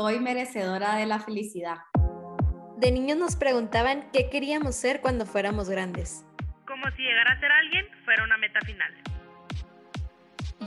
soy 0.00 0.18
merecedora 0.18 0.96
de 0.96 1.04
la 1.04 1.18
felicidad. 1.18 1.76
De 2.78 2.90
niños 2.90 3.18
nos 3.18 3.36
preguntaban 3.36 4.08
qué 4.14 4.30
queríamos 4.30 4.74
ser 4.74 5.02
cuando 5.02 5.26
fuéramos 5.26 5.68
grandes. 5.68 6.24
Como 6.66 6.86
si 6.96 7.02
llegar 7.02 7.28
a 7.30 7.38
ser 7.38 7.52
alguien 7.52 7.84
fuera 8.06 8.24
una 8.24 8.38
meta 8.38 8.60
final. 8.62 8.90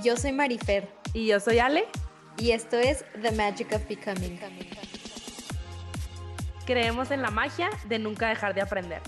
Yo 0.03 0.17
soy 0.17 0.33
Marifer. 0.33 0.87
Y 1.15 1.25
yo 1.25 1.39
soy 1.39 1.57
Ale. 1.57 1.85
Y 2.37 2.51
esto 2.51 2.77
es 2.77 3.05
The 3.23 3.31
Magic 3.31 3.73
of 3.73 3.87
Becoming. 3.87 4.39
Creemos 6.67 7.09
en 7.09 7.23
la 7.23 7.31
magia 7.31 7.71
de 7.85 7.97
nunca 7.97 8.29
dejar 8.29 8.53
de 8.53 8.61
aprender. 8.61 9.01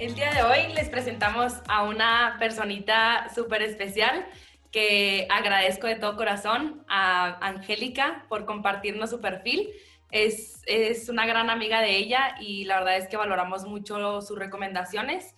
El 0.00 0.16
día 0.16 0.32
de 0.34 0.42
hoy 0.42 0.72
les 0.74 0.88
presentamos 0.88 1.52
a 1.68 1.84
una 1.84 2.34
personita 2.40 3.28
súper 3.32 3.62
especial 3.62 4.26
que 4.72 5.28
agradezco 5.30 5.86
de 5.86 5.96
todo 5.96 6.16
corazón 6.16 6.84
a 6.88 7.46
Angélica 7.46 8.24
por 8.28 8.46
compartirnos 8.46 9.10
su 9.10 9.20
perfil. 9.20 9.70
Es, 10.10 10.62
es, 10.66 11.08
una 11.08 11.26
gran 11.26 11.50
amiga 11.50 11.80
de 11.80 11.96
ella 11.96 12.34
y 12.40 12.64
la 12.64 12.78
verdad 12.78 12.96
es 12.96 13.08
que 13.08 13.16
valoramos 13.16 13.64
mucho 13.64 14.20
sus 14.22 14.38
recomendaciones. 14.38 15.36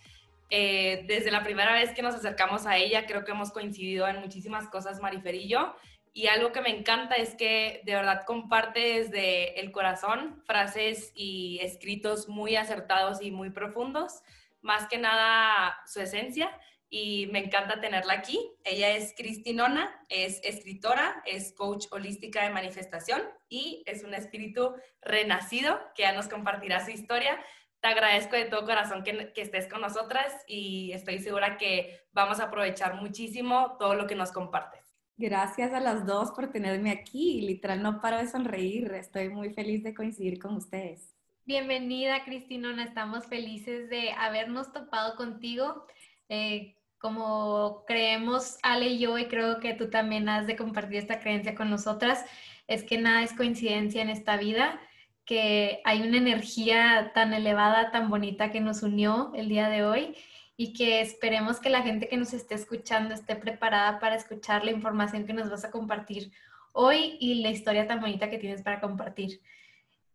Eh, 0.50 1.04
desde 1.08 1.32
la 1.32 1.42
primera 1.42 1.72
vez 1.72 1.92
que 1.92 2.02
nos 2.02 2.14
acercamos 2.14 2.64
a 2.66 2.76
ella, 2.76 3.06
creo 3.06 3.24
que 3.24 3.32
hemos 3.32 3.50
coincidido 3.50 4.06
en 4.06 4.20
muchísimas 4.20 4.68
cosas, 4.68 5.00
Marifer 5.00 5.34
y 5.34 5.48
yo. 5.48 5.74
Y 6.12 6.28
algo 6.28 6.52
que 6.52 6.60
me 6.60 6.70
encanta 6.70 7.16
es 7.16 7.34
que 7.34 7.82
de 7.84 7.94
verdad 7.94 8.22
comparte 8.24 9.00
desde 9.00 9.60
el 9.60 9.72
corazón 9.72 10.42
frases 10.46 11.10
y 11.16 11.58
escritos 11.60 12.28
muy 12.28 12.54
acertados 12.54 13.20
y 13.20 13.32
muy 13.32 13.50
profundos 13.50 14.22
más 14.64 14.88
que 14.88 14.96
nada 14.96 15.76
su 15.86 16.00
esencia 16.00 16.50
y 16.96 17.26
me 17.32 17.40
encanta 17.40 17.80
tenerla 17.80 18.12
aquí. 18.12 18.38
Ella 18.62 18.90
es 18.90 19.14
Cristinona, 19.16 20.06
es 20.08 20.40
escritora, 20.44 21.24
es 21.26 21.52
coach 21.52 21.86
holística 21.90 22.44
de 22.44 22.50
manifestación 22.50 23.20
y 23.48 23.82
es 23.84 24.04
un 24.04 24.14
espíritu 24.14 24.76
renacido 25.02 25.76
que 25.96 26.04
ya 26.04 26.12
nos 26.12 26.28
compartirá 26.28 26.84
su 26.84 26.92
historia. 26.92 27.36
Te 27.80 27.88
agradezco 27.88 28.36
de 28.36 28.44
todo 28.44 28.64
corazón 28.64 29.02
que, 29.02 29.32
que 29.32 29.42
estés 29.42 29.66
con 29.66 29.80
nosotras 29.80 30.32
y 30.46 30.92
estoy 30.92 31.18
segura 31.18 31.58
que 31.58 31.98
vamos 32.12 32.38
a 32.38 32.44
aprovechar 32.44 32.94
muchísimo 32.94 33.76
todo 33.76 33.96
lo 33.96 34.06
que 34.06 34.14
nos 34.14 34.30
compartes. 34.30 34.96
Gracias 35.16 35.72
a 35.72 35.80
las 35.80 36.06
dos 36.06 36.30
por 36.30 36.52
tenerme 36.52 36.92
aquí. 36.92 37.40
Literal, 37.40 37.82
no 37.82 38.00
paro 38.00 38.18
de 38.18 38.28
sonreír. 38.28 38.92
Estoy 38.94 39.30
muy 39.30 39.52
feliz 39.52 39.82
de 39.82 39.94
coincidir 39.94 40.38
con 40.38 40.54
ustedes. 40.54 41.12
Bienvenida, 41.44 42.24
Cristinona. 42.24 42.84
Estamos 42.84 43.26
felices 43.26 43.90
de 43.90 44.12
habernos 44.12 44.72
topado 44.72 45.16
contigo. 45.16 45.86
Eh, 46.28 46.76
como 47.04 47.84
creemos 47.86 48.56
Ale 48.62 48.86
y 48.86 48.98
yo, 48.98 49.18
y 49.18 49.26
creo 49.26 49.60
que 49.60 49.74
tú 49.74 49.90
también 49.90 50.26
has 50.30 50.46
de 50.46 50.56
compartir 50.56 50.96
esta 50.96 51.20
creencia 51.20 51.54
con 51.54 51.68
nosotras, 51.68 52.24
es 52.66 52.82
que 52.82 52.96
nada 52.96 53.22
es 53.22 53.34
coincidencia 53.34 54.00
en 54.00 54.08
esta 54.08 54.38
vida, 54.38 54.80
que 55.26 55.82
hay 55.84 56.00
una 56.00 56.16
energía 56.16 57.12
tan 57.14 57.34
elevada, 57.34 57.90
tan 57.90 58.08
bonita 58.08 58.50
que 58.50 58.62
nos 58.62 58.82
unió 58.82 59.32
el 59.34 59.50
día 59.50 59.68
de 59.68 59.84
hoy 59.84 60.16
y 60.56 60.72
que 60.72 61.02
esperemos 61.02 61.60
que 61.60 61.68
la 61.68 61.82
gente 61.82 62.08
que 62.08 62.16
nos 62.16 62.32
esté 62.32 62.54
escuchando 62.54 63.12
esté 63.12 63.36
preparada 63.36 63.98
para 63.98 64.16
escuchar 64.16 64.64
la 64.64 64.70
información 64.70 65.26
que 65.26 65.34
nos 65.34 65.50
vas 65.50 65.66
a 65.66 65.70
compartir 65.70 66.32
hoy 66.72 67.18
y 67.20 67.42
la 67.42 67.50
historia 67.50 67.86
tan 67.86 68.00
bonita 68.00 68.30
que 68.30 68.38
tienes 68.38 68.62
para 68.62 68.80
compartir. 68.80 69.42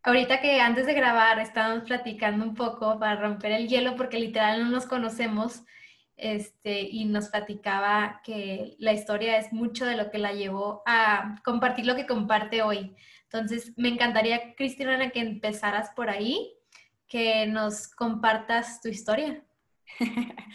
Ahorita 0.01 0.41
que 0.41 0.59
antes 0.59 0.87
de 0.87 0.95
grabar 0.95 1.37
estábamos 1.37 1.83
platicando 1.83 2.43
un 2.43 2.55
poco 2.55 2.97
para 2.97 3.21
romper 3.21 3.51
el 3.51 3.67
hielo 3.67 3.95
porque 3.95 4.19
literal 4.19 4.63
no 4.63 4.71
nos 4.71 4.87
conocemos 4.87 5.61
este, 6.19 6.81
y 6.81 7.05
nos 7.05 7.29
platicaba 7.29 8.21
que 8.23 8.75
la 8.79 8.93
historia 8.93 9.37
es 9.37 9.53
mucho 9.53 9.85
de 9.85 9.95
lo 9.95 10.11
que 10.11 10.17
la 10.17 10.33
llevó 10.33 10.83
a 10.85 11.35
compartir 11.43 11.85
lo 11.85 11.95
que 11.95 12.05
comparte 12.05 12.61
hoy. 12.61 12.95
Entonces, 13.23 13.73
me 13.77 13.89
encantaría, 13.89 14.55
Cristina, 14.55 15.09
que 15.11 15.19
empezaras 15.19 15.91
por 15.95 16.09
ahí, 16.09 16.53
que 17.07 17.47
nos 17.47 17.87
compartas 17.87 18.81
tu 18.81 18.89
historia. 18.89 19.43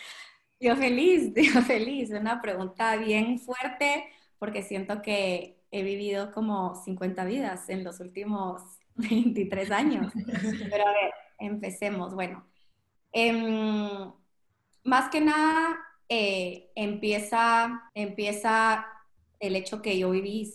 yo 0.60 0.76
feliz, 0.76 1.32
yo 1.54 1.62
feliz. 1.62 2.10
Una 2.10 2.40
pregunta 2.40 2.96
bien 2.96 3.38
fuerte 3.38 4.06
porque 4.38 4.62
siento 4.62 5.02
que 5.02 5.62
he 5.70 5.82
vivido 5.82 6.30
como 6.32 6.74
50 6.74 7.24
vidas 7.24 7.68
en 7.68 7.84
los 7.84 8.00
últimos 8.00 8.62
23 8.94 9.70
años. 9.70 10.12
Pero 10.70 10.86
a 10.86 10.92
ver, 10.92 11.12
empecemos. 11.38 12.14
Bueno, 12.14 12.46
em, 13.12 14.12
más 14.84 15.10
que 15.10 15.20
nada 15.20 15.78
eh, 16.08 16.70
empieza, 16.74 17.90
empieza 17.94 18.86
el 19.40 19.56
hecho 19.56 19.82
que 19.82 19.98
yo 19.98 20.10
viví, 20.10 20.54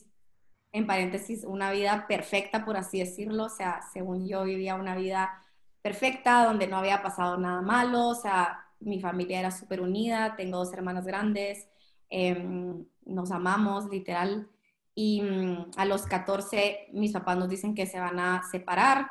en 0.72 0.86
paréntesis, 0.86 1.44
una 1.44 1.72
vida 1.72 2.06
perfecta, 2.08 2.64
por 2.64 2.78
así 2.78 3.00
decirlo. 3.00 3.46
O 3.46 3.50
sea, 3.50 3.82
según 3.92 4.28
yo 4.28 4.44
vivía 4.44 4.76
una 4.76 4.96
vida 4.96 5.44
perfecta, 5.82 6.46
donde 6.46 6.68
no 6.68 6.78
había 6.78 7.02
pasado 7.02 7.38
nada 7.38 7.62
malo. 7.62 8.08
O 8.10 8.16
sea, 8.16 8.66
mi 8.80 9.00
familia 9.00 9.40
era 9.40 9.52
súper 9.52 9.82
unida, 9.82 10.36
tengo 10.36 10.60
dos 10.60 10.74
hermanas 10.74 11.06
grandes, 11.06 11.68
em, 12.10 12.86
nos 13.06 13.32
amamos, 13.32 13.90
literal 13.90 14.48
y 14.96 15.22
mm, 15.22 15.72
a 15.78 15.86
los 15.86 16.06
14 16.06 16.90
mis 16.94 17.14
papás 17.14 17.38
nos 17.38 17.50
dicen 17.50 17.74
que 17.76 17.86
se 17.86 18.00
van 18.00 18.20
a 18.20 18.44
separar 18.52 19.08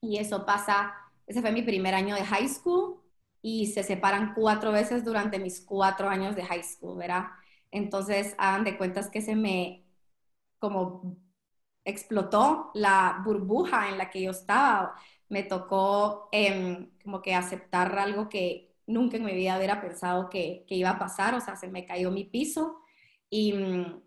y 0.00 0.18
eso 0.18 0.44
pasa, 0.46 0.94
ese 1.26 1.40
fue 1.40 1.52
mi 1.52 1.62
primer 1.62 1.94
año 1.94 2.14
de 2.16 2.24
high 2.24 2.48
school 2.48 2.99
y 3.42 3.66
se 3.68 3.82
separan 3.82 4.34
cuatro 4.34 4.72
veces 4.72 5.04
durante 5.04 5.38
mis 5.38 5.60
cuatro 5.62 6.08
años 6.08 6.36
de 6.36 6.44
high 6.44 6.62
school, 6.64 6.98
¿verdad? 6.98 7.26
Entonces, 7.70 8.34
hagan 8.38 8.64
de 8.64 8.76
cuentas 8.78 9.08
que 9.10 9.22
se 9.22 9.36
me 9.36 9.84
como 10.58 11.16
explotó 11.84 12.70
la 12.74 13.22
burbuja 13.24 13.88
en 13.90 13.98
la 13.98 14.10
que 14.10 14.22
yo 14.22 14.30
estaba. 14.32 14.94
Me 15.28 15.42
tocó 15.44 16.28
em, 16.32 16.90
como 17.04 17.22
que 17.22 17.34
aceptar 17.34 17.98
algo 17.98 18.28
que 18.28 18.74
nunca 18.86 19.16
en 19.16 19.24
mi 19.24 19.34
vida 19.34 19.56
hubiera 19.56 19.80
pensado 19.80 20.28
que, 20.30 20.64
que 20.68 20.74
iba 20.76 20.90
a 20.90 20.98
pasar, 20.98 21.34
o 21.34 21.40
sea, 21.40 21.56
se 21.56 21.68
me 21.68 21.86
cayó 21.86 22.10
mi 22.10 22.24
piso 22.24 22.80
y, 23.30 23.54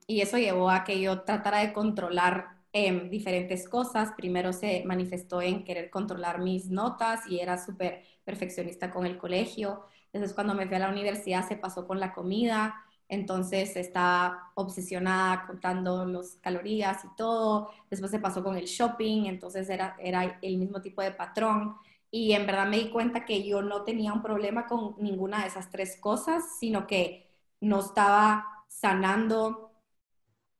y 0.07 0.21
eso 0.21 0.37
llevó 0.37 0.69
a 0.69 0.83
que 0.83 0.99
yo 1.01 1.21
tratara 1.23 1.59
de 1.59 1.73
controlar 1.73 2.62
eh, 2.73 3.07
diferentes 3.09 3.69
cosas. 3.69 4.11
Primero 4.17 4.51
se 4.53 4.83
manifestó 4.85 5.41
en 5.41 5.63
querer 5.63 5.89
controlar 5.89 6.39
mis 6.41 6.69
notas 6.69 7.21
y 7.29 7.39
era 7.39 7.57
súper 7.63 8.03
perfeccionista 8.25 8.91
con 8.91 9.05
el 9.05 9.17
colegio. 9.17 9.85
Entonces 10.11 10.33
cuando 10.33 10.53
me 10.55 10.67
fui 10.67 10.75
a 10.75 10.79
la 10.79 10.89
universidad 10.89 11.47
se 11.47 11.55
pasó 11.57 11.87
con 11.87 11.99
la 11.99 12.13
comida. 12.13 12.75
Entonces 13.09 13.75
estaba 13.75 14.51
obsesionada 14.55 15.45
contando 15.45 16.05
las 16.05 16.37
calorías 16.41 17.05
y 17.05 17.15
todo. 17.15 17.69
Después 17.89 18.11
se 18.11 18.19
pasó 18.19 18.43
con 18.43 18.57
el 18.57 18.65
shopping. 18.65 19.25
Entonces 19.25 19.69
era, 19.69 19.95
era 19.99 20.39
el 20.41 20.57
mismo 20.57 20.81
tipo 20.81 21.01
de 21.01 21.11
patrón. 21.11 21.75
Y 22.11 22.33
en 22.33 22.45
verdad 22.45 22.67
me 22.67 22.77
di 22.77 22.89
cuenta 22.91 23.25
que 23.25 23.43
yo 23.43 23.61
no 23.61 23.83
tenía 23.83 24.13
un 24.13 24.21
problema 24.21 24.67
con 24.67 24.95
ninguna 24.99 25.41
de 25.41 25.47
esas 25.47 25.69
tres 25.71 25.97
cosas, 25.99 26.57
sino 26.59 26.85
que 26.87 27.27
no 27.59 27.79
estaba 27.79 28.45
sanando 28.67 29.71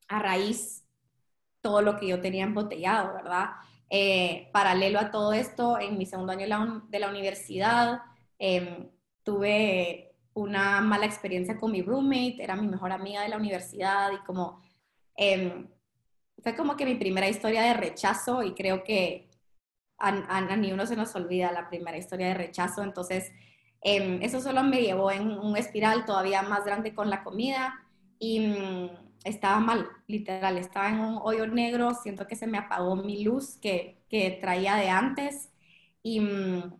a 0.07 0.19
raíz 0.19 0.82
todo 1.63 1.81
lo 1.81 1.97
que 1.97 2.07
yo 2.07 2.21
tenía 2.21 2.43
embotellado, 2.43 3.13
¿verdad? 3.13 3.51
Eh, 3.89 4.49
paralelo 4.51 4.99
a 4.99 5.11
todo 5.11 5.33
esto, 5.33 5.79
en 5.79 5.97
mi 5.97 6.05
segundo 6.05 6.33
año 6.33 6.41
de 6.89 6.99
la, 6.99 7.09
universidad, 7.09 8.01
em, 8.37 8.89
tuve 9.23 10.15
una 10.33 10.81
mala 10.81 11.05
experiencia 11.05 11.57
con 11.57 11.71
mi 11.71 11.81
roommate, 11.81 12.43
era 12.43 12.55
mi 12.55 12.67
mejor 12.67 12.91
amiga 12.91 13.21
de 13.21 13.29
la 13.29 13.37
universidad 13.37 14.11
y 14.11 14.17
como 14.25 14.61
em, 15.15 15.69
fue 16.43 16.55
como 16.55 16.75
que 16.75 16.85
mi 16.85 16.95
primera 16.95 17.29
historia 17.29 17.61
de 17.63 17.75
rechazo 17.75 18.43
y 18.43 18.53
creo 18.55 18.83
que 18.83 19.29
a, 19.97 20.09
a, 20.09 20.55
ni 20.57 20.71
uno 20.73 20.85
se 20.85 20.95
nos 20.95 21.15
olvida 21.15 21.51
la 21.51 21.69
primera 21.69 21.97
historia 21.97 22.27
de 22.27 22.33
rechazo, 22.33 22.83
entonces 22.83 23.31
em, 23.81 24.21
eso 24.21 24.41
solo 24.41 24.63
me 24.63 24.81
llevó 24.81 25.11
en 25.11 25.29
un 25.31 25.55
espiral 25.55 26.05
todavía 26.05 26.41
más 26.41 26.65
grande 26.65 26.93
con 26.93 27.09
la 27.09 27.23
comida 27.23 27.75
y 28.19 28.39
mm, 28.39 29.02
estaba 29.23 29.59
mal, 29.59 29.87
literal, 30.07 30.57
estaba 30.57 30.89
en 30.89 30.99
un 30.99 31.19
hoyo 31.23 31.47
negro, 31.47 31.93
siento 31.93 32.27
que 32.27 32.35
se 32.35 32.47
me 32.47 32.57
apagó 32.57 32.95
mi 32.95 33.23
luz 33.23 33.57
que, 33.61 34.03
que 34.09 34.31
traía 34.31 34.75
de 34.75 34.89
antes 34.89 35.49
y 36.01 36.19
mm, 36.19 36.73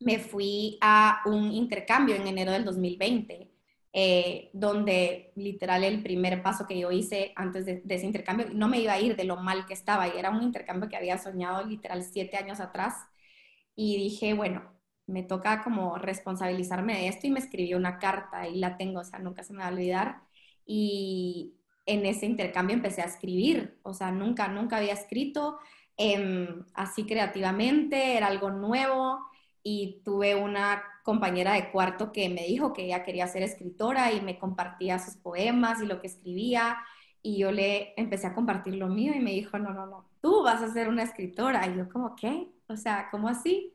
me 0.00 0.18
fui 0.18 0.78
a 0.80 1.22
un 1.26 1.52
intercambio 1.52 2.16
en 2.16 2.26
enero 2.26 2.52
del 2.52 2.64
2020. 2.64 3.50
Eh, 3.96 4.50
donde 4.52 5.32
literal 5.36 5.84
el 5.84 6.02
primer 6.02 6.42
paso 6.42 6.66
que 6.66 6.76
yo 6.76 6.90
hice 6.90 7.32
antes 7.36 7.64
de, 7.64 7.80
ese 7.88 8.04
intercambio, 8.04 8.48
no 8.52 8.66
me 8.66 8.80
iba 8.80 8.92
a 8.92 8.98
ir 8.98 9.14
de 9.14 9.22
lo 9.22 9.36
mal 9.36 9.66
que 9.66 9.72
estaba, 9.72 10.08
y 10.08 10.18
era 10.18 10.30
un 10.30 10.42
intercambio 10.42 10.88
que 10.88 10.96
había 10.96 11.16
soñado 11.16 11.64
literal 11.64 12.02
siete 12.02 12.36
años 12.36 12.58
atrás, 12.58 12.94
y 13.76 13.96
dije, 13.96 14.34
bueno, 14.34 14.72
me 15.06 15.22
toca 15.22 15.62
como 15.62 15.96
responsabilizarme 15.96 16.94
de 16.94 17.08
esto, 17.08 17.28
y 17.28 17.30
me 17.30 17.38
escribí 17.38 17.74
una 17.74 18.00
carta, 18.00 18.48
y 18.48 18.56
la 18.58 18.76
tengo, 18.76 18.98
o 19.00 19.04
sea, 19.04 19.20
nunca 19.20 19.44
se 19.44 19.52
me 19.52 19.60
va 19.60 19.68
a 19.68 19.72
olvidar, 19.72 20.22
y 20.66 21.54
en 21.86 22.06
ese 22.06 22.26
intercambio 22.26 22.76
empecé 22.76 23.02
a 23.02 23.06
escribir, 23.06 23.78
o 23.82 23.94
sea, 23.94 24.10
nunca, 24.10 24.48
nunca 24.48 24.78
había 24.78 24.94
escrito 24.94 25.58
em, 25.96 26.64
así 26.74 27.04
creativamente, 27.04 28.16
era 28.16 28.26
algo 28.28 28.50
nuevo 28.50 29.20
y 29.62 30.02
tuve 30.04 30.34
una 30.34 30.82
compañera 31.04 31.52
de 31.54 31.70
cuarto 31.70 32.12
que 32.12 32.28
me 32.28 32.46
dijo 32.46 32.72
que 32.72 32.86
ella 32.86 33.04
quería 33.04 33.26
ser 33.26 33.42
escritora 33.42 34.12
y 34.12 34.20
me 34.22 34.38
compartía 34.38 34.98
sus 34.98 35.16
poemas 35.16 35.82
y 35.82 35.86
lo 35.86 36.00
que 36.00 36.06
escribía. 36.08 36.78
Y 37.22 37.38
yo 37.38 37.52
le 37.52 37.94
empecé 37.96 38.26
a 38.26 38.34
compartir 38.34 38.74
lo 38.76 38.88
mío 38.88 39.12
y 39.14 39.20
me 39.20 39.32
dijo, 39.32 39.58
no, 39.58 39.72
no, 39.72 39.86
no, 39.86 40.08
tú 40.20 40.42
vas 40.42 40.62
a 40.62 40.72
ser 40.72 40.88
una 40.88 41.02
escritora. 41.02 41.66
Y 41.68 41.76
yo 41.76 41.88
como, 41.88 42.16
¿qué? 42.16 42.48
O 42.68 42.76
sea, 42.76 43.08
¿cómo 43.10 43.28
así? 43.28 43.74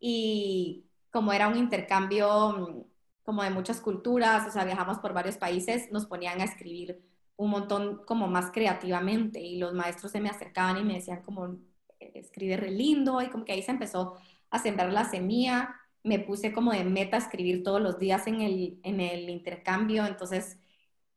Y 0.00 0.86
como 1.10 1.32
era 1.32 1.48
un 1.48 1.56
intercambio 1.56 2.50
mm, 2.52 2.87
como 3.28 3.42
de 3.42 3.50
muchas 3.50 3.82
culturas, 3.82 4.48
o 4.48 4.50
sea, 4.50 4.64
viajamos 4.64 5.00
por 5.00 5.12
varios 5.12 5.36
países, 5.36 5.92
nos 5.92 6.06
ponían 6.06 6.40
a 6.40 6.44
escribir 6.44 6.98
un 7.36 7.50
montón 7.50 8.00
como 8.06 8.26
más 8.26 8.50
creativamente 8.50 9.38
y 9.38 9.58
los 9.58 9.74
maestros 9.74 10.12
se 10.12 10.18
me 10.18 10.30
acercaban 10.30 10.78
y 10.78 10.82
me 10.82 10.94
decían 10.94 11.20
como, 11.20 11.58
escribe 12.00 12.56
re 12.56 12.70
lindo 12.70 13.20
y 13.20 13.28
como 13.28 13.44
que 13.44 13.52
ahí 13.52 13.60
se 13.62 13.72
empezó 13.72 14.14
a 14.48 14.58
sembrar 14.58 14.94
la 14.94 15.04
semilla. 15.04 15.76
Me 16.02 16.20
puse 16.20 16.54
como 16.54 16.72
de 16.72 16.84
meta 16.84 17.18
escribir 17.18 17.62
todos 17.62 17.82
los 17.82 17.98
días 17.98 18.26
en 18.28 18.40
el, 18.40 18.80
en 18.82 18.98
el 18.98 19.28
intercambio, 19.28 20.06
entonces 20.06 20.56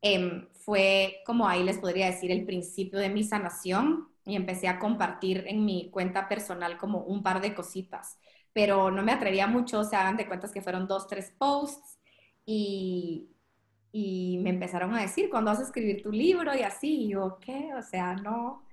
em, 0.01 0.49
fue 0.51 1.21
como 1.25 1.47
ahí 1.47 1.63
les 1.63 1.77
podría 1.77 2.07
decir 2.07 2.29
el 2.29 2.45
principio 2.45 2.99
de 2.99 3.07
mi 3.09 3.23
sanación 3.23 4.09
y 4.25 4.35
empecé 4.35 4.67
a 4.67 4.79
compartir 4.79 5.45
en 5.47 5.63
mi 5.63 5.89
cuenta 5.91 6.27
personal 6.27 6.77
como 6.77 7.05
un 7.05 7.23
par 7.23 7.39
de 7.39 7.55
cositas, 7.55 8.19
pero 8.51 8.91
no 8.91 9.01
me 9.01 9.13
atrevía 9.13 9.47
mucho, 9.47 9.79
o 9.79 9.85
sea, 9.85 10.01
hagan 10.01 10.17
de 10.17 10.27
cuentas 10.27 10.51
que 10.51 10.61
fueron 10.61 10.87
dos, 10.87 11.07
tres 11.07 11.33
posts 11.37 11.90
y, 12.45 13.29
y 13.91 14.39
me 14.43 14.51
empezaron 14.51 14.93
a 14.95 15.01
decir, 15.01 15.29
¿cuándo 15.29 15.51
vas 15.51 15.59
a 15.59 15.63
escribir 15.63 16.01
tu 16.03 16.11
libro? 16.11 16.55
Y 16.55 16.61
así, 16.63 17.05
y 17.05 17.09
yo, 17.09 17.39
¿qué? 17.41 17.73
O 17.75 17.81
sea, 17.81 18.15
no. 18.15 18.65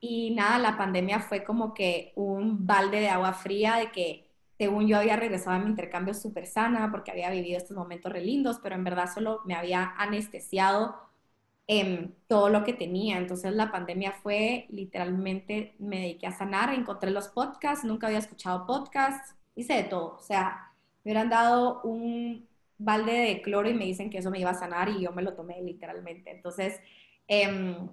Y 0.00 0.32
nada, 0.34 0.58
la 0.58 0.76
pandemia 0.78 1.20
fue 1.20 1.44
como 1.44 1.74
que 1.74 2.12
un 2.16 2.66
balde 2.66 3.00
de 3.00 3.08
agua 3.08 3.34
fría 3.34 3.76
de 3.76 3.92
que, 3.92 4.30
según 4.58 4.88
yo, 4.88 4.98
había 4.98 5.16
regresado 5.16 5.56
a 5.56 5.60
mi 5.60 5.70
intercambio 5.70 6.14
súper 6.14 6.46
sana 6.46 6.90
porque 6.90 7.10
había 7.12 7.30
vivido 7.30 7.58
estos 7.58 7.76
momentos 7.76 8.12
re 8.12 8.22
lindos, 8.22 8.58
pero 8.62 8.74
en 8.74 8.84
verdad 8.84 9.10
solo 9.12 9.40
me 9.46 9.54
había 9.54 9.94
anestesiado 9.98 10.96
en 11.66 12.16
todo 12.28 12.48
lo 12.48 12.64
que 12.64 12.72
tenía. 12.72 13.18
Entonces 13.18 13.52
la 13.54 13.70
pandemia 13.72 14.12
fue 14.12 14.66
literalmente, 14.70 15.74
me 15.78 16.00
dediqué 16.00 16.26
a 16.26 16.32
sanar, 16.32 16.74
encontré 16.74 17.10
los 17.10 17.28
podcasts, 17.28 17.84
nunca 17.84 18.08
había 18.08 18.18
escuchado 18.18 18.66
podcasts, 18.66 19.34
hice 19.54 19.74
de 19.74 19.84
todo. 19.84 20.16
O 20.16 20.22
sea, 20.22 20.72
me 21.04 21.12
hubieran 21.12 21.30
dado 21.30 21.80
un 21.82 22.48
balde 22.84 23.12
de 23.12 23.42
cloro 23.42 23.68
y 23.68 23.74
me 23.74 23.84
dicen 23.86 24.10
que 24.10 24.18
eso 24.18 24.30
me 24.30 24.40
iba 24.40 24.50
a 24.50 24.54
sanar 24.54 24.88
y 24.88 25.00
yo 25.02 25.12
me 25.12 25.22
lo 25.22 25.34
tomé 25.34 25.62
literalmente. 25.62 26.30
Entonces, 26.30 26.80
em, 27.28 27.88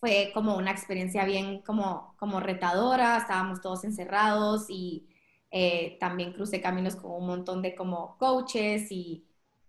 fue 0.00 0.30
como 0.34 0.56
una 0.56 0.70
experiencia 0.70 1.24
bien 1.24 1.62
como, 1.62 2.14
como 2.18 2.40
retadora, 2.40 3.18
estábamos 3.18 3.60
todos 3.60 3.84
encerrados 3.84 4.66
y 4.68 5.08
eh, 5.50 5.96
también 6.00 6.32
crucé 6.32 6.60
caminos 6.60 6.96
con 6.96 7.12
un 7.12 7.26
montón 7.26 7.62
de 7.62 7.74
como 7.74 8.16
coaches 8.18 8.90
y, 8.92 9.26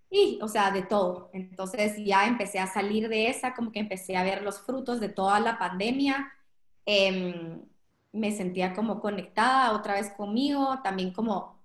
y, 0.09 0.39
o 0.41 0.47
sea, 0.47 0.71
de 0.71 0.83
todo. 0.83 1.29
Entonces 1.33 1.95
ya 2.03 2.27
empecé 2.27 2.59
a 2.59 2.67
salir 2.67 3.09
de 3.09 3.29
esa, 3.29 3.53
como 3.53 3.71
que 3.71 3.79
empecé 3.79 4.17
a 4.17 4.23
ver 4.23 4.43
los 4.43 4.61
frutos 4.61 4.99
de 4.99 5.09
toda 5.09 5.39
la 5.39 5.57
pandemia. 5.59 6.31
Em, 6.85 7.61
me 8.11 8.31
sentía 8.31 8.73
como 8.73 8.99
conectada 9.01 9.73
otra 9.75 9.93
vez 9.95 10.11
conmigo, 10.11 10.79
también 10.83 11.13
como 11.13 11.58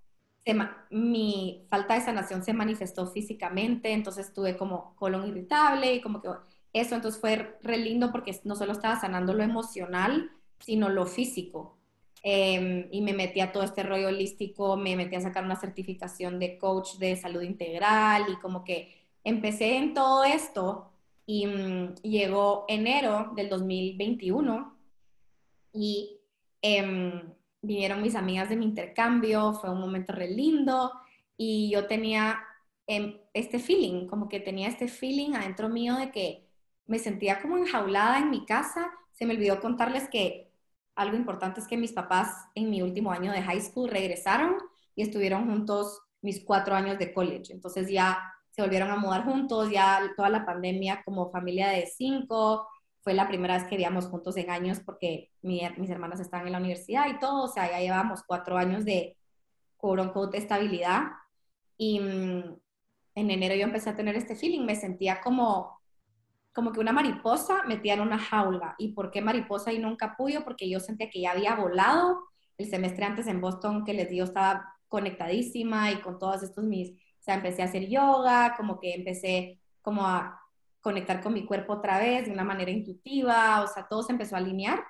mi 0.90 1.66
falta 1.70 1.94
de 1.94 2.02
sanación 2.02 2.44
se 2.44 2.52
manifestó 2.52 3.06
físicamente, 3.06 3.92
entonces 3.92 4.32
tuve 4.32 4.56
como 4.56 4.94
colon 4.96 5.26
irritable 5.26 5.94
y 5.94 6.00
como 6.00 6.20
que 6.20 6.28
eso, 6.72 6.94
entonces 6.94 7.20
fue 7.20 7.56
re 7.62 7.78
lindo 7.78 8.10
porque 8.12 8.38
no 8.44 8.56
solo 8.56 8.72
estaba 8.72 9.00
sanando 9.00 9.32
lo 9.32 9.42
emocional, 9.42 10.30
sino 10.58 10.88
lo 10.88 11.06
físico. 11.06 11.78
Em, 12.22 12.88
y 12.90 13.02
me 13.02 13.12
metí 13.12 13.40
a 13.40 13.52
todo 13.52 13.62
este 13.64 13.82
rollo 13.82 14.08
holístico, 14.08 14.76
me 14.76 14.96
metí 14.96 15.14
a 15.14 15.20
sacar 15.20 15.44
una 15.44 15.56
certificación 15.56 16.38
de 16.38 16.58
coach 16.58 16.96
de 16.98 17.16
salud 17.16 17.42
integral 17.42 18.24
y 18.32 18.36
como 18.36 18.64
que 18.64 18.94
empecé 19.24 19.76
en 19.76 19.94
todo 19.94 20.24
esto 20.24 20.90
y 21.26 21.46
mm, 21.46 21.94
llegó 22.02 22.64
enero 22.68 23.32
del 23.36 23.48
2021 23.50 24.74
y 25.74 26.18
em, 26.62 27.34
vinieron 27.64 28.02
mis 28.02 28.14
amigas 28.14 28.48
de 28.48 28.56
mi 28.56 28.64
intercambio, 28.66 29.54
fue 29.54 29.70
un 29.70 29.80
momento 29.80 30.12
re 30.12 30.28
lindo 30.28 30.92
y 31.36 31.70
yo 31.70 31.86
tenía 31.86 32.40
em, 32.86 33.18
este 33.32 33.58
feeling, 33.58 34.06
como 34.06 34.28
que 34.28 34.40
tenía 34.40 34.68
este 34.68 34.88
feeling 34.88 35.34
adentro 35.34 35.68
mío 35.68 35.96
de 35.96 36.10
que 36.10 36.46
me 36.86 36.98
sentía 36.98 37.40
como 37.40 37.56
enjaulada 37.58 38.18
en 38.18 38.30
mi 38.30 38.44
casa. 38.44 38.90
Se 39.12 39.26
me 39.26 39.34
olvidó 39.34 39.60
contarles 39.60 40.08
que 40.08 40.50
algo 40.94 41.16
importante 41.16 41.60
es 41.60 41.66
que 41.66 41.76
mis 41.76 41.92
papás 41.92 42.48
en 42.54 42.70
mi 42.70 42.82
último 42.82 43.10
año 43.10 43.32
de 43.32 43.42
high 43.42 43.60
school 43.60 43.90
regresaron 43.90 44.56
y 44.94 45.02
estuvieron 45.02 45.46
juntos 45.46 46.00
mis 46.22 46.44
cuatro 46.44 46.74
años 46.74 46.98
de 46.98 47.12
college. 47.12 47.52
Entonces 47.52 47.90
ya 47.90 48.18
se 48.50 48.62
volvieron 48.62 48.90
a 48.90 48.96
mudar 48.96 49.24
juntos, 49.24 49.70
ya 49.70 50.12
toda 50.16 50.28
la 50.28 50.46
pandemia 50.46 51.02
como 51.04 51.30
familia 51.30 51.68
de 51.70 51.86
cinco, 51.86 52.68
fue 53.04 53.12
la 53.12 53.28
primera 53.28 53.54
vez 53.54 53.64
que 53.64 53.76
vivíamos 53.76 54.06
juntos 54.06 54.36
en 54.38 54.50
años 54.50 54.80
porque 54.80 55.30
mis 55.42 55.90
hermanas 55.90 56.20
estaban 56.20 56.46
en 56.46 56.52
la 56.52 56.58
universidad 56.58 57.06
y 57.08 57.18
todo, 57.18 57.44
o 57.44 57.48
sea, 57.48 57.70
ya 57.70 57.78
llevábamos 57.78 58.22
cuatro 58.26 58.56
años 58.56 58.86
de, 58.86 59.18
quote 59.76 60.38
estabilidad. 60.38 61.02
Y 61.76 62.00
mm, 62.00 62.56
en 63.16 63.30
enero 63.30 63.54
yo 63.54 63.64
empecé 63.64 63.90
a 63.90 63.96
tener 63.96 64.16
este 64.16 64.34
feeling, 64.34 64.64
me 64.64 64.74
sentía 64.74 65.20
como, 65.20 65.78
como 66.54 66.72
que 66.72 66.80
una 66.80 66.92
mariposa 66.92 67.62
metida 67.64 67.92
en 67.92 68.00
una 68.00 68.18
jaula. 68.18 68.74
¿Y 68.78 68.92
por 68.92 69.10
qué 69.10 69.20
mariposa 69.20 69.70
y 69.70 69.78
no 69.78 69.88
un 69.88 69.96
capullo? 69.96 70.42
Porque 70.42 70.68
yo 70.70 70.80
sentía 70.80 71.10
que 71.10 71.20
ya 71.20 71.32
había 71.32 71.54
volado. 71.56 72.20
El 72.56 72.70
semestre 72.70 73.04
antes 73.04 73.26
en 73.26 73.42
Boston, 73.42 73.84
que 73.84 73.92
les 73.92 74.08
digo, 74.08 74.24
estaba 74.24 74.74
conectadísima 74.88 75.92
y 75.92 76.00
con 76.00 76.18
todos 76.18 76.42
estos 76.42 76.64
mis, 76.64 76.92
o 76.92 77.22
sea, 77.22 77.34
empecé 77.34 77.62
a 77.62 77.66
hacer 77.66 77.86
yoga, 77.88 78.54
como 78.56 78.78
que 78.80 78.94
empecé 78.94 79.60
como 79.82 80.06
a 80.06 80.40
conectar 80.84 81.22
con 81.22 81.32
mi 81.32 81.46
cuerpo 81.46 81.72
otra 81.72 81.98
vez 81.98 82.26
de 82.26 82.32
una 82.32 82.44
manera 82.44 82.70
intuitiva, 82.70 83.62
o 83.62 83.66
sea, 83.66 83.88
todo 83.88 84.02
se 84.02 84.12
empezó 84.12 84.36
a 84.36 84.38
alinear 84.38 84.84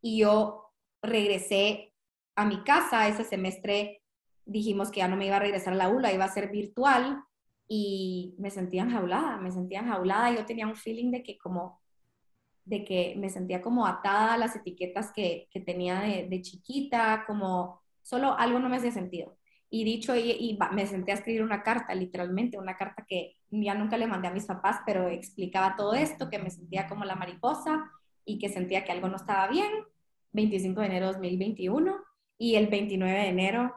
y 0.00 0.20
yo 0.20 0.72
regresé 1.02 1.92
a 2.34 2.46
mi 2.46 2.64
casa 2.64 3.06
ese 3.06 3.22
semestre, 3.22 4.02
dijimos 4.46 4.90
que 4.90 5.00
ya 5.00 5.08
no 5.08 5.16
me 5.16 5.26
iba 5.26 5.36
a 5.36 5.40
regresar 5.40 5.74
a 5.74 5.76
la 5.76 5.90
ULA, 5.90 6.14
iba 6.14 6.24
a 6.24 6.32
ser 6.32 6.50
virtual 6.50 7.22
y 7.68 8.34
me 8.38 8.50
sentía 8.50 8.82
enjaulada, 8.84 9.36
me 9.36 9.52
sentía 9.52 9.80
enjaulada, 9.80 10.34
yo 10.34 10.46
tenía 10.46 10.66
un 10.66 10.74
feeling 10.76 11.10
de 11.10 11.22
que 11.22 11.36
como 11.36 11.82
de 12.64 12.82
que 12.82 13.14
me 13.18 13.28
sentía 13.28 13.60
como 13.60 13.86
atada 13.86 14.34
a 14.34 14.38
las 14.38 14.56
etiquetas 14.56 15.12
que, 15.12 15.48
que 15.50 15.60
tenía 15.60 16.00
de, 16.00 16.28
de, 16.28 16.40
chiquita, 16.40 17.24
como 17.26 17.82
solo 18.02 18.32
algo 18.38 18.58
no 18.58 18.70
me 18.70 18.78
hacía 18.78 18.90
sentido. 18.90 19.36
Y 19.68 19.84
dicho, 19.84 20.14
y, 20.16 20.58
me 20.72 20.86
senté 20.86 21.12
a 21.12 21.16
escribir 21.16 21.42
una 21.42 21.62
carta, 21.62 21.94
literalmente, 21.94 22.58
una 22.58 22.76
carta 22.76 23.04
que 23.08 23.36
ya 23.50 23.74
nunca 23.74 23.98
le 23.98 24.06
mandé 24.06 24.28
a 24.28 24.32
mis 24.32 24.46
papás, 24.46 24.80
pero 24.86 25.08
explicaba 25.08 25.76
todo 25.76 25.94
esto, 25.94 26.30
que 26.30 26.38
me 26.38 26.50
sentía 26.50 26.86
como 26.86 27.04
la 27.04 27.16
mariposa 27.16 27.90
y 28.24 28.38
que 28.38 28.48
sentía 28.48 28.84
que 28.84 28.92
algo 28.92 29.08
no 29.08 29.16
estaba 29.16 29.48
bien. 29.48 29.70
25 30.32 30.80
de 30.80 30.86
enero 30.86 31.06
de 31.06 31.12
2021 31.14 31.96
y 32.38 32.56
el 32.56 32.68
29 32.68 33.18
de 33.18 33.28
enero 33.28 33.74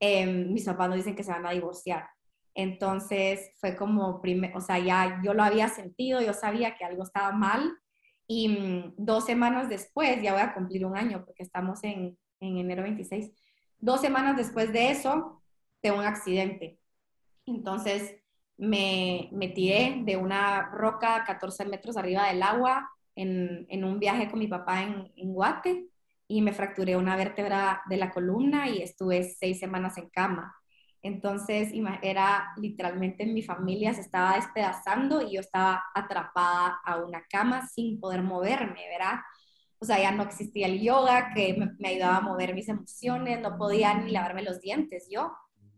em, 0.00 0.52
mis 0.52 0.64
papás 0.64 0.88
nos 0.88 0.96
dicen 0.96 1.14
que 1.14 1.22
se 1.22 1.30
van 1.30 1.46
a 1.46 1.52
divorciar. 1.52 2.08
Entonces 2.54 3.52
fue 3.60 3.76
como, 3.76 4.20
o 4.54 4.60
sea, 4.60 4.78
ya 4.78 5.20
yo 5.24 5.34
lo 5.34 5.42
había 5.42 5.68
sentido, 5.68 6.20
yo 6.20 6.32
sabía 6.32 6.74
que 6.74 6.84
algo 6.84 7.04
estaba 7.04 7.32
mal 7.32 7.72
y 8.26 8.48
mm, 8.48 8.94
dos 8.96 9.24
semanas 9.24 9.68
después, 9.68 10.20
ya 10.22 10.32
voy 10.32 10.42
a 10.42 10.54
cumplir 10.54 10.84
un 10.84 10.96
año 10.96 11.24
porque 11.24 11.42
estamos 11.42 11.82
en, 11.84 12.18
en 12.40 12.58
enero 12.58 12.82
26, 12.82 13.30
Dos 13.80 14.00
semanas 14.00 14.36
después 14.36 14.72
de 14.72 14.90
eso, 14.90 15.42
de 15.82 15.90
un 15.92 16.00
accidente. 16.04 16.78
Entonces 17.46 18.16
me, 18.58 19.28
me 19.32 19.48
tiré 19.48 20.02
de 20.04 20.16
una 20.16 20.70
roca 20.72 21.24
14 21.26 21.64
metros 21.66 21.96
arriba 21.96 22.28
del 22.28 22.42
agua 22.42 22.90
en, 23.16 23.66
en 23.70 23.84
un 23.84 23.98
viaje 24.00 24.30
con 24.30 24.38
mi 24.40 24.48
papá 24.48 24.82
en, 24.82 25.12
en 25.16 25.32
Guate 25.34 25.88
y 26.28 26.42
me 26.42 26.52
fracturé 26.52 26.96
una 26.96 27.16
vértebra 27.16 27.82
de 27.88 27.96
la 27.96 28.10
columna 28.12 28.68
y 28.68 28.82
estuve 28.82 29.24
seis 29.24 29.58
semanas 29.60 29.98
en 29.98 30.10
cama. 30.10 30.54
Entonces 31.02 31.70
era 32.02 32.52
literalmente 32.58 33.26
mi 33.26 33.42
familia 33.42 33.94
se 33.94 34.02
estaba 34.02 34.36
despedazando 34.36 35.22
y 35.22 35.34
yo 35.34 35.40
estaba 35.40 35.82
atrapada 35.94 36.78
a 36.84 36.98
una 36.98 37.24
cama 37.30 37.66
sin 37.68 37.98
poder 38.00 38.22
moverme, 38.22 38.86
¿verdad? 38.90 39.20
O 39.80 39.84
sea, 39.86 39.98
ya 39.98 40.12
no 40.12 40.22
existía 40.22 40.66
el 40.66 40.80
yoga 40.80 41.32
que 41.34 41.56
me, 41.78 41.88
ayudaba 41.88 42.18
a 42.18 42.20
mover 42.20 42.54
mis 42.54 42.68
emociones, 42.68 43.40
no 43.40 43.56
podía 43.56 43.94
ni 43.94 44.12
lavarme 44.12 44.42
los 44.42 44.60
dientes 44.60 45.08
yo, 45.10 45.32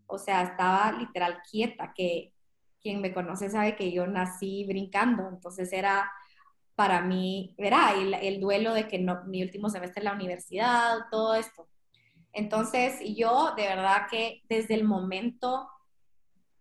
o 0.07 0.17
sea, 0.17 0.43
estaba 0.43 0.91
literal 0.91 1.41
quieta, 1.49 1.93
que 1.95 2.33
quien 2.81 2.99
me 2.99 3.13
conoce 3.13 3.49
sabe 3.49 3.77
que 3.77 3.93
yo 3.93 4.05
nací 4.05 4.65
brincando, 4.65 5.29
entonces 5.29 5.71
era 5.71 6.11
para 6.75 7.01
mí, 7.01 7.55
verá, 7.57 7.93
el, 7.93 8.13
el 8.13 8.41
duelo 8.41 8.73
de 8.73 8.89
que 8.89 8.99
no, 8.99 9.23
mi 9.23 9.41
último 9.41 9.69
semestre 9.69 10.01
en 10.01 10.05
la 10.05 10.13
universidad, 10.13 10.97
todo 11.09 11.35
esto. 11.35 11.69
Entonces, 12.33 12.99
yo 13.15 13.53
de 13.55 13.67
verdad 13.67 14.07
que 14.09 14.41
desde 14.49 14.73
el 14.73 14.83
momento 14.83 15.69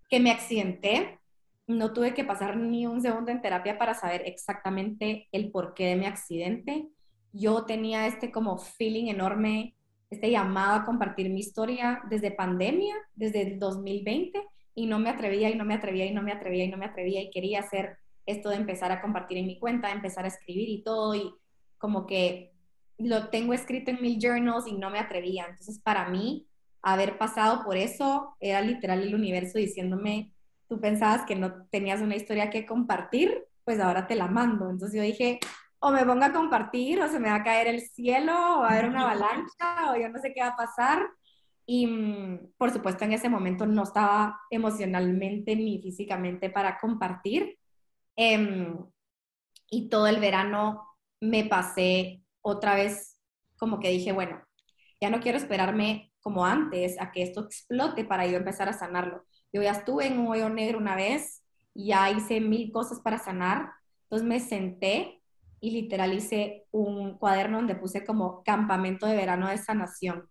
que 0.08 0.20
me 0.20 0.30
accidenté, 0.30 1.18
no 1.66 1.92
tuve 1.92 2.14
que 2.14 2.24
pasar 2.24 2.56
ni 2.56 2.86
un 2.86 3.00
segundo 3.00 3.32
en 3.32 3.40
terapia 3.40 3.78
para 3.78 3.94
saber 3.94 4.22
exactamente 4.26 5.28
el 5.32 5.50
porqué 5.50 5.86
de 5.86 5.96
mi 5.96 6.06
accidente 6.06 6.90
yo 7.32 7.64
tenía 7.64 8.06
este 8.06 8.30
como 8.30 8.58
feeling 8.58 9.06
enorme 9.08 9.74
este 10.10 10.30
llamado 10.30 10.74
a 10.74 10.84
compartir 10.84 11.30
mi 11.30 11.40
historia 11.40 12.02
desde 12.10 12.30
pandemia, 12.30 12.94
desde 13.14 13.42
el 13.42 13.58
2020, 13.58 14.38
y 14.74 14.86
no 14.86 14.98
me 14.98 15.08
atrevía 15.08 15.48
y 15.48 15.54
no 15.54 15.64
me 15.64 15.74
atrevía 15.74 16.04
y 16.04 16.12
no 16.12 16.22
me 16.22 16.32
atrevía 16.32 16.64
y 16.64 16.68
no 16.68 16.76
me 16.76 16.86
atrevía 16.86 17.22
y 17.22 17.30
quería 17.30 17.60
hacer 17.60 17.96
esto 18.26 18.50
de 18.50 18.56
empezar 18.56 18.92
a 18.92 19.00
compartir 19.00 19.38
en 19.38 19.46
mi 19.46 19.58
cuenta, 19.58 19.90
empezar 19.90 20.24
a 20.24 20.28
escribir 20.28 20.68
y 20.68 20.82
todo, 20.82 21.14
y 21.14 21.34
como 21.78 22.06
que 22.06 22.52
lo 22.98 23.28
tengo 23.28 23.54
escrito 23.54 23.90
en 23.90 24.00
mil 24.00 24.18
journals 24.20 24.66
y 24.66 24.72
no 24.74 24.90
me 24.90 24.98
atrevía. 24.98 25.46
Entonces, 25.48 25.80
para 25.80 26.08
mí, 26.08 26.46
haber 26.82 27.18
pasado 27.18 27.64
por 27.64 27.76
eso 27.76 28.36
era 28.38 28.60
literal 28.60 29.02
el 29.02 29.14
universo 29.14 29.58
diciéndome, 29.58 30.32
tú 30.68 30.80
pensabas 30.80 31.24
que 31.26 31.36
no 31.36 31.66
tenías 31.70 32.00
una 32.00 32.16
historia 32.16 32.50
que 32.50 32.66
compartir, 32.66 33.44
pues 33.64 33.80
ahora 33.80 34.06
te 34.06 34.14
la 34.14 34.28
mando. 34.28 34.70
Entonces 34.70 34.96
yo 34.96 35.02
dije, 35.02 35.40
o 35.84 35.90
me 35.90 36.06
pongo 36.06 36.24
a 36.24 36.32
compartir, 36.32 37.02
o 37.02 37.08
se 37.08 37.18
me 37.18 37.28
va 37.28 37.36
a 37.36 37.42
caer 37.42 37.66
el 37.66 37.80
cielo, 37.80 38.32
o 38.32 38.60
va 38.60 38.68
a 38.68 38.72
haber 38.72 38.88
una 38.88 39.02
avalancha, 39.02 39.90
o 39.90 39.96
yo 39.96 40.08
no 40.08 40.20
sé 40.20 40.32
qué 40.32 40.40
va 40.40 40.48
a 40.48 40.56
pasar. 40.56 41.08
Y 41.66 41.86
mm, 41.88 42.52
por 42.56 42.70
supuesto 42.70 43.04
en 43.04 43.12
ese 43.12 43.28
momento 43.28 43.66
no 43.66 43.82
estaba 43.82 44.40
emocionalmente 44.50 45.56
ni 45.56 45.82
físicamente 45.82 46.50
para 46.50 46.78
compartir. 46.78 47.58
Em, 48.14 48.76
y 49.70 49.88
todo 49.88 50.06
el 50.06 50.20
verano 50.20 50.86
me 51.20 51.44
pasé 51.46 52.22
otra 52.42 52.76
vez 52.76 53.18
como 53.58 53.80
que 53.80 53.90
dije, 53.90 54.12
bueno, 54.12 54.40
ya 55.00 55.10
no 55.10 55.20
quiero 55.20 55.38
esperarme 55.38 56.12
como 56.20 56.46
antes 56.46 57.00
a 57.00 57.10
que 57.10 57.22
esto 57.22 57.40
explote 57.40 58.04
para 58.04 58.26
yo 58.26 58.36
empezar 58.36 58.68
a 58.68 58.72
sanarlo. 58.72 59.24
Yo 59.52 59.62
ya 59.62 59.72
estuve 59.72 60.06
en 60.06 60.20
un 60.20 60.28
hoyo 60.28 60.48
negro 60.48 60.78
una 60.78 60.94
vez, 60.94 61.42
ya 61.74 62.08
hice 62.10 62.40
mil 62.40 62.70
cosas 62.70 63.00
para 63.00 63.18
sanar, 63.18 63.72
entonces 64.04 64.28
me 64.28 64.38
senté 64.38 65.21
y 65.62 65.70
literal 65.70 66.12
hice 66.12 66.66
un 66.72 67.16
cuaderno 67.18 67.58
donde 67.58 67.76
puse 67.76 68.04
como 68.04 68.42
campamento 68.42 69.06
de 69.06 69.14
verano 69.14 69.48
de 69.48 69.58
sanación. 69.58 70.28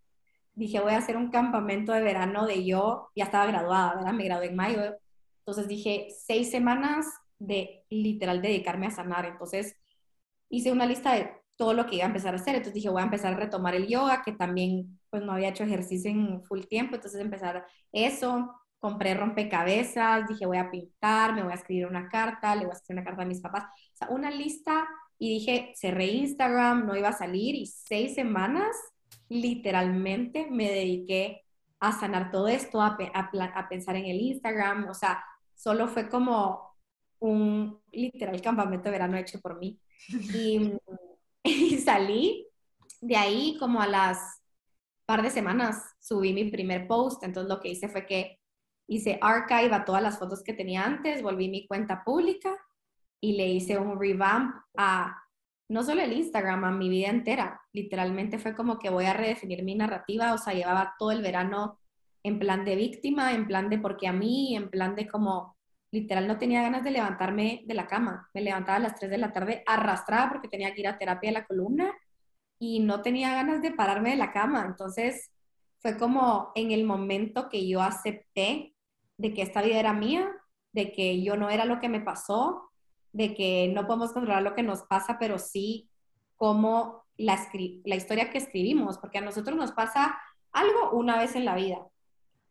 Dije, 0.54 0.82
voy 0.82 0.92
a 0.92 0.98
hacer 0.98 1.16
un 1.16 1.32
campamento 1.32 1.94
de 1.94 2.02
verano 2.02 2.46
de 2.46 2.66
yo, 2.66 3.10
ya 3.16 3.24
estaba 3.24 3.46
graduada, 3.46 3.96
¿verdad? 3.96 4.12
Me 4.12 4.26
gradué 4.26 4.48
en 4.48 4.58
mayo. 4.58 4.82
Entonces 5.40 5.70
dije, 5.70 6.10
seis 6.26 6.52
semanas 6.52 7.06
de 7.40 7.86
literal 7.90 8.42
dedicarme 8.42 8.88
a 8.88 8.92
sanar. 8.92 9.26
Entonces 9.26 9.78
hice 10.50 10.74
una 10.74 10.86
lista 10.86 11.14
de 11.14 11.32
todo 11.56 11.74
lo 11.74 11.86
que 11.86 11.96
iba 11.96 12.04
a 12.04 12.08
empezar 12.08 12.34
a 12.34 12.38
hacer. 12.38 12.56
Entonces 12.56 12.74
dije, 12.74 12.90
voy 12.90 13.02
a 13.02 13.06
empezar 13.06 13.34
a 13.34 13.38
retomar 13.38 13.74
el 13.74 13.88
yoga, 13.88 14.24
que 14.24 14.34
también 14.34 15.00
pues 15.10 15.24
no 15.24 15.32
había 15.32 15.50
hecho 15.50 15.64
ejercicio 15.64 16.12
en 16.12 16.44
full 16.44 16.64
tiempo. 16.64 16.96
Entonces 16.96 17.22
empezar 17.22 17.66
eso, 17.94 18.54
compré 18.80 19.14
rompecabezas, 19.14 20.28
dije, 20.28 20.46
voy 20.46 20.58
a 20.58 20.70
pintar, 20.70 21.34
me 21.34 21.44
voy 21.44 21.54
a 21.54 21.56
escribir 21.56 21.88
una 21.88 22.10
carta, 22.10 22.54
le 22.54 22.66
voy 22.66 22.72
a 22.72 22.74
escribir 22.74 23.00
una 23.00 23.06
carta 23.06 23.22
a 23.22 23.26
mis 23.26 23.40
papás. 23.40 23.64
O 23.64 23.96
sea, 23.96 24.10
una 24.10 24.30
lista 24.30 24.86
y 25.22 25.30
dije, 25.30 25.72
cerré 25.76 26.08
Instagram, 26.08 26.88
no 26.88 26.98
iba 26.98 27.10
a 27.10 27.14
salir 27.14 27.54
y 27.54 27.68
seis 27.68 28.16
semanas 28.16 28.76
literalmente 29.30 30.48
me 30.50 30.68
dediqué 30.68 31.44
a 31.80 31.92
sanar 31.92 32.32
todo 32.32 32.48
esto, 32.48 32.82
a, 32.82 32.98
a, 33.14 33.70
pensar 33.70 33.96
en 33.98 34.06
el 34.06 34.20
Instagram, 34.20 34.90
o 34.90 34.96
sea, 34.96 35.24
solo 35.54 35.88
fue 35.88 36.10
como 36.10 36.76
un 37.20 37.80
literal 37.92 38.42
campamento 38.42 38.86
de 38.86 38.94
verano 38.94 39.16
hecho 39.16 39.40
por 39.40 39.60
mí. 39.60 39.80
Y, 40.10 40.74
y 41.44 41.78
salí 41.78 42.48
de 43.00 43.16
ahí 43.16 43.58
como 43.60 43.80
a 43.80 43.86
las 43.86 44.42
par 45.06 45.22
de 45.22 45.30
semanas 45.30 45.84
subí 46.00 46.34
mi 46.34 46.50
primer 46.50 46.88
post, 46.88 47.22
entonces 47.22 47.48
lo 47.48 47.60
que 47.60 47.70
hice 47.70 47.90
fue 47.90 48.08
que 48.08 48.40
hice 48.88 49.20
archive 49.22 49.76
a 49.76 49.86
todas 49.86 50.02
las 50.02 50.18
fotos 50.18 50.42
que 50.42 50.54
tenía 50.54 50.84
antes, 50.84 51.22
volví 51.22 51.48
mi 51.48 51.68
cuenta 51.68 52.04
pública 52.04 52.58
y 53.22 53.38
le 53.38 53.48
hice 53.48 53.78
un 53.78 54.00
revamp 54.00 54.56
a 54.76 55.18
no 55.70 55.84
solo 55.84 56.02
el 56.02 56.12
Instagram, 56.12 56.66
a 56.66 56.72
mi 56.72 56.90
vida 56.90 57.08
entera. 57.08 57.62
Literalmente 57.72 58.40
fue 58.40 58.54
como 58.54 58.78
que 58.78 58.90
voy 58.90 59.06
a 59.06 59.14
redefinir 59.14 59.64
mi 59.64 59.76
narrativa, 59.76 60.34
o 60.34 60.38
sea, 60.38 60.54
llevaba 60.54 60.96
todo 61.00 61.12
el 61.12 61.22
verano 61.22 61.80
en 62.24 62.40
plan 62.40 62.66
de 62.66 62.76
víctima, 62.76 63.34
en 63.34 63.48
plan 63.48 63.70
de 63.70 63.78
porque 63.78 64.08
a 64.08 64.12
mí, 64.14 64.56
en 64.56 64.70
plan 64.70 64.96
de 64.96 65.08
como 65.08 65.56
literal 65.92 66.28
no 66.28 66.38
tenía 66.38 66.62
ganas 66.62 66.84
de 66.84 66.92
levantarme 66.92 67.64
de 67.66 67.74
la 67.74 67.88
cama. 67.88 68.30
Me 68.34 68.42
levantaba 68.42 68.78
a 68.78 68.82
las 68.82 68.96
3 68.96 69.12
de 69.12 69.18
la 69.18 69.32
tarde 69.32 69.64
arrastrada 69.66 70.30
porque 70.30 70.48
tenía 70.48 70.74
que 70.74 70.82
ir 70.82 70.88
a 70.88 70.98
terapia 70.98 71.30
de 71.30 71.40
la 71.40 71.46
columna 71.46 71.94
y 72.60 72.80
no 72.80 73.02
tenía 73.02 73.34
ganas 73.34 73.62
de 73.62 73.72
pararme 73.72 74.12
de 74.12 74.16
la 74.18 74.32
cama. 74.32 74.66
Entonces 74.66 75.32
fue 75.80 75.98
como 75.98 76.52
en 76.56 76.72
el 76.72 76.86
momento 76.86 77.50
que 77.50 77.68
yo 77.68 77.82
acepté 77.82 78.74
de 79.18 79.34
que 79.34 79.42
esta 79.42 79.62
vida 79.62 79.80
era 79.80 79.94
mía, 79.94 80.30
de 80.74 80.92
que 80.92 81.22
yo 81.22 81.36
no 81.36 81.50
era 81.50 81.66
lo 81.66 81.80
que 81.80 81.90
me 81.90 82.00
pasó, 82.00 82.71
de 83.14 83.34
que 83.34 83.72
no 83.74 83.88
podemos 83.88 84.12
controlar 84.12 84.44
lo 84.44 84.56
que 84.56 84.64
nos 84.64 84.84
pasa, 84.84 85.18
pero 85.20 85.38
sí 85.38 85.90
como 86.36 87.06
la, 87.18 87.40
la 87.86 87.96
historia 87.96 88.30
que 88.30 88.38
escribimos, 88.38 88.98
porque 88.98 89.20
a 89.20 89.22
nosotros 89.22 89.56
nos 89.56 89.72
pasa 89.72 90.18
algo 90.52 90.92
una 90.92 91.18
vez 91.18 91.36
en 91.36 91.46
la 91.46 91.56
vida, 91.56 91.86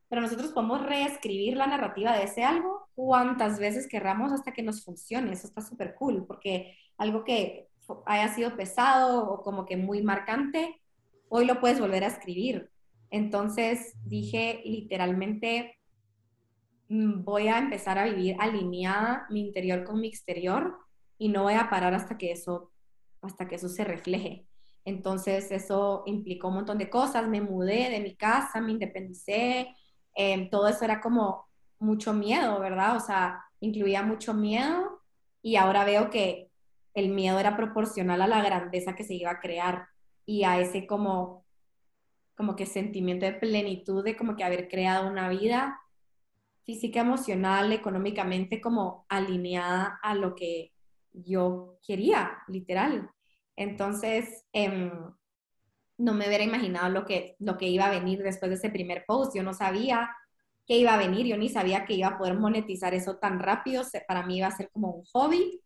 pero 0.09 0.23
nosotros 0.23 0.53
podemos 0.53 0.85
reescribir 0.85 1.57
la 1.57 1.67
narrativa 1.67 2.17
de 2.17 2.25
ese 2.25 2.45
algo 2.45 2.89
cuantas 2.95 3.59
veces 3.59 3.89
querramos 3.89 4.33
hasta 4.33 4.53
que 4.53 4.63
nos 4.63 4.85
funcione. 4.85 5.33
Eso 5.33 5.47
está 5.47 5.61
súper 5.61 5.95
cool, 5.95 6.27
porque 6.27 6.77
algo 6.99 7.25
que 7.25 7.69
haya 8.07 8.29
sido 8.29 8.57
pesado 8.57 9.29
o 9.29 9.43
como 9.43 9.67
que 9.67 9.77
muy 9.77 10.03
marcante, 10.03 10.81
hoy 11.29 11.47
lo 11.47 11.61
puedes 11.61 11.81
volver 11.81 12.05
a 12.05 12.09
escribir. 12.09 12.71
Entonces 13.11 13.95
dije 14.05 14.63
literalmente, 14.65 15.80
voy 16.91 17.47
a 17.47 17.59
empezar 17.59 17.99
a 17.99 18.05
vivir 18.05 18.37
alineada 18.41 19.27
mi 19.31 19.41
interior 19.41 19.85
con 19.85 20.01
mi 20.01 20.09
exterior 20.09 20.77
y 21.19 21.29
no 21.29 21.45
voy 21.45 21.55
a 21.55 21.71
parar 21.71 21.95
hasta 21.95 22.19
que 22.19 22.33
eso, 22.33 22.73
hasta 23.23 23.47
que 23.47 23.55
eso 23.55 23.69
se 23.69 23.85
refleje. 23.85 24.47
Entonces 24.85 25.53
eso 25.53 26.03
implicó 26.07 26.49
un 26.49 26.55
montón 26.55 26.79
de 26.79 26.91
cosas, 26.91 27.29
me 27.29 27.41
mudé 27.41 27.91
de 27.91 28.01
mi 28.01 28.17
casa, 28.17 28.61
me 28.61 28.73
independicé, 28.73 29.75
em, 30.15 30.51
todo 30.51 30.67
eso 30.67 30.85
era 30.85 31.01
como 31.01 31.47
mucho 31.79 32.13
miedo, 32.13 32.59
¿verdad? 32.59 32.97
O 32.97 33.01
sea, 33.01 33.45
incluía 33.61 34.03
mucho 34.03 34.35
miedo 34.35 35.01
y 35.43 35.57
ahora 35.57 35.85
veo 35.85 36.11
que 36.11 36.51
el 36.95 37.11
miedo 37.11 37.39
era 37.39 37.57
proporcional 37.57 38.21
a 38.23 38.27
la 38.27 38.43
grandeza 38.43 38.97
que 38.97 39.05
se 39.05 39.15
iba 39.15 39.31
a 39.31 39.41
crear 39.41 39.87
y 40.27 40.45
a 40.45 40.59
ese 40.59 40.87
como, 40.87 41.45
como 42.37 42.57
que 42.57 42.67
sentimiento 42.67 43.27
de 43.27 43.35
plenitud 43.35 44.05
de 44.05 44.17
como 44.17 44.35
que 44.37 44.45
haber 44.45 44.69
creado 44.69 45.09
una 45.09 45.29
vida 45.29 45.80
física, 46.71 47.01
emocional, 47.01 47.73
económicamente 47.73 48.61
como 48.61 49.05
alineada 49.09 49.99
a 50.05 50.15
lo 50.15 50.37
que 50.37 50.73
yo 51.13 51.81
quería, 51.85 52.39
literal. 52.47 53.11
Entonces, 53.57 54.47
em, 54.53 54.93
no 55.99 56.15
me 56.15 56.29
hubiera 56.29 56.45
imaginado 56.45 56.89
lo 56.89 57.05
que, 57.05 57.35
lo 57.41 57.59
que 57.59 57.67
iba 57.67 57.87
a 57.87 57.91
venir 57.91 58.23
después 58.23 58.51
de 58.51 58.57
ese 58.57 58.71
primer 58.71 59.05
post. 59.05 59.35
Yo 59.35 59.43
no 59.43 59.53
sabía 59.53 60.11
qué 60.65 60.79
iba 60.79 60.95
a 60.95 60.99
venir, 60.99 61.27
yo 61.27 61.37
ni 61.37 61.49
sabía 61.49 61.85
que 61.85 61.95
iba 61.95 62.07
a 62.07 62.19
poder 62.19 62.39
monetizar 62.39 62.95
eso 62.95 63.17
tan 63.17 63.41
rápido. 63.41 63.83
Para 64.07 64.25
mí 64.25 64.39
iba 64.39 64.47
a 64.47 64.57
ser 64.57 64.71
como 64.71 64.93
un 64.93 65.05
hobby 65.13 65.61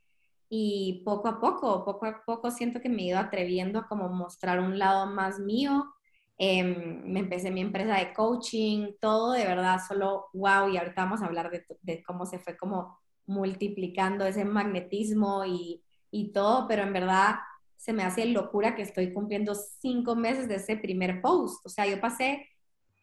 y 0.49 1.02
poco 1.04 1.28
a 1.28 1.38
poco, 1.38 1.84
poco 1.84 2.06
a 2.06 2.23
poco 2.25 2.50
siento 2.50 2.80
que 2.80 2.88
me 2.88 3.02
he 3.02 3.06
ido 3.08 3.18
atreviendo 3.18 3.78
a 3.78 3.88
como 3.88 4.08
mostrar 4.08 4.58
un 4.58 4.78
lado 4.78 5.04
más 5.04 5.38
mío 5.38 5.93
Em, 6.37 7.03
me 7.12 7.21
empecé 7.21 7.50
mi 7.50 7.61
empresa 7.61 7.97
de 7.97 8.12
coaching, 8.12 8.95
todo 9.00 9.33
de 9.33 9.45
verdad, 9.47 9.79
solo 9.87 10.26
wow, 10.33 10.69
y 10.69 10.76
ahorita 10.76 11.05
vamos 11.05 11.23
a 11.23 11.26
hablar 11.26 11.50
de, 11.50 11.64
de 11.83 12.03
cómo 12.03 12.26
se 12.26 12.38
fue 12.41 12.57
como 12.57 12.99
multiplicando 13.26 14.26
ese 14.26 14.45
magnetismo 14.45 15.45
y, 15.45 15.83
y, 16.11 16.33
todo, 16.33 16.67
pero 16.69 16.83
en 16.83 16.93
verdad 16.93 17.37
se 17.76 17.93
me 17.93 18.03
hace 18.03 18.26
locura 18.26 18.75
que 18.75 18.83
estoy 18.83 19.12
cumpliendo 19.12 19.55
cinco 19.55 20.17
meses 20.17 20.49
de 20.49 20.57
ese 20.57 20.76
primer 20.76 21.21
post. 21.23 21.64
O 21.67 21.69
sea, 21.69 21.87
yo 21.87 22.00
pasé 22.00 22.49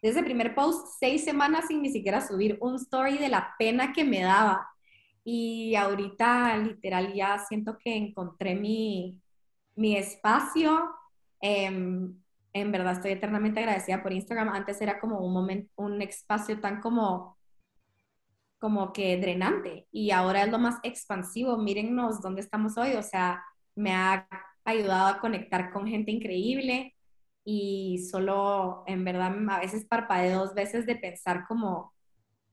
de 0.02 0.10
ese 0.10 0.24
primer 0.24 0.56
post 0.56 0.88
seis 1.00 1.24
semanas 1.24 1.66
sin 1.68 1.82
ni 1.82 1.92
siquiera 1.92 2.26
subir 2.26 2.58
un 2.62 2.76
story 2.76 3.18
de 3.18 3.30
la 3.30 3.54
pena 3.58 3.94
que 3.94 4.04
me 4.04 4.22
daba. 4.22 4.68
Y 5.24 5.76
ahorita 5.76 6.58
literal 6.58 7.14
ya 7.14 7.38
siento 7.40 7.78
que 7.78 7.96
encontré 7.96 8.56
mi, 8.56 9.20
mi 9.76 9.96
espacio. 9.98 10.90
Eh, 11.42 12.12
en 12.54 12.72
verdad 12.72 12.94
estoy 12.94 13.12
eternamente 13.12 13.60
agradecida 13.60 14.04
por 14.04 14.14
Instagram. 14.14 14.50
Antes 14.50 14.82
era 14.82 15.00
como 15.00 15.20
un 15.20 15.34
momento, 15.34 15.72
un 15.76 16.02
espacio 16.02 16.60
tan 16.60 16.82
como, 16.82 17.38
como 18.60 18.94
que 18.94 19.18
drenante 19.18 19.88
y 19.92 20.12
ahora 20.12 20.44
es 20.44 20.52
lo 20.52 20.60
más 20.60 20.80
expansivo. 20.84 21.58
Mírennos 21.58 22.22
dónde 22.22 22.42
estamos 22.42 22.78
hoy. 22.78 22.94
O 22.94 23.04
sea, 23.04 23.44
me 23.76 23.94
ha 23.94 24.28
ayudado 24.66 25.08
a 25.08 25.20
conectar 25.20 25.72
con 25.72 25.88
gente 25.88 26.12
increíble 26.12 26.96
y 27.44 28.00
solo, 28.12 28.84
en 28.86 29.04
verdad, 29.04 29.34
a 29.50 29.60
veces 29.60 29.86
parpadeo 29.86 30.42
dos 30.42 30.54
veces 30.54 30.86
de 30.86 30.96
pensar 30.96 31.46
como 31.48 31.94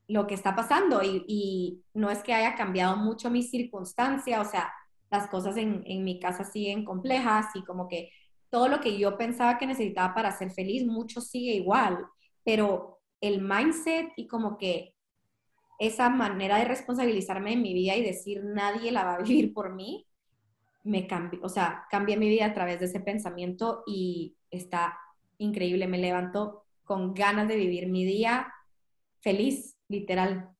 lo 0.08 0.26
que 0.26 0.34
está 0.34 0.56
pasando 0.56 1.02
y, 1.02 1.84
no 1.92 2.10
es 2.10 2.22
que 2.22 2.32
haya 2.32 2.54
cambiado 2.54 2.96
mucho 2.96 3.30
mi 3.30 3.42
circunstancia, 3.42 4.40
o 4.40 4.44
sea, 4.44 4.72
las 5.10 5.28
cosas 5.28 5.56
en, 5.56 5.82
en 5.86 6.04
mi 6.04 6.20
casa 6.20 6.44
siguen 6.44 6.84
complejas 6.84 7.46
y 7.54 7.64
como 7.64 7.88
que 7.88 8.10
todo 8.50 8.68
lo 8.68 8.80
que 8.80 8.98
yo 8.98 9.16
pensaba 9.16 9.58
que 9.58 9.66
necesitaba 9.66 10.14
para 10.14 10.36
ser 10.36 10.50
feliz, 10.50 10.86
mucho 10.86 11.20
sigue 11.20 11.52
igual, 11.54 12.06
pero 12.44 13.00
el 13.20 13.42
mindset 13.42 14.12
y 14.16 14.26
como 14.26 14.56
que 14.56 14.94
esa 15.78 16.10
manera 16.10 16.58
de 16.58 16.64
responsabilizarme 16.64 17.52
en 17.52 17.62
mi 17.62 17.72
vida 17.72 17.96
y 17.96 18.02
decir 18.02 18.42
nadie 18.44 18.90
la 18.90 19.04
va 19.04 19.14
a 19.14 19.22
vivir 19.22 19.52
por 19.52 19.74
mí, 19.74 20.06
me 20.84 21.06
cambió, 21.06 21.40
o 21.42 21.48
sea, 21.48 21.84
cambié 21.90 22.16
mi 22.16 22.28
vida 22.28 22.46
a 22.46 22.54
través 22.54 22.80
de 22.80 22.86
ese 22.86 23.00
pensamiento 23.00 23.82
y 23.86 24.36
está 24.50 24.98
increíble, 25.38 25.86
me 25.86 25.98
levanto 25.98 26.64
con 26.84 27.14
ganas 27.14 27.48
de 27.48 27.56
vivir 27.56 27.88
mi 27.88 28.04
día 28.04 28.52
feliz, 29.20 29.76
literal. 29.88 30.50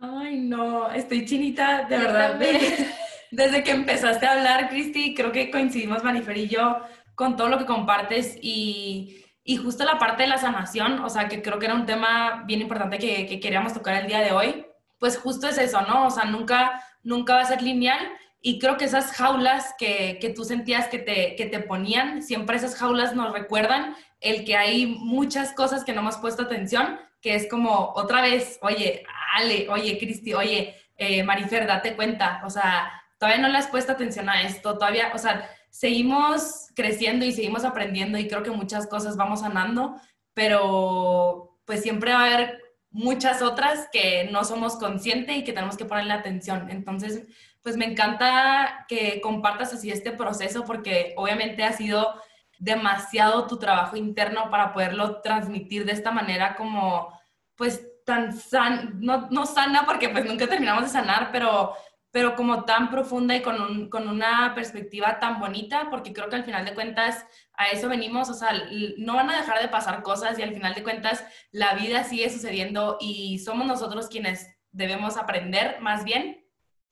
Ay, 0.00 0.40
no, 0.40 0.90
estoy 0.90 1.24
chinita, 1.24 1.84
de 1.84 1.98
verdad. 1.98 2.34
Desde, 2.38 2.86
desde, 3.30 3.62
que 3.62 3.70
empezaste 3.70 4.26
a 4.26 4.32
hablar, 4.32 4.68
Cristi, 4.68 5.14
creo 5.14 5.32
que 5.32 5.50
coincidimos, 5.50 6.04
Manifer 6.04 6.36
y 6.36 6.48
yo, 6.48 6.80
con 7.16 7.36
todo 7.36 7.48
lo 7.48 7.58
que 7.58 7.66
compartes 7.66 8.38
y, 8.40 9.24
y, 9.42 9.56
justo 9.56 9.84
la 9.84 9.98
parte 9.98 10.22
de 10.22 10.28
la 10.28 10.38
sanación, 10.38 11.00
o 11.00 11.08
sea, 11.08 11.26
que 11.26 11.42
creo 11.42 11.58
que 11.58 11.66
era 11.66 11.74
un 11.74 11.86
tema 11.86 12.44
bien 12.46 12.60
importante 12.60 12.98
que, 12.98 13.26
que 13.26 13.40
queríamos 13.40 13.72
tocar 13.72 13.96
el 13.96 14.06
día 14.06 14.20
de 14.20 14.30
hoy, 14.30 14.66
pues 14.98 15.18
justo 15.18 15.48
es 15.48 15.58
eso, 15.58 15.80
¿no? 15.82 16.06
O 16.06 16.10
sea, 16.10 16.24
nunca, 16.24 16.80
nunca 17.02 17.34
va 17.34 17.40
a 17.40 17.46
ser 17.46 17.62
lineal 17.62 17.98
y 18.40 18.58
creo 18.58 18.76
que 18.76 18.84
esas 18.84 19.12
jaulas 19.12 19.74
que, 19.78 20.18
que 20.20 20.30
tú 20.30 20.44
sentías 20.44 20.86
que 20.88 20.98
te, 20.98 21.34
que 21.36 21.46
te 21.46 21.58
ponían, 21.58 22.22
siempre 22.22 22.56
esas 22.56 22.76
jaulas 22.76 23.14
nos 23.16 23.32
recuerdan 23.32 23.96
el 24.20 24.44
que 24.44 24.56
hay 24.56 24.86
muchas 24.86 25.52
cosas 25.52 25.84
que 25.84 25.92
no 25.92 26.02
hemos 26.02 26.18
puesto 26.18 26.42
atención, 26.42 27.00
que 27.20 27.34
es 27.34 27.48
como 27.48 27.92
otra 27.94 28.22
vez, 28.22 28.58
oye, 28.62 29.04
Ale, 29.34 29.68
oye, 29.68 29.98
Cristi, 29.98 30.34
oye, 30.34 30.76
eh, 30.96 31.22
Marifer, 31.22 31.66
date 31.66 31.96
cuenta, 31.96 32.40
o 32.44 32.50
sea, 32.50 32.92
todavía 33.18 33.42
no 33.42 33.48
le 33.48 33.58
has 33.58 33.66
puesto 33.66 33.92
atención 33.92 34.28
a 34.28 34.42
esto, 34.42 34.78
todavía, 34.78 35.10
o 35.14 35.18
sea, 35.18 35.50
seguimos 35.76 36.68
creciendo 36.74 37.26
y 37.26 37.32
seguimos 37.32 37.64
aprendiendo 37.64 38.16
y 38.16 38.28
creo 38.28 38.42
que 38.42 38.50
muchas 38.50 38.86
cosas 38.86 39.18
vamos 39.18 39.40
sanando, 39.40 39.96
pero 40.32 41.58
pues 41.66 41.82
siempre 41.82 42.14
va 42.14 42.20
a 42.20 42.24
haber 42.24 42.62
muchas 42.90 43.42
otras 43.42 43.86
que 43.92 44.26
no 44.32 44.42
somos 44.44 44.76
conscientes 44.76 45.36
y 45.36 45.44
que 45.44 45.52
tenemos 45.52 45.76
que 45.76 45.84
ponerle 45.84 46.14
atención. 46.14 46.70
Entonces, 46.70 47.24
pues 47.60 47.76
me 47.76 47.84
encanta 47.84 48.86
que 48.88 49.20
compartas 49.20 49.74
así 49.74 49.90
este 49.90 50.12
proceso 50.12 50.64
porque 50.64 51.12
obviamente 51.18 51.62
ha 51.62 51.74
sido 51.74 52.22
demasiado 52.58 53.46
tu 53.46 53.58
trabajo 53.58 53.96
interno 53.96 54.48
para 54.48 54.72
poderlo 54.72 55.20
transmitir 55.20 55.84
de 55.84 55.92
esta 55.92 56.10
manera 56.10 56.56
como, 56.56 57.12
pues, 57.54 57.86
tan 58.06 58.34
sana, 58.34 58.92
no, 58.94 59.28
no, 59.30 59.44
sana 59.44 59.84
porque 59.84 60.08
pues 60.08 60.24
nunca 60.24 60.46
terminamos 60.46 60.84
de 60.84 60.88
sanar, 60.88 61.28
pero, 61.32 61.74
pero 62.16 62.34
como 62.34 62.64
tan 62.64 62.88
profunda 62.88 63.36
y 63.36 63.42
con, 63.42 63.60
un, 63.60 63.90
con 63.90 64.08
una 64.08 64.54
perspectiva 64.54 65.18
tan 65.18 65.38
bonita, 65.38 65.88
porque 65.90 66.14
creo 66.14 66.30
que 66.30 66.36
al 66.36 66.44
final 66.44 66.64
de 66.64 66.72
cuentas 66.72 67.26
a 67.52 67.66
eso 67.66 67.90
venimos, 67.90 68.30
o 68.30 68.32
sea, 68.32 68.52
no 68.96 69.16
van 69.16 69.28
a 69.28 69.36
dejar 69.36 69.60
de 69.60 69.68
pasar 69.68 70.02
cosas 70.02 70.38
y 70.38 70.42
al 70.42 70.54
final 70.54 70.72
de 70.72 70.82
cuentas 70.82 71.22
la 71.52 71.74
vida 71.74 72.04
sigue 72.04 72.30
sucediendo 72.30 72.96
y 73.02 73.38
somos 73.40 73.66
nosotros 73.66 74.08
quienes 74.08 74.48
debemos 74.70 75.18
aprender 75.18 75.76
más 75.82 76.04
bien 76.04 76.42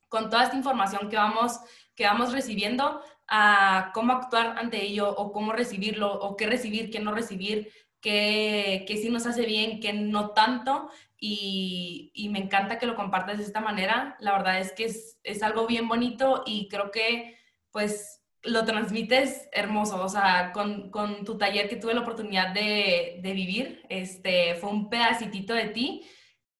con 0.09 0.29
toda 0.29 0.43
esta 0.43 0.57
información 0.57 1.09
que 1.09 1.17
vamos, 1.17 1.59
que 1.95 2.05
vamos 2.05 2.31
recibiendo 2.31 3.01
a 3.27 3.89
cómo 3.95 4.13
actuar 4.13 4.59
ante 4.59 4.83
ello 4.83 5.09
o 5.09 5.31
cómo 5.31 5.53
recibirlo 5.53 6.13
o 6.13 6.37
qué 6.37 6.45
recibir, 6.45 6.91
qué 6.91 6.99
no 6.99 7.15
recibir, 7.15 7.73
qué, 7.99 8.85
qué 8.87 8.97
sí 8.97 9.09
nos 9.09 9.25
hace 9.25 9.47
bien, 9.47 9.79
qué 9.79 9.91
no 9.91 10.33
tanto. 10.33 10.91
Y, 11.17 12.11
y, 12.13 12.29
me 12.29 12.39
encanta 12.39 12.77
que 12.77 12.85
lo 12.85 12.95
compartas 12.95 13.37
de 13.37 13.43
esta 13.43 13.61
manera. 13.61 14.17
La 14.19 14.33
verdad 14.33 14.59
es 14.59 14.73
que 14.73 14.85
es, 14.85 15.19
es 15.23 15.43
algo 15.43 15.65
bien 15.65 15.87
bonito 15.87 16.43
y 16.45 16.67
creo 16.67 16.91
que 16.91 17.37
pues 17.71 18.21
lo 18.43 18.63
transmites 18.65 19.49
hermoso, 19.51 20.03
o 20.03 20.09
sea, 20.09 20.51
con, 20.53 20.91
con, 20.91 21.25
tu 21.25 21.37
taller 21.37 21.67
que 21.67 21.77
tuve 21.77 21.93
la 21.93 22.01
oportunidad 22.01 22.53
de, 22.53 23.19
de, 23.23 23.33
vivir, 23.33 23.83
este, 23.89 24.55
fue 24.55 24.69
un 24.69 24.89
pedacitito 24.89 25.53
de 25.53 25.65
ti, 25.67 26.07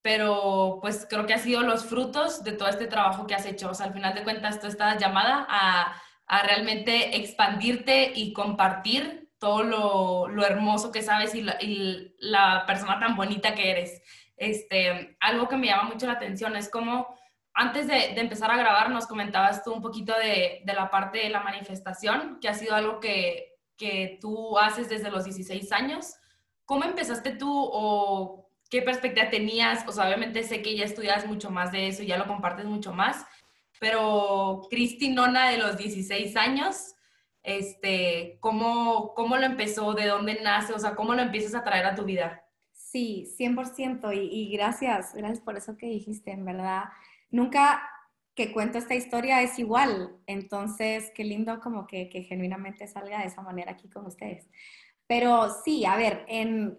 pero 0.01 0.79
pues 0.81 1.05
creo 1.09 1.25
que 1.25 1.33
ha 1.33 1.37
sido 1.37 1.61
los 1.61 1.85
frutos 1.85 2.43
de 2.43 2.53
todo 2.53 2.69
este 2.69 2.87
trabajo 2.87 3.27
que 3.27 3.35
has 3.35 3.45
hecho, 3.45 3.69
o 3.69 3.73
sea, 3.73 3.87
al 3.87 3.93
final 3.93 4.15
de 4.15 4.23
cuentas 4.23 4.59
tú 4.59 4.67
estás 4.67 4.99
llamada 4.99 5.45
a, 5.49 6.01
a 6.27 6.43
realmente 6.43 7.17
expandirte 7.17 8.11
y 8.15 8.33
compartir 8.33 9.31
todo 9.39 9.63
lo, 9.63 10.27
lo 10.27 10.45
hermoso 10.45 10.91
que 10.91 11.01
sabes 11.01 11.35
y 11.35 11.41
la, 11.41 11.57
y 11.61 12.15
la, 12.19 12.63
persona 12.65 12.99
tan 12.99 13.15
bonita 13.15 13.53
que 13.53 13.71
eres. 13.71 14.01
Este, 14.37 15.17
algo 15.19 15.47
que 15.47 15.57
me 15.57 15.67
llama 15.67 15.89
mucho 15.89 16.07
la 16.07 16.13
atención 16.13 16.55
es 16.55 16.69
como 16.69 17.07
antes 17.53 17.87
de, 17.87 18.19
empezar 18.19 18.51
a 18.51 18.57
grabar 18.57 18.89
nos 18.89 19.07
comentabas 19.07 19.63
tú 19.63 19.71
un 19.71 19.81
poquito 19.81 20.13
de, 20.17 20.61
de, 20.65 20.73
la 20.73 20.89
parte 20.89 21.19
de 21.19 21.29
la 21.29 21.39
manifestación, 21.39 22.37
que 22.41 22.49
ha 22.49 22.53
sido 22.53 22.75
algo 22.75 22.99
que, 22.99 23.55
que 23.77 24.17
tú 24.21 24.57
haces 24.57 24.89
desde 24.89 25.09
los 25.11 25.23
16 25.23 25.71
años. 25.71 26.15
¿Cómo 26.65 26.83
empezaste 26.83 27.31
tú 27.31 27.49
o 27.49 28.49
qué 28.69 28.81
perspectiva 28.81 29.29
tenías? 29.29 29.87
O 29.87 29.91
sea, 29.91 30.05
obviamente 30.05 30.43
sé 30.43 30.61
que 30.61 30.75
ya 30.75 30.85
estudias 30.85 31.25
mucho 31.25 31.49
más 31.49 31.71
de 31.71 31.87
eso 31.87 32.03
y 32.03 32.07
ya 32.07 32.17
lo 32.17 32.27
compartes 32.27 32.65
mucho 32.65 32.93
más, 32.93 33.25
pero 33.79 34.61
Cristi 34.69 35.09
Nona 35.09 35.49
de 35.49 35.57
los 35.57 35.77
16 35.77 36.35
años, 36.37 36.95
este, 37.43 38.37
¿cómo, 38.39 39.13
¿cómo 39.13 39.37
lo 39.37 39.45
empezó? 39.45 39.93
¿De 39.93 40.07
dónde 40.07 40.39
nace? 40.41 40.73
O 40.73 40.79
sea, 40.79 40.95
¿cómo 40.95 41.13
lo 41.13 41.21
empiezas 41.21 41.55
a 41.55 41.63
traer 41.63 41.85
a 41.85 41.95
tu 41.95 42.03
vida? 42.03 42.44
Sí, 42.95 43.27
100% 43.37 44.13
y, 44.13 44.19
y 44.19 44.53
gracias, 44.55 45.13
gracias 45.13 45.41
por 45.41 45.57
eso 45.57 45.75
que 45.75 45.87
dijiste, 45.87 46.31
en 46.31 46.45
verdad 46.45 46.85
nunca 47.29 47.83
que 48.35 48.53
cuento 48.53 48.77
esta 48.77 48.95
historia 48.95 49.41
es 49.41 49.59
igual. 49.59 50.15
Entonces, 50.27 51.11
qué 51.13 51.25
lindo 51.25 51.59
como 51.59 51.87
que, 51.87 52.07
genuinamente 52.25 52.87
salga 52.87 53.19
de 53.19 53.27
esa 53.27 53.41
manera 53.41 53.73
aquí 53.73 53.89
con 53.89 54.05
ustedes. 54.05 54.47
Pero 55.07 55.49
sí, 55.65 55.83
a 55.83 55.97
ver, 55.97 56.25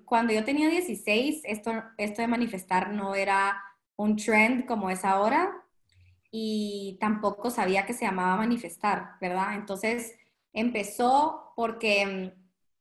cuando 0.07 0.33
yo 0.33 0.43
tenía 0.43 0.71
16, 0.71 1.43
esto, 1.45 1.71
esto 1.99 2.23
de 2.23 2.29
manifestar 2.29 2.95
no 2.95 3.15
era 3.15 3.63
un 3.97 4.17
trend 4.17 4.65
como 4.65 4.89
es 4.89 5.05
ahora 5.05 5.53
y 6.31 6.97
tampoco 6.99 7.51
sabía 7.51 7.85
que 7.85 7.93
se 7.93 8.07
llamaba 8.07 8.37
manifestar, 8.37 9.19
¿verdad? 9.21 9.55
Entonces, 9.55 10.15
empezó 10.55 11.53
porque 11.57 12.33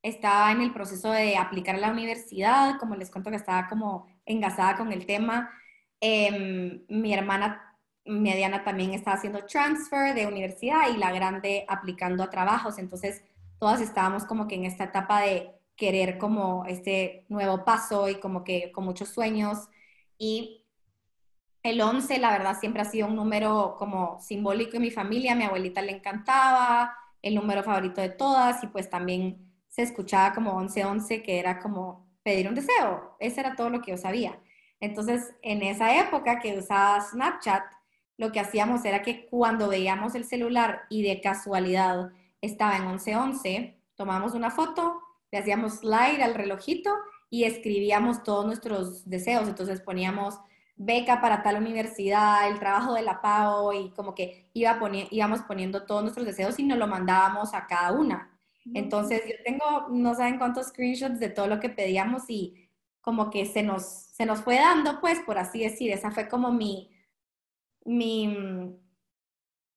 estaba 0.07 0.51
en 0.51 0.61
el 0.61 0.73
proceso 0.73 1.11
de 1.11 1.37
aplicar 1.37 1.75
a 1.75 1.79
la 1.79 1.91
universidad, 1.91 2.77
como 2.79 2.95
les 2.95 3.11
cuento 3.11 3.29
que 3.29 3.37
estaba 3.37 3.67
como 3.67 4.07
engasada 4.25 4.75
con 4.77 4.91
el 4.91 5.05
tema 5.05 5.51
eh, 6.01 6.83
mi 6.87 7.13
hermana 7.13 7.77
mediana 8.05 8.63
también 8.63 8.93
está 8.93 9.13
haciendo 9.13 9.45
transfer 9.45 10.13
de 10.13 10.27
universidad 10.27 10.89
y 10.93 10.97
la 10.97 11.11
grande 11.11 11.65
aplicando 11.67 12.23
a 12.23 12.29
trabajos. 12.29 12.77
Entonces, 12.77 13.23
todas 13.59 13.81
estábamos 13.81 14.25
como 14.25 14.47
que 14.47 14.55
en 14.55 14.65
esta 14.65 14.85
etapa 14.85 15.21
de 15.21 15.51
querer 15.75 16.17
como 16.17 16.65
este 16.65 17.25
nuevo 17.29 17.65
paso 17.65 18.07
y 18.09 18.15
como 18.19 18.43
que 18.43 18.71
con 18.71 18.85
muchos 18.85 19.09
sueños. 19.09 19.67
Y 20.17 20.63
el 21.63 21.81
11, 21.81 22.19
la 22.19 22.31
verdad, 22.31 22.59
siempre 22.59 22.81
ha 22.83 22.85
sido 22.85 23.07
un 23.07 23.15
número 23.15 23.75
como 23.79 24.19
simbólico 24.21 24.75
en 24.75 24.83
mi 24.83 24.91
familia. 24.91 25.35
Mi 25.35 25.45
abuelita 25.45 25.81
le 25.81 25.93
encantaba, 25.93 26.95
el 27.21 27.33
número 27.35 27.63
favorito 27.63 28.01
de 28.01 28.09
todas 28.09 28.63
y 28.63 28.67
pues 28.67 28.89
también 28.89 29.44
se 29.75 29.81
escuchaba 29.81 30.33
como 30.33 30.53
11-11, 30.53 31.21
que 31.21 31.37
era 31.37 31.59
como 31.59 32.07
pedir 32.23 32.47
un 32.47 32.55
deseo. 32.55 33.17
Ese 33.19 33.41
era 33.41 33.57
todo 33.57 33.69
lo 33.69 33.81
que 33.81 33.91
yo 33.91 33.97
sabía. 33.97 34.39
Entonces, 34.79 35.33
en 35.41 35.63
esa 35.63 35.99
época 35.99 36.39
que 36.39 36.57
usaba 36.57 37.01
Snapchat, 37.01 37.61
lo 38.15 38.31
que 38.31 38.39
hacíamos 38.39 38.85
era 38.85 39.01
que 39.01 39.25
cuando 39.27 39.67
veíamos 39.67 40.15
el 40.15 40.23
celular 40.23 40.83
y 40.89 41.03
de 41.03 41.19
casualidad 41.19 42.11
estaba 42.39 42.77
en 42.77 42.87
1111, 42.87 43.77
tomamos 43.95 44.33
una 44.33 44.49
foto, 44.49 45.01
le 45.29 45.39
hacíamos 45.39 45.79
slide 45.79 46.23
al 46.23 46.35
relojito 46.35 46.95
y 47.29 47.43
escribíamos 47.43 48.23
todos 48.23 48.45
nuestros 48.45 49.09
deseos. 49.09 49.49
Entonces 49.49 49.81
poníamos 49.81 50.39
beca 50.77 51.19
para 51.19 51.43
tal 51.43 51.57
universidad, 51.57 52.47
el 52.47 52.59
trabajo 52.59 52.93
de 52.93 53.01
la 53.01 53.21
PAO 53.21 53.73
y 53.73 53.89
como 53.89 54.15
que 54.15 54.49
iba 54.53 54.79
íbamos 55.11 55.41
poniendo 55.41 55.85
todos 55.85 56.01
nuestros 56.01 56.25
deseos 56.25 56.57
y 56.59 56.63
nos 56.63 56.77
lo 56.77 56.87
mandábamos 56.87 57.53
a 57.53 57.67
cada 57.67 57.91
una. 57.91 58.34
Entonces 58.73 59.21
yo 59.27 59.35
tengo, 59.43 59.89
no 59.89 60.15
saben 60.15 60.37
cuántos 60.37 60.67
screenshots 60.67 61.19
de 61.19 61.29
todo 61.29 61.47
lo 61.47 61.59
que 61.59 61.69
pedíamos 61.69 62.23
y 62.29 62.69
como 63.01 63.29
que 63.29 63.45
se 63.45 63.61
nos, 63.61 63.83
se 63.83 64.25
nos 64.25 64.41
fue 64.41 64.55
dando, 64.55 64.99
pues, 64.99 65.19
por 65.19 65.37
así 65.37 65.59
decir. 65.59 65.91
Esa 65.91 66.11
fue 66.11 66.27
como 66.27 66.51
mi, 66.51 66.91
mi... 67.85 68.27
Mm, 68.27 68.79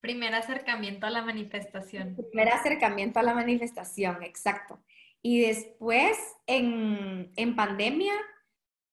primer 0.01 0.35
acercamiento 0.35 1.07
a 1.07 1.11
la 1.11 1.23
manifestación. 1.23 2.17
Primer 2.17 2.49
acercamiento 2.49 3.19
a 3.19 3.23
la 3.23 3.35
manifestación, 3.35 4.23
exacto. 4.23 4.83
Y 5.21 5.43
después, 5.43 6.17
en, 6.47 7.31
en 7.37 7.57
pandemia, 7.57 8.15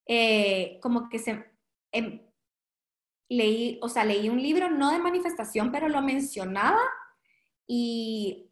eh, 0.05 0.79
como 0.81 1.07
que 1.07 1.19
se... 1.19 1.45
Em, 1.93 2.21
leí, 3.29 3.79
o 3.81 3.89
sea, 3.89 4.03
leí 4.03 4.29
un 4.29 4.41
libro, 4.41 4.69
no 4.69 4.91
de 4.91 4.99
manifestación, 4.99 5.71
pero 5.71 5.87
lo 5.87 6.01
mencionaba 6.01 6.81
y 7.67 8.51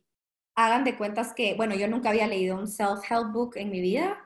hagan 0.56 0.84
de 0.84 0.98
cuentas 0.98 1.34
que, 1.34 1.56
bueno, 1.56 1.76
yo 1.76 1.88
nunca 1.88 2.10
había 2.10 2.28
leído 2.28 2.56
un 2.58 2.68
self-help 2.68 3.32
book 3.32 3.54
en 3.56 3.70
mi 3.70 3.82
vida 3.82 4.18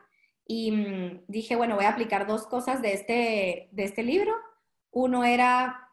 y 0.46 0.72
mm, 0.72 1.24
dije, 1.28 1.56
bueno, 1.56 1.76
voy 1.76 1.84
a 1.84 1.90
aplicar 1.90 2.26
dos 2.26 2.46
cosas 2.46 2.82
de 2.82 2.92
este, 2.92 3.68
de 3.72 3.84
este 3.84 4.02
libro. 4.02 4.34
Uno 4.90 5.24
era 5.24 5.90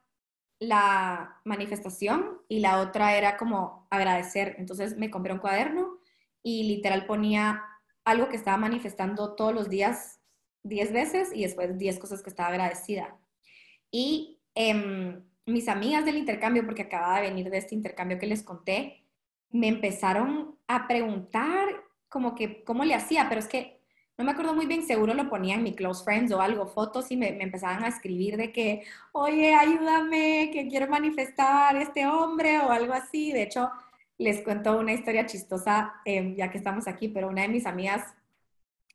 la 0.60 1.42
manifestación 1.44 2.42
y 2.48 2.60
la 2.60 2.80
otra 2.80 3.18
era 3.18 3.38
como 3.38 3.88
agradecer. 3.90 4.56
Entonces 4.58 4.98
me 4.98 5.12
compré 5.12 5.34
un 5.34 5.40
cuaderno 5.40 6.00
y 6.44 6.64
literal 6.64 7.06
ponía 7.06 7.64
algo 8.06 8.30
que 8.30 8.38
estaba 8.38 8.58
manifestando 8.58 9.36
todos 9.36 9.54
los 9.54 9.70
días 9.70 10.22
10 10.64 10.94
veces 10.94 11.32
y 11.34 11.44
después 11.44 11.78
10 11.78 12.00
cosas 12.00 12.22
que 12.22 12.30
estaba 12.30 12.50
agradecida. 12.50 13.18
Y 13.92 14.40
eh, 14.56 15.22
mis 15.46 15.68
amigas 15.68 16.06
del 16.06 16.18
intercambio, 16.18 16.66
porque 16.66 16.84
acababa 16.84 17.22
de 17.22 17.30
venir 17.30 17.50
de 17.50 17.58
este 17.58 17.76
intercambio 17.76 18.20
que 18.20 18.28
les 18.28 18.44
conté, 18.44 19.05
me 19.52 19.68
empezaron 19.68 20.56
a 20.68 20.88
preguntar 20.88 21.68
como 22.10 22.36
que, 22.36 22.64
cómo 22.64 22.86
le 22.86 22.96
hacía, 22.96 23.28
pero 23.30 23.40
es 23.40 23.48
que 23.48 23.76
no 24.18 24.24
me 24.24 24.32
acuerdo 24.32 24.54
muy 24.54 24.66
bien, 24.66 24.84
seguro 24.84 25.14
lo 25.14 25.30
ponía 25.30 25.56
en 25.56 25.64
mi 25.64 25.76
close 25.76 26.04
friends 26.04 26.32
o 26.32 26.42
algo, 26.42 26.68
fotos 26.68 27.12
y 27.12 27.18
me, 27.18 27.42
empezaban 27.42 27.84
a 27.84 27.90
escribir 27.90 28.38
de 28.38 28.52
que, 28.54 28.84
oye, 29.12 29.54
ayúdame, 29.54 30.52
que 30.54 30.68
quiero 30.70 30.88
manifestar 30.88 31.76
este 31.76 32.08
hombre 32.08 32.60
o 32.60 32.72
algo 32.72 32.94
así. 32.94 33.34
De 33.34 33.44
hecho, 33.44 33.70
les 34.18 34.42
cuento 34.42 34.80
una 34.80 34.94
historia 34.94 35.26
chistosa, 35.26 35.96
eh, 36.06 36.34
ya 36.38 36.50
que 36.50 36.58
estamos 36.58 36.88
aquí, 36.88 37.10
pero 37.10 37.28
una 37.28 37.42
de 37.42 37.50
mis 37.50 37.66
amigas 37.66 38.14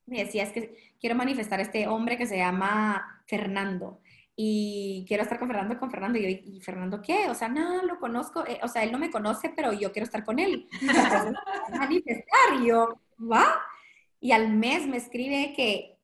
me 0.06 0.24
decía, 0.24 0.42
es 0.42 0.52
que 0.52 0.74
quiero 0.98 1.14
manifestar 1.16 1.60
este 1.60 1.86
hombre 1.86 2.16
que 2.16 2.26
se 2.26 2.38
llama 2.38 3.22
Fernando 3.26 4.00
y 4.42 5.04
quiero 5.06 5.22
estar 5.22 5.38
con 5.38 5.48
Fernando, 5.48 5.78
con 5.78 5.90
Fernando. 5.90 6.18
Y 6.18 6.22
yo, 6.22 6.28
¿y 6.28 6.62
Fernando 6.62 7.02
qué? 7.02 7.28
O 7.28 7.34
sea, 7.34 7.50
no, 7.50 7.82
lo 7.82 8.00
conozco, 8.00 8.42
eh, 8.46 8.58
o 8.62 8.68
sea, 8.68 8.82
él 8.82 8.90
no 8.90 8.98
me 8.98 9.10
conoce, 9.10 9.52
pero 9.54 9.74
yo 9.74 9.92
quiero 9.92 10.06
estar 10.06 10.24
con 10.24 10.38
él. 10.38 10.66
Entonces, 10.80 11.34
manifestar, 11.78 12.54
y 12.58 12.68
yo, 12.68 12.98
¿va? 13.20 13.60
Y 14.18 14.32
al 14.32 14.48
mes 14.48 14.86
me 14.86 14.96
escribe 14.96 15.52
que, 15.54 15.98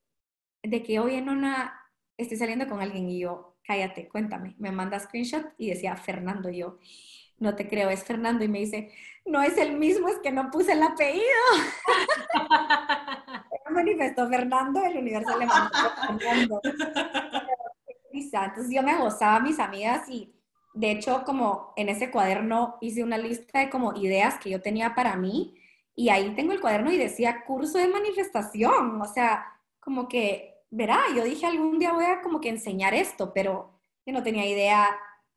de 0.63 0.83
que 0.83 1.01
hoy 1.01 1.15
en 1.15 1.31
una, 1.31 1.81
estoy 2.19 2.37
saliendo 2.37 2.69
con 2.69 2.83
alguien 2.83 3.09
y 3.09 3.21
yo, 3.21 3.57
cállate, 3.65 4.07
cuéntame. 4.07 4.55
Me 4.59 4.71
manda 4.71 5.01
screenshot 5.01 5.55
y 5.57 5.71
decía 5.71 5.97
Fernando, 5.97 6.51
y 6.51 6.59
yo, 6.59 6.79
no 7.39 7.57
te 7.57 7.67
creo, 7.67 7.89
es 7.89 8.05
Fernando. 8.05 8.45
Y 8.45 8.49
me 8.49 8.59
dice, 8.59 8.93
no 9.25 9.41
es 9.41 9.57
el 9.57 9.79
mismo, 9.79 10.11
es 10.11 10.19
que 10.19 10.31
no 10.31 10.51
puse 10.51 10.73
el 10.73 10.83
apellido. 10.83 11.25
manifestó 13.77 14.29
Fernando, 14.29 14.85
el 14.85 14.97
universo 14.97 15.39
le 15.39 15.47
mandó 15.47 16.19
Fernando. 16.19 16.61
Entonces 18.19 18.75
yo 18.75 18.83
me 18.83 18.97
gozaba 18.97 19.37
a 19.37 19.41
mis 19.41 19.59
amigas 19.59 20.09
y 20.09 20.33
de 20.75 20.91
hecho 20.91 21.25
como 21.25 21.73
en 21.77 21.89
ese 21.89 22.11
cuaderno 22.11 22.77
hice 22.81 23.03
una 23.03 23.19
lista 23.19 23.61
de 23.61 23.71
como 23.71 23.95
ideas 23.97 24.39
que 24.39 24.51
yo 24.51 24.61
tenía 24.61 24.95
para 24.95 25.17
mí 25.17 25.57
y 25.95 26.11
ahí 26.11 26.35
tengo 26.35 26.53
el 26.53 26.61
cuaderno 26.61 26.93
y 26.93 26.99
decía 26.99 27.45
curso 27.47 27.79
de 27.79 27.89
manifestación, 27.89 29.01
o 29.01 29.07
sea, 29.07 29.47
como 29.81 30.09
que, 30.09 30.63
verá, 30.71 31.01
yo 31.17 31.25
dije 31.25 31.47
algún 31.47 31.79
día 31.79 31.95
voy 31.95 32.05
a 32.05 32.21
como 32.21 32.41
que 32.41 32.51
enseñar 32.51 32.93
esto, 32.93 33.33
pero 33.33 33.81
yo 34.05 34.13
no 34.13 34.23
tenía 34.23 34.45
idea, 34.47 34.95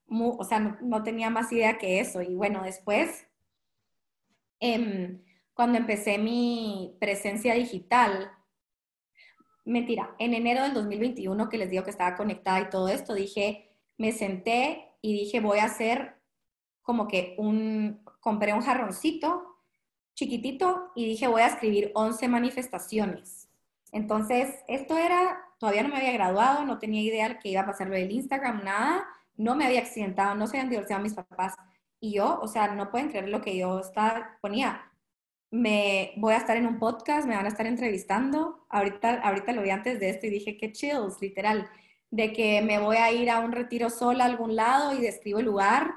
o 0.10 0.44
sea, 0.44 0.60
no, 0.60 1.02
tenía 1.02 1.30
más 1.30 1.52
idea 1.54 1.78
que 1.78 2.02
eso. 2.02 2.22
Y 2.22 2.36
bueno, 2.36 2.64
después, 2.64 3.26
em, 4.60 5.24
cuando 5.54 5.78
empecé 5.78 6.18
mi 6.18 6.98
presencia 7.00 7.54
digital, 7.54 8.32
mentira, 9.66 10.16
en 10.20 10.34
enero 10.34 10.64
del 10.64 10.74
2021 10.74 11.50
que 11.50 11.58
les 11.58 11.70
digo 11.70 11.84
que 11.84 11.90
estaba 11.92 12.16
conectada 12.16 12.62
y 12.62 12.70
todo 12.70 12.88
esto, 12.88 13.14
dije, 13.14 13.70
me 13.98 14.12
senté 14.12 14.96
y 15.02 15.14
dije, 15.14 15.40
voy 15.40 15.60
a 15.60 15.66
hacer 15.66 16.16
como 16.82 17.08
que 17.08 17.36
un, 17.38 18.04
compré 18.20 18.54
un 18.54 18.62
jarroncito 18.62 19.50
chiquitito 20.16 20.92
y 20.96 21.06
dije, 21.06 21.28
voy 21.28 21.42
a 21.42 21.48
escribir 21.48 21.92
11 21.96 22.28
manifestaciones. 22.28 23.50
Entonces, 23.92 24.56
esto 24.68 24.98
era, 24.98 25.40
todavía 25.60 25.84
no 25.84 25.90
me 25.90 25.98
había 25.98 26.12
graduado, 26.12 26.66
no 26.66 26.78
tenía 26.78 27.02
idea 27.02 27.40
que 27.40 27.50
iba 27.50 27.62
a 27.62 27.66
pasar 27.66 27.88
lo 27.88 27.96
del 27.96 28.12
Instagram, 28.12 28.64
nada, 28.64 29.08
no 29.38 29.56
me 29.56 29.66
había 29.66 29.80
accidentado, 29.80 30.36
no 30.36 30.48
se 30.48 30.58
habían 30.58 30.70
divorciado 30.70 31.02
mis 31.02 31.14
papás. 31.14 31.56
Y 32.02 32.14
yo, 32.14 32.40
o 32.42 32.48
sea, 32.48 32.76
no 32.76 32.92
pueden 32.92 33.10
creer 33.10 33.30
lo 33.30 33.42
que 33.42 33.58
yo 33.58 33.80
estaba, 33.80 34.38
ponía, 34.42 34.89
me 35.52 36.14
voy 36.18 36.34
a 36.34 36.38
estar 36.38 36.58
en 36.58 36.68
un 36.68 36.80
podcast, 36.80 37.28
me 37.28 37.36
van 37.36 37.46
a 37.46 37.50
estar 37.50 37.66
entrevistando. 37.66 38.66
Ahorita, 38.70 39.22
ahorita 39.22 39.54
lo 39.54 39.62
vi 39.62 39.72
antes 39.72 40.00
de 40.00 40.10
esto 40.10 40.28
y 40.28 40.30
dije, 40.30 40.58
qué 40.58 40.72
chills, 40.72 41.22
literal, 41.22 41.68
de 42.12 42.34
que 42.34 42.62
me 42.62 42.80
voy 42.80 42.98
a 42.98 43.12
ir 43.12 43.30
a 43.30 43.40
un 43.40 43.52
retiro 43.52 43.90
sola 43.90 44.26
a 44.26 44.28
algún 44.28 44.56
lado 44.56 44.94
y 44.94 45.02
describo 45.02 45.40
el 45.40 45.46
lugar 45.46 45.94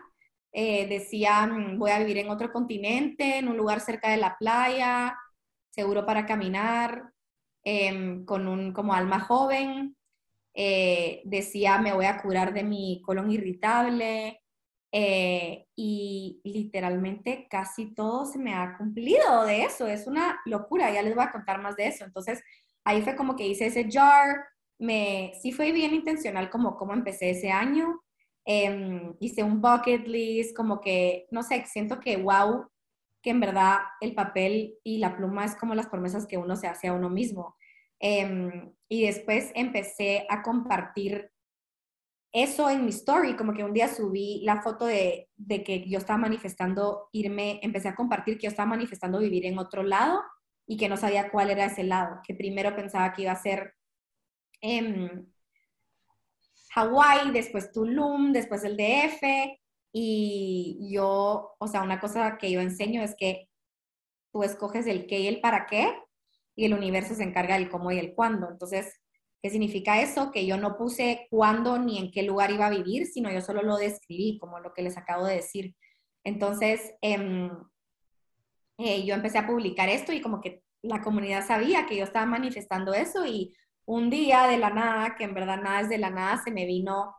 eh, 0.53 0.87
decía, 0.87 1.47
mm, 1.47 1.79
voy 1.79 1.91
a 1.91 1.99
vivir 1.99 2.19
en 2.19 2.31
otro 2.31 2.53
continente, 2.53 3.39
en 3.39 3.49
un 3.49 3.57
lugar 3.57 3.81
cerca 3.81 4.11
de 4.11 4.19
la 4.19 4.37
playa, 4.39 5.17
seguro 5.71 6.05
para 6.07 6.27
caminar, 6.27 7.13
em, 7.65 8.25
con 8.25 8.49
un 8.49 8.73
como 8.73 8.95
alma 8.95 9.21
joven. 9.21 9.97
Eh, 10.55 11.23
decía, 11.25 11.79
me 11.79 11.93
voy 11.95 12.07
a 12.07 12.21
curar 12.23 12.53
de 12.55 12.65
mi 12.65 13.03
colon 13.05 13.31
irritable. 13.31 14.42
Eh, 14.95 15.67
y 15.75 16.43
literalmente 16.45 17.47
casi 17.49 17.95
todo 17.95 18.27
se 18.27 18.39
me 18.39 18.55
ha 18.55 18.77
cumplido 18.77 19.45
de 19.45 19.65
eso. 19.65 19.87
Es 19.87 20.07
una 20.07 20.41
locura, 20.45 20.93
ya 20.93 21.03
les 21.03 21.15
voy 21.15 21.25
a 21.25 21.33
contar 21.33 21.61
más 21.63 21.77
de 21.77 21.89
eso. 21.89 22.05
Entonces, 22.05 22.43
ahí 22.85 23.03
fue 23.03 23.17
como 23.17 23.35
que 23.35 23.47
hice 23.47 23.67
ese 23.67 23.89
jar. 23.91 24.45
Me, 24.79 25.33
sí 25.41 25.53
fue 25.53 25.73
bien 25.73 25.95
intencional 25.95 26.51
como, 26.51 26.77
como 26.77 26.93
empecé 26.93 27.31
ese 27.31 27.51
año. 27.51 28.03
Em, 28.45 29.15
hice 29.21 29.43
un 29.43 29.61
bucket 29.61 30.07
list, 30.07 30.55
como 30.57 30.81
que, 30.81 31.27
no 31.31 31.43
sé, 31.43 31.65
siento 31.67 32.01
que 32.01 32.17
wow, 32.17 32.67
que 33.23 33.31
en 33.31 33.41
verdad 33.41 33.79
el 34.01 34.15
papel 34.15 34.75
y 34.83 34.99
la 34.99 35.17
pluma 35.17 35.45
es 35.45 35.57
como 35.57 35.75
las 35.75 35.87
promesas 35.87 36.27
que 36.27 36.39
uno 36.39 36.57
se 36.57 36.67
hace 36.67 36.89
a 36.89 36.93
uno 36.93 37.09
mismo. 37.09 37.57
Em, 38.01 38.75
y 38.89 39.07
después 39.07 39.53
empecé 39.55 40.27
a 40.29 40.43
compartir 40.43 41.32
eso 42.33 42.71
en 42.71 42.85
mi 42.85 42.91
story, 42.91 43.37
como 43.37 43.53
que 43.53 43.65
un 43.65 43.75
día 43.75 43.89
subí 43.89 44.41
la 44.45 44.63
foto 44.63 44.87
de, 44.87 45.29
de, 45.37 45.63
que 45.63 45.89
yo 45.89 45.99
estaba 45.99 46.19
manifestando 46.19 47.09
irme, 47.13 47.61
empecé 47.63 47.89
a 47.89 47.95
compartir 47.95 48.37
que 48.37 48.45
yo 48.45 48.51
estaba 48.51 48.71
manifestando 48.71 49.19
vivir 49.19 49.47
en 49.47 49.59
otro 49.59 49.83
lado 49.83 50.23
y 50.67 50.77
que 50.77 50.89
no 50.89 50.97
sabía 50.97 51.31
cuál 51.31 51.51
era 51.51 51.67
ese 51.67 51.85
lado, 51.85 52.21
que 52.27 52.35
primero 52.35 52.75
pensaba 52.75 53.13
que 53.13 53.23
iba 53.23 53.33
a 53.33 53.43
ser 53.43 53.75
eh, 54.63 55.25
Hawái, 56.75 57.33
después 57.33 57.71
Tulum, 57.73 58.33
después 58.33 58.65
el 58.65 58.77
DF. 58.77 59.23
Y 59.93 60.89
yo, 60.91 61.55
o 61.59 61.69
sea, 61.69 61.83
una 61.83 62.01
cosa 62.01 62.39
que 62.39 62.51
yo 62.51 62.61
enseño 62.61 63.03
es 63.03 63.15
que 63.17 63.49
tú 64.33 64.43
escoges 64.43 64.87
el 64.87 65.07
qué 65.07 65.21
y 65.21 65.27
el 65.27 65.41
para 65.41 65.67
qué 65.67 65.95
y 66.57 66.65
el 66.65 66.75
universo 66.75 67.15
se 67.15 67.25
encarga 67.25 67.55
del 67.55 67.69
cómo 67.69 67.93
y 67.93 67.99
el 67.99 68.15
cuándo. 68.15 68.49
Entonces, 68.51 69.02
¿qué 69.43 69.51
significa 69.51 70.01
eso? 70.01 70.31
Que 70.31 70.47
yo 70.47 70.57
no 70.57 70.77
puse 70.77 71.27
cuándo 71.31 71.79
ni 71.79 71.99
en 71.99 72.13
qué 72.13 72.23
lugar 72.23 72.51
iba 72.53 72.67
a 72.67 72.71
vivir, 72.71 73.07
sino 73.07 73.31
yo 73.31 73.41
solo 73.41 73.63
lo 73.63 73.77
describí, 73.77 74.39
como 74.39 74.61
lo 74.61 74.73
que 74.73 74.83
les 74.83 74.97
acabo 74.97 75.27
de 75.27 75.37
decir. 75.37 75.75
Entonces, 76.25 76.95
em, 77.03 77.51
eh, 78.79 79.05
yo 79.05 79.15
empecé 79.15 79.39
a 79.39 79.47
publicar 79.47 79.89
esto 79.89 80.13
y 80.13 80.21
como 80.21 80.41
que 80.41 80.63
la 80.83 81.03
comunidad 81.03 81.47
sabía 81.47 81.87
que 81.87 81.97
yo 81.97 82.05
estaba 82.05 82.27
manifestando 82.27 82.95
eso 82.95 83.27
y 83.27 83.55
un 83.85 84.11
día 84.11 84.47
de 84.47 84.59
la 84.59 84.71
nada, 84.71 85.17
que 85.17 85.25
en 85.25 85.35
verdad 85.35 85.61
nada 85.61 85.81
es 85.81 85.89
de 85.89 85.99
la 85.99 86.11
nada, 86.11 86.41
se 86.43 86.51
me 86.51 86.67
vino 86.67 87.15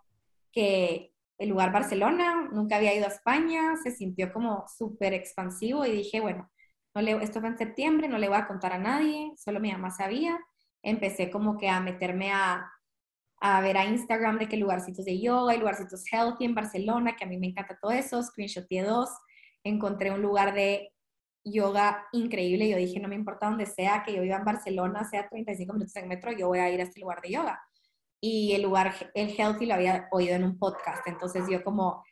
que 0.51 1.13
el 1.37 1.49
lugar 1.49 1.71
Barcelona, 1.71 2.49
nunca 2.51 2.77
había 2.77 2.95
ido 2.95 3.05
a 3.05 3.09
España, 3.09 3.75
se 3.83 3.91
sintió 3.91 4.31
como 4.31 4.65
súper 4.67 5.13
expansivo 5.13 5.85
y 5.85 5.91
dije, 5.91 6.21
bueno, 6.21 6.49
no 6.95 7.01
le, 7.01 7.11
esto 7.23 7.39
fue 7.41 7.49
en 7.49 7.57
septiembre, 7.57 8.07
no 8.07 8.17
le 8.17 8.29
voy 8.29 8.37
a 8.37 8.47
contar 8.47 8.73
a 8.73 8.77
nadie, 8.77 9.33
solo 9.35 9.59
mi 9.59 9.71
mamá 9.71 9.91
sabía. 9.91 10.39
Empecé 10.83 11.31
como 11.31 11.57
que 11.57 11.69
a 11.69 11.79
meterme 11.79 12.31
a, 12.31 12.71
a 13.39 13.61
ver 13.61 13.77
a 13.77 13.85
Instagram 13.85 14.37
de 14.37 14.47
qué 14.47 14.57
lugarcitos 14.57 15.05
de 15.05 15.19
yoga, 15.19 15.53
hay 15.53 15.59
lugarcitos 15.59 16.03
healthy 16.11 16.45
en 16.45 16.55
Barcelona, 16.55 17.15
que 17.15 17.23
a 17.23 17.27
mí 17.27 17.37
me 17.37 17.47
encanta 17.47 17.77
todo 17.81 17.91
eso, 17.91 18.21
screenshoté 18.21 18.83
dos, 18.83 19.09
encontré 19.63 20.11
un 20.11 20.21
lugar 20.21 20.53
de 20.53 20.93
yoga 21.43 22.07
increíble. 22.11 22.69
Yo 22.69 22.77
dije, 22.77 22.99
no 22.99 23.07
me 23.07 23.15
importa 23.15 23.47
dónde 23.49 23.65
sea, 23.65 24.03
que 24.03 24.15
yo 24.15 24.21
viva 24.21 24.37
en 24.37 24.45
Barcelona, 24.45 25.03
sea 25.03 25.27
35 25.27 25.73
minutos 25.73 25.95
en 25.95 26.07
metro, 26.07 26.31
yo 26.31 26.47
voy 26.47 26.59
a 26.59 26.69
ir 26.69 26.79
a 26.79 26.83
este 26.83 26.99
lugar 26.99 27.21
de 27.21 27.31
yoga. 27.31 27.61
Y 28.21 28.53
el 28.53 28.61
lugar, 28.61 28.93
el 29.13 29.29
Healthy, 29.37 29.65
lo 29.65 29.73
había 29.73 30.07
oído 30.11 30.35
en 30.35 30.45
un 30.45 30.57
podcast. 30.57 31.05
Entonces 31.07 31.43
yo 31.49 31.63
como, 31.63 32.03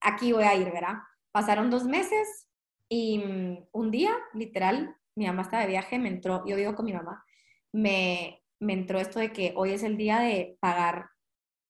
aquí 0.00 0.32
voy 0.32 0.44
a 0.44 0.54
ir, 0.54 0.70
¿verdad? 0.70 0.96
Pasaron 1.32 1.70
dos 1.70 1.84
meses 1.84 2.48
y 2.88 3.18
mm, 3.18 3.68
un 3.72 3.90
día, 3.90 4.12
literal, 4.34 4.96
mi 5.14 5.26
mamá 5.26 5.42
estaba 5.42 5.62
de 5.62 5.68
viaje, 5.68 5.98
me 5.98 6.08
entró, 6.08 6.44
yo 6.46 6.56
vivo 6.56 6.74
con 6.74 6.84
mi 6.84 6.92
mamá, 6.92 7.24
me, 7.72 8.42
me 8.60 8.74
entró 8.74 8.98
esto 8.98 9.18
de 9.18 9.32
que 9.32 9.52
hoy 9.56 9.70
es 9.70 9.82
el 9.82 9.96
día 9.96 10.20
de 10.20 10.56
pagar 10.60 11.06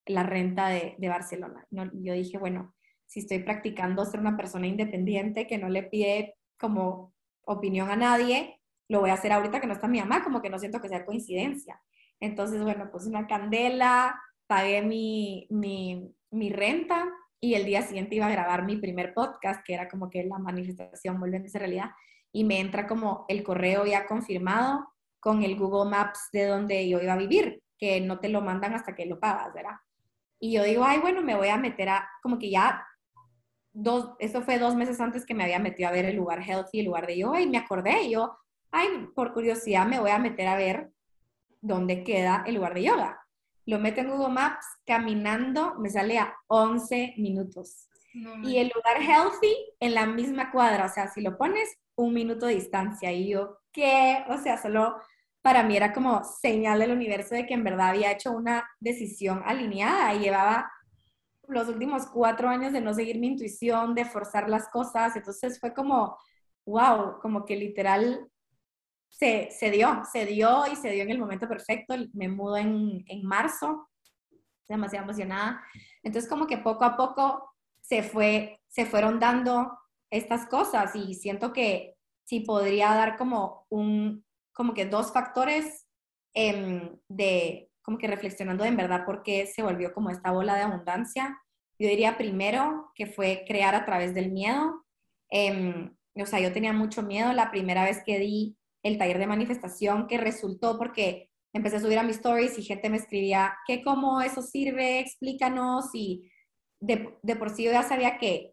la 0.06 0.22
renta 0.24 0.68
de, 0.68 0.96
Barcelona. 1.08 1.66
yo 1.70 2.14
dije, 2.14 2.38
bueno, 2.38 2.74
si 3.06 3.20
estoy 3.20 3.40
practicando 3.40 4.04
ser 4.04 4.20
una 4.20 4.36
persona 4.36 4.66
independiente 4.66 5.46
que 5.46 5.58
no 5.58 5.68
le 5.68 5.84
pide 5.84 6.36
como 6.58 7.14
opinión 7.42 7.90
a 7.90 7.96
nadie, 7.96 8.60
lo 8.88 9.00
voy 9.00 9.10
a 9.10 9.14
hacer 9.14 9.32
ahorita 9.32 9.60
que 9.60 9.66
no 9.66 9.72
está 9.72 9.88
mi 9.88 10.00
mamá, 10.00 10.22
como 10.24 10.42
que 10.42 10.50
no 10.50 10.58
siento 10.58 10.80
que 10.80 10.88
sea 10.88 11.06
coincidencia. 11.06 11.80
Entonces, 12.18 12.62
bueno, 12.62 12.90
puse 12.90 13.08
una 13.08 13.26
candela, 13.26 14.20
pagué 14.46 14.82
mi, 14.82 15.46
mi, 15.50 16.12
mi 16.30 16.50
renta 16.50 17.08
y 17.40 17.54
el 17.54 17.64
día 17.64 17.82
siguiente 17.82 18.16
iba 18.16 18.26
a 18.26 18.32
grabar 18.32 18.64
mi 18.64 18.76
primer 18.76 19.14
podcast, 19.14 19.64
que 19.64 19.74
era 19.74 19.88
como 19.88 20.10
que 20.10 20.24
la 20.24 20.38
manifestación 20.38 21.18
volviéndose 21.18 21.58
realidad, 21.58 21.90
y 22.32 22.44
me 22.44 22.60
entra 22.60 22.86
como 22.86 23.24
el 23.28 23.42
correo 23.42 23.86
ya 23.86 24.06
confirmado 24.06 24.86
con 25.20 25.42
el 25.42 25.56
Google 25.56 25.90
Maps 25.90 26.28
de 26.32 26.46
donde 26.46 26.88
yo 26.88 27.00
iba 27.00 27.12
a 27.12 27.18
vivir, 27.18 27.62
que 27.78 28.00
no 28.00 28.18
te 28.18 28.28
lo 28.28 28.40
mandan 28.40 28.74
hasta 28.74 28.94
que 28.94 29.06
lo 29.06 29.20
pagas, 29.20 29.52
¿verdad? 29.54 29.76
Y 30.38 30.52
yo 30.52 30.64
digo, 30.64 30.84
ay, 30.84 30.98
bueno, 30.98 31.22
me 31.22 31.36
voy 31.36 31.48
a 31.48 31.56
meter 31.56 31.90
a, 31.90 32.08
como 32.22 32.38
que 32.38 32.50
ya 32.50 32.86
dos, 33.72 34.10
eso 34.18 34.42
fue 34.42 34.58
dos 34.58 34.74
meses 34.74 35.00
antes 35.00 35.24
que 35.24 35.34
me 35.34 35.44
había 35.44 35.58
metido 35.58 35.88
a 35.88 35.92
ver 35.92 36.06
el 36.06 36.16
lugar 36.16 36.42
healthy, 36.42 36.80
el 36.80 36.86
lugar 36.86 37.06
de 37.06 37.18
yoga, 37.18 37.40
y 37.40 37.48
me 37.48 37.58
acordé, 37.58 38.04
y 38.04 38.12
yo, 38.12 38.36
ay, 38.70 38.88
por 39.14 39.32
curiosidad 39.32 39.86
me 39.86 40.00
voy 40.00 40.10
a 40.10 40.18
meter 40.18 40.48
a 40.48 40.56
ver 40.56 40.90
dónde 41.60 42.04
queda 42.04 42.42
el 42.46 42.54
lugar 42.54 42.74
de 42.74 42.84
yoga. 42.84 43.20
Lo 43.66 43.78
meto 43.78 44.00
en 44.00 44.08
Google 44.08 44.32
Maps, 44.32 44.66
caminando, 44.86 45.74
me 45.78 45.90
sale 45.90 46.18
a 46.18 46.34
11 46.48 47.14
minutos. 47.18 47.86
y 48.42 48.56
el 48.56 48.72
lugar 48.74 49.00
healthy 49.00 49.54
en 49.78 49.94
la 49.94 50.04
misma 50.04 50.50
cuadra, 50.50 50.86
o 50.86 50.88
sea, 50.88 51.06
si 51.06 51.20
lo 51.20 51.38
pones, 51.38 51.68
un 51.94 52.12
minuto 52.12 52.46
de 52.46 52.54
distancia, 52.54 53.12
y 53.12 53.28
yo, 53.28 53.58
qué, 53.72 54.24
o 54.28 54.38
sea, 54.38 54.60
solo 54.60 54.96
para 55.42 55.62
mí 55.62 55.76
era 55.76 55.92
como 55.92 56.22
señal 56.24 56.80
del 56.80 56.92
universo 56.92 57.34
de 57.34 57.46
que 57.46 57.54
en 57.54 57.64
verdad 57.64 57.90
había 57.90 58.12
hecho 58.12 58.32
una 58.32 58.68
decisión 58.78 59.42
alineada 59.44 60.14
y 60.14 60.20
llevaba 60.20 60.70
los 61.48 61.68
últimos 61.68 62.06
cuatro 62.06 62.48
años 62.48 62.72
de 62.72 62.80
no 62.80 62.94
seguir 62.94 63.18
mi 63.18 63.28
intuición, 63.28 63.94
de 63.94 64.04
forzar 64.04 64.48
las 64.48 64.68
cosas, 64.68 65.16
entonces 65.16 65.58
fue 65.58 65.74
como, 65.74 66.16
wow, 66.64 67.18
como 67.20 67.44
que 67.44 67.56
literal 67.56 68.28
se, 69.08 69.50
se 69.50 69.70
dio, 69.70 70.02
se 70.10 70.26
dio 70.26 70.64
y 70.70 70.76
se 70.76 70.90
dio 70.90 71.02
en 71.02 71.10
el 71.10 71.18
momento 71.18 71.48
perfecto, 71.48 71.94
me 72.12 72.28
mudo 72.28 72.56
en, 72.56 73.04
en 73.06 73.24
marzo, 73.24 73.88
demasiado 74.68 75.04
emocionada, 75.04 75.62
entonces 76.02 76.30
como 76.30 76.46
que 76.46 76.58
poco 76.58 76.84
a 76.84 76.96
poco 76.96 77.52
se, 77.80 78.02
fue, 78.02 78.60
se 78.68 78.86
fueron 78.86 79.18
dando 79.18 79.76
estas 80.10 80.46
cosas 80.46 80.94
y 80.94 81.14
siento 81.14 81.52
que 81.52 81.96
sí 82.24 82.40
podría 82.40 82.94
dar 82.94 83.16
como 83.16 83.66
un, 83.70 84.24
como 84.60 84.74
que 84.74 84.84
dos 84.84 85.10
factores 85.10 85.86
em, 86.34 86.94
de, 87.08 87.70
como 87.80 87.96
que 87.96 88.06
reflexionando 88.06 88.62
en 88.66 88.76
verdad 88.76 89.06
por 89.06 89.22
qué 89.22 89.46
se 89.46 89.62
volvió 89.62 89.94
como 89.94 90.10
esta 90.10 90.32
bola 90.32 90.54
de 90.54 90.60
abundancia. 90.60 91.40
Yo 91.78 91.88
diría 91.88 92.18
primero 92.18 92.92
que 92.94 93.06
fue 93.06 93.46
crear 93.48 93.74
a 93.74 93.86
través 93.86 94.14
del 94.14 94.30
miedo. 94.30 94.84
Em, 95.30 95.96
o 96.14 96.26
sea, 96.26 96.40
yo 96.40 96.52
tenía 96.52 96.74
mucho 96.74 97.02
miedo 97.02 97.32
la 97.32 97.50
primera 97.50 97.84
vez 97.84 98.02
que 98.04 98.18
di 98.18 98.58
el 98.82 98.98
taller 98.98 99.18
de 99.18 99.26
manifestación, 99.26 100.06
que 100.06 100.18
resultó 100.18 100.76
porque 100.76 101.30
empecé 101.54 101.76
a 101.76 101.80
subir 101.80 101.98
a 101.98 102.02
mis 102.02 102.16
stories 102.16 102.58
y 102.58 102.62
gente 102.62 102.90
me 102.90 102.98
escribía, 102.98 103.56
¿qué, 103.66 103.82
cómo 103.82 104.20
eso 104.20 104.42
sirve? 104.42 105.00
Explícanos. 105.00 105.86
Y 105.94 106.30
de, 106.80 107.16
de 107.22 107.36
por 107.36 107.48
sí 107.48 107.64
yo 107.64 107.72
ya 107.72 107.82
sabía 107.82 108.18
que 108.18 108.52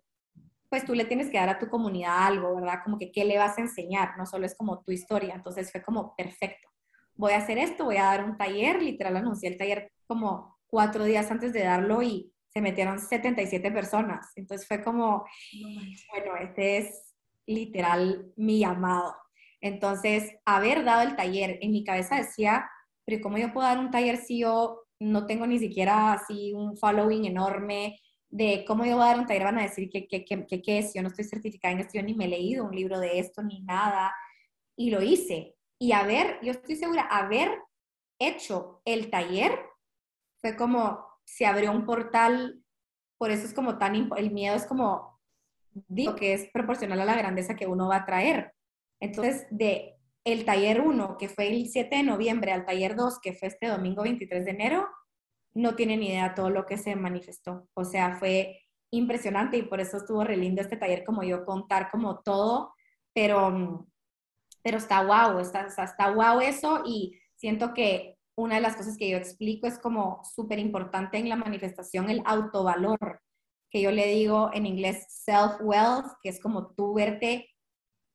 pues 0.70 0.86
tú 0.86 0.94
le 0.94 1.06
tienes 1.06 1.30
que 1.30 1.38
dar 1.38 1.50
a 1.50 1.60
tu 1.60 1.70
comunidad 1.70 2.28
algo, 2.28 2.56
¿verdad? 2.56 2.80
Como 2.84 2.98
que 2.98 3.12
qué 3.12 3.26
le 3.26 3.38
vas 3.38 3.58
a 3.58 3.62
enseñar, 3.62 4.18
no 4.18 4.26
solo 4.26 4.46
es 4.46 4.56
como 4.56 4.84
tu 4.84 4.92
historia. 4.92 5.36
Entonces 5.36 5.72
fue 5.72 5.82
como 5.82 6.16
perfecto. 6.16 6.68
Voy 7.16 7.34
a 7.34 7.38
hacer 7.38 7.58
esto, 7.58 7.86
voy 7.86 7.98
a 7.98 8.04
dar 8.04 8.24
un 8.24 8.38
taller, 8.38 8.82
literal 8.82 9.18
anuncié 9.18 9.50
el 9.50 9.58
taller 9.58 9.92
como 10.06 10.58
cuatro 10.68 11.04
días 11.04 11.32
antes 11.32 11.54
de 11.54 11.64
darlo 11.64 12.02
y 12.04 12.32
se 12.50 12.62
metieron 12.62 13.00
77 13.00 13.72
personas. 13.72 14.32
Entonces 14.36 14.68
fue 14.68 14.84
como, 14.84 15.26
bueno, 16.12 16.36
este 16.42 16.78
es 16.78 17.16
literal 17.46 18.32
mi 18.36 18.60
llamado. 18.60 19.16
Entonces, 19.62 20.36
haber 20.46 20.84
dado 20.84 21.02
el 21.02 21.16
taller, 21.16 21.58
en 21.62 21.72
mi 21.72 21.84
cabeza 21.84 22.18
decía, 22.18 22.70
pero 23.06 23.22
¿cómo 23.22 23.38
yo 23.38 23.54
puedo 23.54 23.68
dar 23.68 23.80
un 23.80 23.90
taller 23.90 24.18
si 24.18 24.40
yo 24.40 24.84
no 25.00 25.26
tengo 25.26 25.48
ni 25.48 25.60
siquiera 25.60 26.14
así 26.14 26.54
un 26.54 26.78
following 26.78 27.26
enorme? 27.26 28.00
De 28.30 28.66
cómo 28.66 28.86
yo 28.86 28.96
voy 28.96 29.06
a 29.06 29.08
dar 29.08 29.20
un 29.20 29.26
taller, 29.26 29.44
van 29.44 29.60
a 29.60 29.64
decir 29.64 29.90
que 29.90 30.08
qué 30.08 30.78
es, 30.78 30.94
yo 30.94 31.02
no 31.02 31.08
estoy 31.08 31.26
certificada 31.26 31.74
en 31.74 31.80
esto, 31.80 31.94
yo 31.96 32.04
ni 32.04 32.14
me 32.14 32.26
he 32.26 32.30
leído 32.30 32.66
un 32.66 32.76
libro 32.76 33.00
de 33.00 33.20
esto 33.20 33.42
ni 33.42 33.62
nada, 33.62 34.14
y 34.76 34.90
lo 34.92 35.02
hice. 35.02 35.56
Y 35.80 35.92
a 35.92 36.04
ver, 36.04 36.40
yo 36.42 36.52
estoy 36.52 36.76
segura, 36.76 37.04
haber 37.04 37.50
hecho 38.20 38.82
el 38.86 39.10
taller 39.10 39.58
fue 40.40 40.56
como 40.56 41.06
se 41.26 41.46
abrió 41.46 41.72
un 41.72 41.86
portal, 41.86 42.64
por 43.18 43.32
eso 43.32 43.46
es 43.46 43.54
como 43.54 43.78
tan, 43.78 44.10
el 44.16 44.32
miedo 44.32 44.56
es 44.56 44.66
como, 44.66 45.20
digo 45.72 46.16
que 46.16 46.34
es 46.34 46.50
proporcional 46.52 47.02
a 47.02 47.06
la 47.06 47.18
grandeza 47.18 47.56
que 47.56 47.68
uno 47.68 47.88
va 47.88 47.98
a 47.98 48.06
traer. 48.06 48.54
Entonces, 49.00 49.46
de 49.52 49.96
el 50.24 50.46
taller 50.46 50.82
1, 50.82 51.18
que 51.18 51.30
fue 51.30 51.48
el 51.48 51.68
7 51.68 51.96
de 51.98 52.04
noviembre, 52.04 52.52
al 52.52 52.66
taller 52.66 52.96
2, 52.96 53.20
que 53.22 53.34
fue 53.34 53.48
este 53.48 53.68
domingo 53.68 54.04
23 54.04 54.46
de 54.46 54.52
enero, 54.52 54.88
no 55.58 55.76
tienen 55.76 56.04
idea 56.04 56.36
todo 56.36 56.52
lo 56.52 56.66
que 56.66 56.78
se 56.78 56.96
manifestó. 56.96 57.68
O 57.74 57.84
sea, 57.84 58.16
fue 58.18 58.62
impresionante 58.92 59.58
y 59.58 59.64
por 59.64 59.80
eso 59.80 59.98
estuvo 59.98 60.24
re 60.24 60.38
lindo 60.38 60.62
este 60.62 60.78
taller 60.78 61.04
como 61.04 61.24
yo 61.24 61.46
contar 61.46 61.90
como 61.90 62.20
todo, 62.20 62.74
pero, 63.14 63.88
pero 64.62 64.78
está 64.78 65.04
guau, 65.04 65.40
está, 65.40 65.66
está 65.66 66.12
guau 66.12 66.42
eso 66.42 66.84
y 66.86 67.20
siento 67.36 67.74
que 67.74 68.18
una 68.36 68.56
de 68.56 68.62
las 68.62 68.76
cosas 68.76 68.98
que 68.98 69.10
yo 69.10 69.18
explico 69.18 69.66
es 69.66 69.80
como 69.80 70.22
súper 70.24 70.60
importante 70.60 71.18
en 71.18 71.28
la 71.28 71.36
manifestación 71.36 72.12
el 72.12 72.22
autovalor, 72.26 73.22
que 73.72 73.82
yo 73.82 73.92
le 73.92 74.06
digo 74.06 74.52
en 74.54 74.68
inglés 74.68 75.08
self-wealth, 75.26 76.18
que 76.22 76.30
es 76.30 76.40
como 76.40 76.68
tú 76.76 76.94
verte 76.94 77.50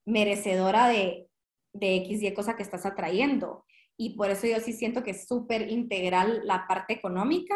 merecedora 0.06 0.86
de, 0.86 1.28
de 1.72 1.96
X 1.96 2.22
y 2.22 2.32
cosa 2.34 2.54
que 2.54 2.62
estás 2.62 2.86
atrayendo. 2.86 3.64
Y 3.96 4.16
por 4.16 4.30
eso 4.30 4.46
yo 4.46 4.58
sí 4.60 4.72
siento 4.72 5.02
que 5.02 5.12
es 5.12 5.26
súper 5.26 5.70
integral 5.70 6.40
la 6.44 6.66
parte 6.66 6.94
económica, 6.94 7.54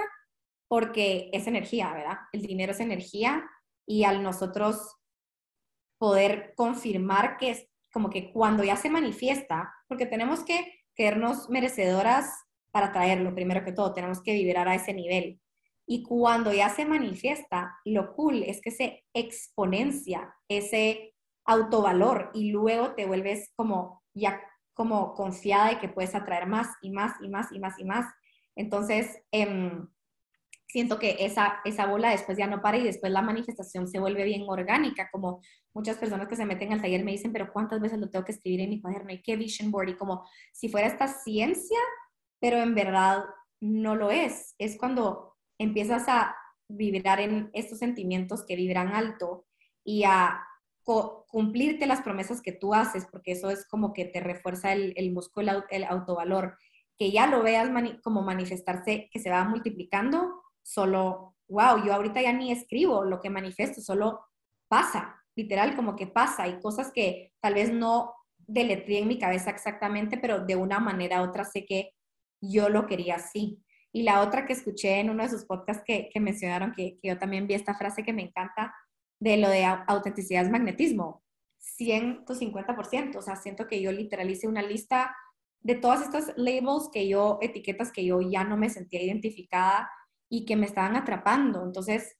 porque 0.68 1.31
es 1.33 1.46
energía, 1.46 1.92
¿verdad? 1.92 2.18
El 2.33 2.42
dinero 2.42 2.72
es 2.72 2.81
energía 2.81 3.49
y 3.87 4.05
al 4.05 4.22
nosotros 4.22 4.96
poder 5.99 6.53
confirmar 6.57 7.37
que 7.37 7.51
es 7.51 7.68
como 7.92 8.11
que 8.11 8.33
cuando 8.33 8.62
ya 8.64 8.77
se 8.77 8.90
manifiesta, 8.90 9.72
porque 9.88 10.07
tenemos 10.07 10.44
que 10.44 10.85
querernos 10.94 11.49
merecedoras 11.49 12.31
para 12.70 12.92
traerlo, 12.92 13.35
primero 13.35 13.64
que 13.64 13.72
todo, 13.72 13.94
tenemos 13.94 14.22
que 14.22 14.35
vibrar 14.35 14.68
a 14.68 14.75
ese 14.75 14.92
nivel. 14.92 15.40
Y 15.87 16.03
cuando 16.03 16.53
ya 16.53 16.68
se 16.68 16.85
manifiesta, 16.85 17.79
lo 17.85 18.14
cool 18.14 18.42
es 18.42 18.61
que 18.61 18.70
se 18.70 19.05
exponencia 19.14 20.35
ese 20.49 21.14
autovalor 21.46 22.31
y 22.35 22.51
luego 22.51 22.94
te 22.94 23.07
vuelves 23.07 23.53
como 23.55 24.03
ya 24.14 24.42
como 24.77 25.15
confiada 25.15 25.71
de 25.71 25.79
que 25.79 25.89
puedes 25.89 26.15
atraer 26.15 26.47
más 26.47 26.69
y 26.83 26.91
más 26.91 27.15
y 27.23 27.29
más 27.29 27.51
y 27.51 27.59
más 27.59 27.79
y 27.79 27.85
más. 27.85 28.15
Entonces, 28.55 29.23
em, 29.33 29.89
siento 30.69 30.99
que 30.99 31.17
esa, 31.21 31.61
esa 31.65 31.87
bola 31.87 32.11
después 32.11 32.37
ya 32.37 32.47
no 32.47 32.61
para 32.61 32.77
y 32.77 32.85
después 32.85 33.11
la 33.11 33.23
manifestación 33.23 33.89
se 33.89 33.99
vuelve 33.99 34.25
bien 34.25 34.45
orgánica, 34.47 35.09
como 35.11 35.41
muchas 35.73 35.97
personas 35.97 36.29
que 36.29 36.37
se 36.37 36.45
meten 36.45 36.75
al 36.75 36.83
taller 36.83 37.03
me 37.05 37.12
dicen, 37.12 37.33
pero 37.33 37.51
¿cuántas 37.51 37.81
veces 37.81 37.99
lo 37.99 38.11
tengo 38.11 38.27
que 38.27 38.33
escribir 38.33 38.61
en 38.61 38.71
mi 38.71 38.83
cuaderno? 38.83 39.12
¿Y 39.12 39.23
qué 39.23 39.37
vision 39.37 39.71
board? 39.71 39.89
Y 39.89 39.97
como 39.97 40.29
si 40.53 40.69
fuera 40.69 40.87
esta 40.87 41.09
ciencia, 41.09 41.79
pero 42.39 42.59
en 42.59 42.75
verdad 42.75 43.25
no 43.61 43.97
lo 43.97 44.11
es. 44.11 44.55
Es 44.59 44.77
cuando 44.77 45.37
empiezas 45.59 46.07
a 46.09 46.37
vibrar 46.69 47.21
en 47.21 47.49
estos 47.55 47.79
sentimientos 47.79 48.45
que 48.45 48.57
vibran 48.57 48.89
alto 48.89 49.47
y 49.83 50.05
a 50.05 50.39
cumplirte 50.87 51.87
las 51.87 52.01
promesas 52.03 52.40
que 52.40 52.53
tú 52.53 52.72
haces, 52.72 53.07
porque 53.11 53.33
eso 53.33 53.51
es 53.51 53.66
como 53.66 53.92
que 53.92 54.05
te 54.05 54.20
refuerza 54.20 54.72
el, 54.72 54.94
el 54.96 55.12
músculo, 55.12 55.64
el 55.70 55.85
autovalor, 55.85 56.57
que 56.96 57.11
ya 57.11 57.27
lo 57.27 57.42
veas 57.42 57.68
como 58.03 58.22
manifestarse, 58.22 59.09
que 59.12 59.18
se 59.18 59.31
va 59.31 59.44
multiplicando, 59.44 60.42
solo, 60.62 61.35
wow, 61.49 61.85
yo 61.85 61.92
ahorita 61.92 62.22
ya 62.22 62.33
ni 62.33 62.53
escribo 62.53 63.05
lo 63.05 63.20
que 63.20 63.31
manifiesto, 63.31 63.81
solo 63.81 64.20
pasa, 64.68 65.22
literal, 65.35 65.75
como 65.75 65.96
que 65.96 66.07
pasa, 66.07 66.49
y 66.49 66.61
cosas 66.61 66.92
que 66.92 67.33
tal 67.40 67.55
vez 67.55 67.72
no 67.72 68.14
deletrí 68.38 68.99
en 68.99 69.09
mi 69.09 69.18
cabeza 69.18 69.51
exactamente, 69.51 70.16
pero 70.16 70.44
de 70.44 70.57
una 70.57 70.79
manera 70.79 71.20
u 71.20 71.27
otra 71.27 71.44
sé 71.44 71.66
que 71.66 71.94
yo 72.40 72.68
lo 72.68 72.87
quería 72.87 73.16
así. 73.16 73.62
Y 73.92 74.03
la 74.03 74.20
otra 74.20 74.46
que 74.46 74.53
escuché 74.53 75.01
en 75.01 75.11
uno 75.11 75.22
de 75.22 75.31
sus 75.31 75.44
podcasts 75.46 75.83
que, 75.85 76.09
que 76.12 76.20
mencionaron, 76.20 76.72
que, 76.72 76.99
que 77.01 77.09
yo 77.09 77.18
también 77.18 77.46
vi 77.46 77.55
esta 77.55 77.75
frase 77.75 78.05
que 78.05 78.12
me 78.12 78.22
encanta, 78.22 78.75
de 79.21 79.37
lo 79.37 79.49
de 79.49 79.65
autenticidad 79.65 80.45
es 80.45 80.51
magnetismo, 80.51 81.23
150%, 81.79 83.17
o 83.17 83.23
sea, 83.23 83.37
siento 83.37 83.67
que 83.67 83.81
yo 83.81 83.93
literalice 83.93 84.49
una 84.49 84.63
lista 84.63 85.15
de 85.61 85.75
todas 85.75 86.03
estas 86.03 86.33
labels 86.37 86.89
que 86.93 87.09
yo, 87.09 87.39
etiquetas 87.41 87.91
que 87.91 88.05
yo 88.05 88.21
ya 88.21 88.45
no 88.45 88.57
me 88.57 88.71
sentía 88.71 89.03
identificada 89.03 89.91
y 90.29 90.45
que 90.45 90.57
me 90.57 90.67
estaban 90.67 90.97
atrapando. 90.97 91.65
Entonces, 91.65 92.17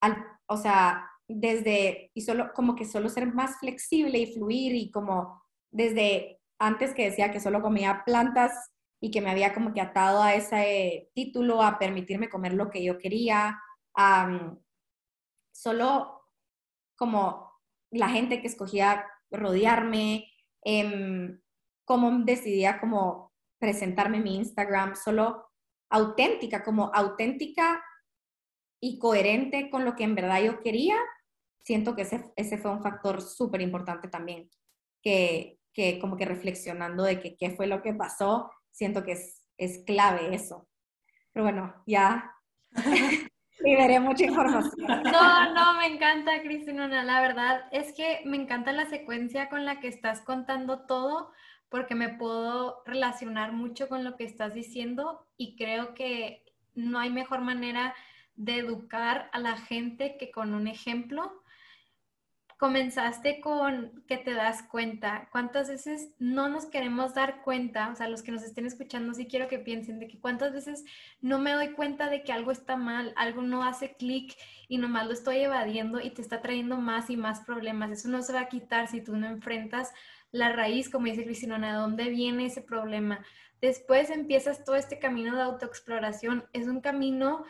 al, 0.00 0.22
o 0.46 0.56
sea, 0.56 1.08
desde, 1.26 2.10
y 2.14 2.22
solo, 2.22 2.52
como 2.54 2.76
que 2.76 2.84
solo 2.84 3.08
ser 3.08 3.32
más 3.32 3.58
flexible 3.58 4.18
y 4.18 4.34
fluir 4.34 4.74
y 4.74 4.90
como 4.90 5.42
desde 5.70 6.40
antes 6.58 6.92
que 6.92 7.04
decía 7.04 7.30
que 7.30 7.40
solo 7.40 7.62
comía 7.62 8.02
plantas 8.04 8.52
y 9.00 9.10
que 9.10 9.22
me 9.22 9.30
había 9.30 9.54
como 9.54 9.72
que 9.72 9.80
atado 9.80 10.22
a 10.22 10.34
ese 10.34 11.10
título, 11.14 11.62
a 11.62 11.78
permitirme 11.78 12.28
comer 12.28 12.52
lo 12.52 12.68
que 12.68 12.84
yo 12.84 12.98
quería, 12.98 13.58
solo 15.52 16.19
como 17.00 17.50
la 17.90 18.10
gente 18.10 18.42
que 18.42 18.46
escogía 18.46 19.06
rodearme, 19.30 20.30
eh, 20.66 21.38
cómo 21.86 22.10
decidía 22.26 22.78
como 22.78 23.32
presentarme 23.58 24.18
en 24.18 24.24
mi 24.24 24.36
Instagram, 24.36 24.94
solo 24.96 25.46
auténtica, 25.88 26.62
como 26.62 26.90
auténtica 26.94 27.82
y 28.82 28.98
coherente 28.98 29.70
con 29.70 29.86
lo 29.86 29.96
que 29.96 30.04
en 30.04 30.14
verdad 30.14 30.42
yo 30.42 30.60
quería, 30.60 30.96
siento 31.64 31.96
que 31.96 32.02
ese, 32.02 32.32
ese 32.36 32.58
fue 32.58 32.70
un 32.70 32.82
factor 32.82 33.22
súper 33.22 33.62
importante 33.62 34.08
también, 34.08 34.50
que, 35.02 35.58
que, 35.72 35.98
como 36.00 36.18
que 36.18 36.26
reflexionando 36.26 37.02
de 37.02 37.18
que 37.18 37.34
qué 37.38 37.50
fue 37.52 37.66
lo 37.66 37.80
que 37.80 37.94
pasó, 37.94 38.50
siento 38.70 39.04
que 39.04 39.12
es, 39.12 39.46
es 39.56 39.84
clave 39.86 40.34
eso. 40.34 40.68
Pero 41.32 41.44
bueno, 41.44 41.82
ya 41.86 42.30
veré 43.62 44.00
mucha 44.00 44.24
información. 44.24 44.86
No, 45.04 45.54
no, 45.54 45.74
me 45.78 45.86
encanta, 45.86 46.42
Cristina. 46.42 46.88
La 47.02 47.20
verdad 47.20 47.64
es 47.72 47.92
que 47.92 48.20
me 48.24 48.36
encanta 48.36 48.72
la 48.72 48.86
secuencia 48.86 49.48
con 49.48 49.64
la 49.64 49.80
que 49.80 49.88
estás 49.88 50.20
contando 50.20 50.80
todo, 50.80 51.32
porque 51.68 51.94
me 51.94 52.08
puedo 52.08 52.82
relacionar 52.86 53.52
mucho 53.52 53.88
con 53.88 54.04
lo 54.04 54.16
que 54.16 54.24
estás 54.24 54.54
diciendo 54.54 55.26
y 55.36 55.56
creo 55.56 55.94
que 55.94 56.44
no 56.74 56.98
hay 56.98 57.10
mejor 57.10 57.40
manera 57.40 57.94
de 58.36 58.56
educar 58.56 59.28
a 59.32 59.38
la 59.38 59.56
gente 59.56 60.16
que 60.18 60.30
con 60.30 60.54
un 60.54 60.66
ejemplo. 60.66 61.42
Comenzaste 62.60 63.40
con 63.40 64.04
que 64.06 64.18
te 64.18 64.34
das 64.34 64.62
cuenta. 64.62 65.30
¿Cuántas 65.32 65.70
veces 65.70 66.10
no 66.18 66.50
nos 66.50 66.66
queremos 66.66 67.14
dar 67.14 67.40
cuenta? 67.40 67.88
O 67.88 67.96
sea, 67.96 68.06
los 68.06 68.22
que 68.22 68.32
nos 68.32 68.42
estén 68.42 68.66
escuchando, 68.66 69.14
sí 69.14 69.26
quiero 69.26 69.48
que 69.48 69.58
piensen 69.58 69.98
de 69.98 70.06
que 70.06 70.20
cuántas 70.20 70.52
veces 70.52 70.84
no 71.22 71.38
me 71.38 71.54
doy 71.54 71.70
cuenta 71.70 72.10
de 72.10 72.22
que 72.22 72.32
algo 72.32 72.52
está 72.52 72.76
mal, 72.76 73.14
algo 73.16 73.40
no 73.40 73.64
hace 73.64 73.94
clic 73.94 74.36
y 74.68 74.76
nomás 74.76 75.06
lo 75.06 75.14
estoy 75.14 75.38
evadiendo 75.38 76.02
y 76.02 76.10
te 76.10 76.20
está 76.20 76.42
trayendo 76.42 76.76
más 76.76 77.08
y 77.08 77.16
más 77.16 77.40
problemas. 77.40 77.92
Eso 77.92 78.10
no 78.10 78.20
se 78.20 78.34
va 78.34 78.40
a 78.40 78.48
quitar 78.50 78.88
si 78.88 79.00
tú 79.00 79.16
no 79.16 79.26
enfrentas 79.26 79.94
la 80.30 80.52
raíz, 80.52 80.90
como 80.90 81.06
dice 81.06 81.24
Cristina, 81.24 81.58
¿de 81.58 81.72
dónde 81.72 82.10
viene 82.10 82.44
ese 82.44 82.60
problema? 82.60 83.24
Después 83.62 84.10
empiezas 84.10 84.64
todo 84.64 84.76
este 84.76 84.98
camino 84.98 85.34
de 85.34 85.42
autoexploración. 85.42 86.44
Es 86.52 86.68
un 86.68 86.82
camino 86.82 87.44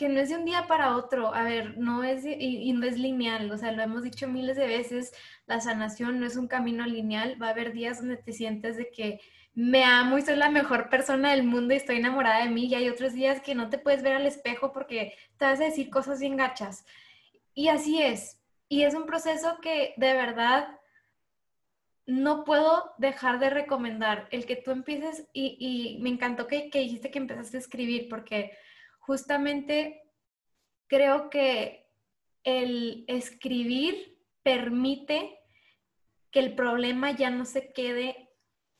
que 0.00 0.08
no 0.08 0.18
es 0.18 0.30
de 0.30 0.36
un 0.36 0.46
día 0.46 0.66
para 0.66 0.96
otro, 0.96 1.34
a 1.34 1.42
ver, 1.42 1.76
no 1.76 2.04
es, 2.04 2.24
y, 2.24 2.72
no 2.72 2.86
es 2.86 2.98
lineal, 2.98 3.50
o 3.50 3.58
sea, 3.58 3.70
lo 3.70 3.82
hemos 3.82 4.02
dicho 4.02 4.26
miles 4.28 4.56
de 4.56 4.66
veces, 4.66 5.12
la 5.44 5.60
sanación 5.60 6.18
no 6.18 6.26
es 6.26 6.36
un 6.36 6.48
camino 6.48 6.86
lineal, 6.86 7.36
va 7.40 7.48
a 7.48 7.50
haber 7.50 7.74
días 7.74 7.98
donde 7.98 8.16
te 8.16 8.32
sientes 8.32 8.78
de 8.78 8.90
que 8.90 9.20
me 9.52 9.84
amo 9.84 10.16
y 10.16 10.22
soy 10.22 10.36
la 10.36 10.48
mejor 10.48 10.88
persona 10.88 11.32
del 11.32 11.42
mundo 11.42 11.74
y 11.74 11.76
estoy 11.76 11.98
enamorada 11.98 12.42
de 12.42 12.48
mí, 12.48 12.64
y 12.64 12.74
hay 12.76 12.88
otros 12.88 13.12
días 13.12 13.42
que 13.42 13.54
no 13.54 13.68
te 13.68 13.76
puedes 13.76 14.02
ver 14.02 14.14
al 14.14 14.24
espejo 14.24 14.72
porque 14.72 15.12
te 15.36 15.44
vas 15.44 15.60
a 15.60 15.64
decir 15.64 15.90
cosas 15.90 16.18
bien 16.18 16.38
gachas. 16.38 16.86
Y 17.52 17.68
así 17.68 18.00
es, 18.00 18.40
y 18.70 18.84
es 18.84 18.94
un 18.94 19.04
proceso 19.04 19.58
que 19.60 19.92
de 19.98 20.14
verdad 20.14 20.78
no 22.06 22.44
puedo 22.44 22.94
dejar 22.96 23.38
de 23.38 23.50
recomendar 23.50 24.28
el 24.30 24.46
que 24.46 24.56
tú 24.56 24.70
empieces, 24.70 25.28
y, 25.34 25.58
y 25.60 26.00
me 26.00 26.08
encantó 26.08 26.46
que, 26.46 26.70
que 26.70 26.78
dijiste 26.78 27.10
que 27.10 27.18
empezaste 27.18 27.58
a 27.58 27.60
escribir 27.60 28.08
porque 28.08 28.52
justamente 29.00 30.02
creo 30.86 31.30
que 31.30 31.90
el 32.44 33.04
escribir 33.08 34.18
permite 34.42 35.38
que 36.30 36.40
el 36.40 36.54
problema 36.54 37.10
ya 37.10 37.30
no 37.30 37.44
se 37.44 37.72
quede 37.72 38.30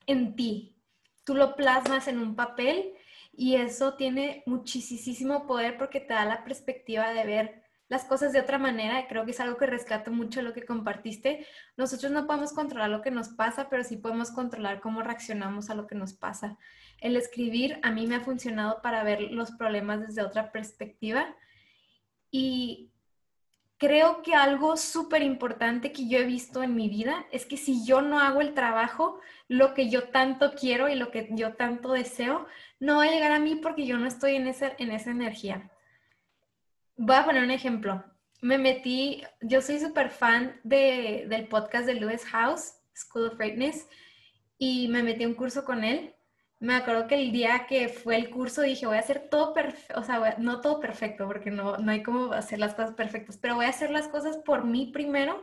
en 0.07 0.37
ti. 0.37 0.77
Tú 1.25 1.35
lo 1.35 1.57
plasmas 1.57 2.09
en 2.09 2.19
un 2.19 2.37
papel 2.37 2.95
y 3.33 3.57
eso 3.57 3.95
tiene 3.95 4.43
muchísimo 4.47 5.47
poder 5.47 5.77
porque 5.77 6.01
te 6.01 6.15
da 6.15 6.25
la 6.25 6.45
perspectiva 6.45 7.13
de 7.13 7.25
ver 7.25 7.63
las 7.89 8.05
cosas 8.05 8.33
de 8.33 8.41
otra 8.41 8.59
manera. 8.59 9.07
Creo 9.09 9.25
que 9.25 9.33
es 9.33 9.41
algo 9.41 9.57
que 9.57 9.67
rescato 9.67 10.11
mucho 10.11 10.43
lo 10.43 10.53
que 10.53 10.65
compartiste. 10.65 11.47
Nosotros 11.77 12.13
no 12.13 12.27
podemos 12.27 12.53
controlar 12.53 12.89
lo 12.89 13.03
que 13.03 13.11
nos 13.11 13.31
pasa, 13.31 13.69
pero 13.69 13.85
sí 13.85 13.97
podemos 13.97 14.31
controlar 14.31 14.81
cómo 14.81 15.03
reaccionamos 15.03 15.71
a 15.71 15.75
lo 15.75 15.87
que 15.87 15.97
nos 15.97 16.15
pasa 16.15 16.57
el 17.01 17.17
escribir 17.17 17.79
a 17.83 17.91
mí 17.91 18.07
me 18.07 18.17
ha 18.17 18.21
funcionado 18.21 18.81
para 18.83 19.03
ver 19.03 19.23
los 19.23 19.51
problemas 19.53 20.01
desde 20.01 20.23
otra 20.23 20.53
perspectiva 20.53 21.35
y 22.31 22.91
creo 23.79 24.23
que 24.23 24.35
algo 24.35 24.77
súper 24.77 25.23
importante 25.23 25.91
que 25.91 26.07
yo 26.07 26.19
he 26.19 26.25
visto 26.25 26.63
en 26.63 26.75
mi 26.77 26.91
vida 26.91 27.27
es 27.33 27.47
que 27.47 27.57
si 27.57 27.85
yo 27.87 28.03
no 28.03 28.21
hago 28.21 28.43
el 28.43 28.53
trabajo, 28.53 29.21
lo 29.49 29.73
que 29.73 29.89
yo 29.89 30.09
tanto 30.11 30.53
quiero 30.55 30.91
y 30.91 30.95
lo 30.95 31.11
que 31.11 31.29
yo 31.33 31.55
tanto 31.55 31.93
deseo, 31.93 32.47
no 32.79 32.99
va 32.99 33.05
a 33.05 33.11
llegar 33.11 33.33
a 33.33 33.39
mí 33.39 33.57
porque 33.57 33.87
yo 33.87 33.97
no 33.97 34.07
estoy 34.07 34.37
en 34.37 34.47
esa, 34.47 34.73
en 34.79 34.93
esa 34.93 35.11
energía. 35.11 35.71
Voy 36.97 37.17
a 37.17 37.25
poner 37.25 37.43
un 37.43 37.51
ejemplo. 37.51 38.05
Me 38.43 38.59
metí, 38.59 39.23
yo 39.41 39.63
soy 39.63 39.81
súper 39.81 40.11
fan 40.11 40.61
de, 40.63 41.25
del 41.29 41.49
podcast 41.49 41.87
de 41.87 41.95
Lewis 41.95 42.25
House, 42.27 42.75
School 42.95 43.29
of 43.29 43.39
Greatness, 43.39 43.89
y 44.59 44.89
me 44.89 45.03
metí 45.03 45.25
un 45.25 45.35
curso 45.35 45.65
con 45.65 45.85
él 45.85 46.15
me 46.61 46.75
acuerdo 46.75 47.07
que 47.07 47.15
el 47.15 47.33
día 47.33 47.67
que 47.67 47.89
fue 47.89 48.17
el 48.17 48.31
curso 48.31 48.61
dije, 48.63 48.87
voy 48.87 48.97
a 48.97 49.01
hacer 49.01 49.29
todo 49.31 49.55
perfecto, 49.55 49.99
o 49.99 50.05
sea, 50.05 50.37
no 50.39 50.61
todo 50.61 50.79
perfecto, 50.79 51.27
porque 51.27 51.51
no, 51.51 51.79
no 51.79 51.91
hay 51.91 52.03
como 52.03 52.33
hacer 52.33 52.59
las 52.59 52.75
cosas 52.75 52.93
perfectas, 52.93 53.39
pero 53.39 53.57
voy 53.57 53.65
a 53.65 53.71
hacer 53.71 53.91
las 53.91 54.09
cosas 54.09 54.37
por 54.39 54.65
mí 54.65 54.91
primero 54.93 55.43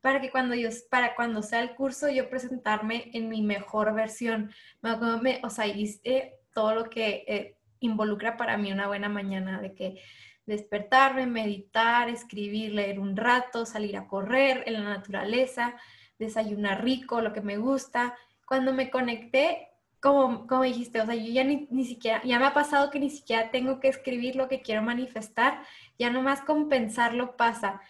para 0.00 0.20
que 0.20 0.30
cuando 0.30 0.54
yo, 0.54 0.68
para 0.90 1.14
cuando 1.14 1.42
sea 1.42 1.60
el 1.62 1.74
curso 1.74 2.10
yo 2.10 2.28
presentarme 2.28 3.10
en 3.14 3.28
mi 3.28 3.40
mejor 3.42 3.94
versión. 3.94 4.52
Me 4.82 4.90
acuerdo, 4.90 5.18
me, 5.20 5.40
o 5.44 5.50
sea, 5.50 5.66
hice 5.66 6.34
todo 6.52 6.74
lo 6.74 6.90
que 6.90 7.24
eh, 7.26 7.56
involucra 7.80 8.36
para 8.36 8.56
mí 8.56 8.72
una 8.72 8.88
buena 8.88 9.08
mañana, 9.08 9.60
de 9.60 9.74
que 9.74 10.02
despertarme, 10.44 11.26
meditar, 11.26 12.08
escribir, 12.08 12.72
leer 12.72 12.98
un 12.98 13.16
rato, 13.16 13.64
salir 13.64 13.96
a 13.96 14.08
correr 14.08 14.64
en 14.66 14.74
la 14.74 14.82
naturaleza, 14.82 15.76
desayunar 16.18 16.84
rico, 16.84 17.20
lo 17.20 17.32
que 17.32 17.40
me 17.40 17.56
gusta. 17.56 18.16
Cuando 18.44 18.72
me 18.72 18.90
conecté, 18.90 19.71
como, 20.02 20.48
como 20.48 20.64
dijiste, 20.64 21.00
o 21.00 21.06
sea, 21.06 21.14
yo 21.14 21.32
ya 21.32 21.44
ni, 21.44 21.68
ni, 21.70 21.84
siquiera, 21.84 22.20
ya 22.24 22.40
me 22.40 22.46
ha 22.46 22.52
pasado 22.52 22.90
que 22.90 22.98
ni 22.98 23.08
siquiera 23.08 23.52
tengo 23.52 23.78
que 23.78 23.86
escribir 23.86 24.34
lo 24.34 24.48
que 24.48 24.60
quiero 24.60 24.82
manifestar, 24.82 25.62
ya 25.96 26.10
nomás 26.10 26.40
con 26.40 26.68
pensarlo 26.68 27.36
pasa. 27.36 27.80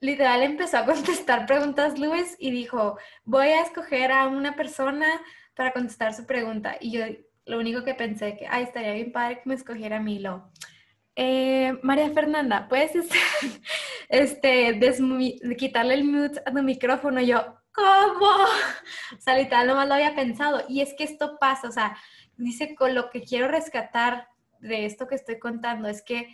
Literal 0.00 0.44
empezó 0.44 0.78
a 0.78 0.84
contestar 0.86 1.44
preguntas 1.46 1.98
Luis 1.98 2.36
y 2.38 2.52
dijo, 2.52 2.98
voy 3.24 3.48
a 3.48 3.62
escoger 3.62 4.12
a 4.12 4.28
una 4.28 4.54
persona 4.54 5.08
para 5.56 5.72
contestar 5.72 6.14
su 6.14 6.24
pregunta. 6.24 6.76
Y 6.80 6.92
yo 6.92 7.04
lo 7.46 7.58
único 7.58 7.82
que 7.82 7.94
pensé 7.94 8.36
que, 8.36 8.46
estaría 8.62 8.92
bien 8.92 9.10
padre 9.10 9.40
que 9.42 9.48
me 9.48 9.56
escogiera 9.56 9.98
a. 9.98 10.52
Eh, 11.16 11.76
María 11.82 12.10
Fernanda, 12.10 12.68
¿puedes 12.68 12.92
este, 14.08 14.78
quitarle 15.56 15.94
el 15.94 16.04
mute 16.04 16.40
a 16.46 16.52
tu 16.52 16.62
micrófono? 16.62 17.20
Yo, 17.20 17.57
¿cómo? 17.78 18.26
O 19.16 19.20
sea, 19.20 19.36
literal, 19.36 19.66
nomás 19.66 19.88
lo 19.88 19.94
había 19.94 20.14
pensado. 20.14 20.62
Y 20.68 20.80
es 20.80 20.94
que 20.94 21.04
esto 21.04 21.38
pasa, 21.38 21.68
o 21.68 21.72
sea, 21.72 21.96
dice 22.36 22.74
con 22.74 22.94
lo 22.94 23.10
que 23.10 23.22
quiero 23.22 23.48
rescatar 23.48 24.28
de 24.60 24.86
esto 24.86 25.06
que 25.06 25.14
estoy 25.14 25.38
contando 25.38 25.88
es 25.88 26.02
que 26.02 26.28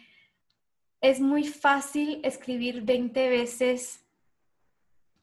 es 1.00 1.20
muy 1.20 1.44
fácil 1.44 2.20
escribir 2.24 2.82
20 2.82 3.28
veces. 3.28 4.04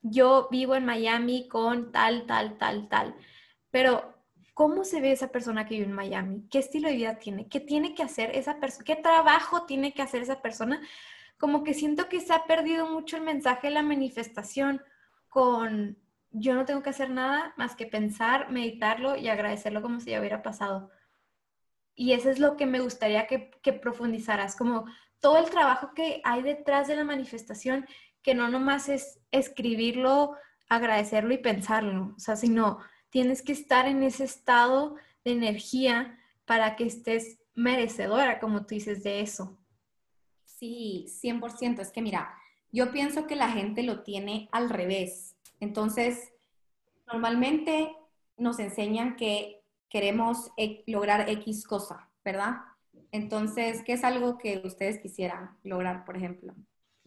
Yo 0.04 0.48
vivo 0.52 0.76
en 0.76 0.86
Miami 0.86 1.48
con 1.48 1.92
tal, 1.92 2.26
tal, 2.28 2.58
tal, 2.58 2.88
tal. 2.88 3.16
Pero, 3.72 4.16
¿cómo 4.54 4.84
se 4.84 5.02
ve 5.02 5.12
esa 5.12 5.30
persona 5.30 5.66
que 5.66 5.76
vive 5.76 5.88
en 5.88 5.94
Miami? 5.94 6.48
¿Qué 6.52 6.60
estilo 6.60 6.88
de 6.88 6.96
vida 6.96 7.18
tiene? 7.18 7.48
¿Qué 7.48 7.60
tiene 7.60 7.96
que 7.96 8.04
hacer 8.04 8.36
esa 8.36 8.60
persona? 8.60 8.86
¿Qué 8.86 8.96
trabajo 8.96 9.66
tiene 9.66 9.94
que 9.94 10.02
hacer 10.04 10.22
esa 10.22 10.42
persona? 10.42 10.82
Como 11.40 11.64
que 11.64 11.74
siento 11.74 12.10
que 12.10 12.20
se 12.20 12.34
ha 12.34 12.46
perdido 12.46 12.88
mucho 12.88 13.18
el 13.18 13.24
mensaje 13.24 13.68
de 13.68 13.74
la 13.74 13.82
manifestación 13.82 14.84
con 15.30 15.98
yo 16.32 16.56
no 16.56 16.66
tengo 16.66 16.82
que 16.82 16.90
hacer 16.90 17.10
nada 17.10 17.54
más 17.58 17.76
que 17.76 17.86
pensar, 17.86 18.50
meditarlo 18.50 19.16
y 19.18 19.28
agradecerlo 19.28 19.82
como 19.82 20.00
si 20.00 20.12
ya 20.12 20.20
hubiera 20.20 20.42
pasado. 20.42 20.90
Y 21.96 22.14
eso 22.14 22.30
es 22.30 22.40
lo 22.40 22.56
que 22.56 22.66
me 22.66 22.80
gustaría 22.80 23.28
que, 23.28 23.52
que 23.62 23.74
profundizaras, 23.74 24.56
como 24.56 24.86
todo 25.20 25.38
el 25.38 25.50
trabajo 25.50 25.94
que 25.94 26.22
hay 26.24 26.42
detrás 26.42 26.88
de 26.88 26.96
la 26.96 27.04
manifestación, 27.04 27.86
que 28.24 28.34
no 28.34 28.50
nomás 28.50 28.90
es 28.90 29.20
escribirlo, 29.32 30.36
agradecerlo 30.70 31.34
y 31.34 31.38
pensarlo, 31.38 32.14
o 32.16 32.20
sea, 32.20 32.36
sino 32.36 32.80
tienes 33.10 33.42
que 33.42 33.52
estar 33.52 33.88
en 33.88 34.04
ese 34.04 34.24
estado 34.24 34.96
de 35.26 35.34
energía 35.34 36.18
para 36.46 36.76
que 36.76 36.86
estés 36.86 37.40
merecedora, 37.54 38.40
como 38.40 38.62
tú 38.62 38.76
dices, 38.76 39.04
de 39.04 39.20
eso. 39.20 39.60
Sí, 40.46 41.06
100%. 41.22 41.82
Es 41.82 41.92
que 41.92 42.02
mira, 42.02 42.34
yo 42.72 42.92
pienso 42.92 43.28
que 43.28 43.36
la 43.36 43.50
gente 43.50 43.84
lo 43.84 44.04
tiene 44.04 44.48
al 44.52 44.70
revés 44.70 45.31
entonces, 45.62 46.34
normalmente 47.06 47.96
nos 48.36 48.60
enseñan 48.60 49.16
que 49.16 49.62
queremos 49.90 50.52
e, 50.58 50.84
lograr 50.88 51.30
X 51.30 51.66
cosa, 51.66 52.10
¿verdad? 52.26 52.56
Entonces, 53.12 53.84
¿qué 53.86 53.94
es 53.94 54.04
algo 54.04 54.40
que 54.40 54.62
ustedes 54.66 55.00
quisieran 55.00 55.56
lograr, 55.64 56.04
por 56.04 56.18
ejemplo? 56.18 56.56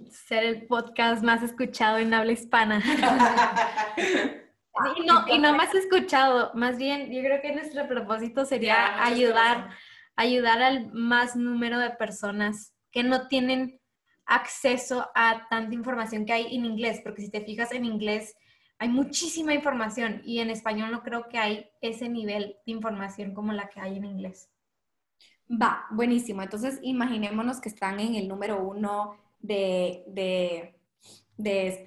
Ser 0.08 0.44
el 0.44 0.66
podcast 0.66 1.24
más 1.24 1.42
escuchado 1.42 1.98
en 1.98 2.14
habla 2.14 2.30
hispana. 2.30 2.80
y, 4.96 5.04
no, 5.04 5.26
y 5.28 5.38
no 5.40 5.56
más 5.56 5.74
escuchado, 5.74 6.52
más 6.54 6.78
bien 6.78 7.12
yo 7.12 7.22
creo 7.22 7.42
que 7.42 7.54
nuestro 7.54 7.88
propósito 7.88 8.44
sería 8.44 9.04
ayudar, 9.04 9.70
ayudar 10.14 10.62
al 10.62 10.92
más 10.92 11.34
número 11.34 11.80
de 11.80 11.90
personas 11.90 12.72
que 12.92 13.02
no 13.02 13.26
tienen 13.26 13.80
acceso 14.26 15.10
a 15.16 15.48
tanta 15.48 15.74
información 15.74 16.24
que 16.24 16.34
hay 16.34 16.54
en 16.54 16.64
inglés, 16.64 17.00
porque 17.02 17.22
si 17.22 17.30
te 17.30 17.40
fijas 17.40 17.72
en 17.72 17.84
inglés, 17.84 18.36
hay 18.78 18.88
muchísima 18.88 19.54
información 19.54 20.22
y 20.24 20.40
en 20.40 20.50
español 20.50 20.90
no 20.90 21.02
creo 21.02 21.28
que 21.28 21.38
hay 21.38 21.70
ese 21.80 22.08
nivel 22.08 22.56
de 22.66 22.72
información 22.72 23.34
como 23.34 23.52
la 23.52 23.68
que 23.68 23.80
hay 23.80 23.96
en 23.96 24.04
inglés. 24.04 24.50
Va, 25.50 25.86
buenísimo. 25.90 26.42
Entonces, 26.42 26.78
imaginémonos 26.82 27.60
que 27.60 27.68
están 27.68 28.00
en 28.00 28.14
el 28.14 28.28
número 28.28 28.62
uno 28.62 29.16
de, 29.38 30.04
de, 30.08 30.74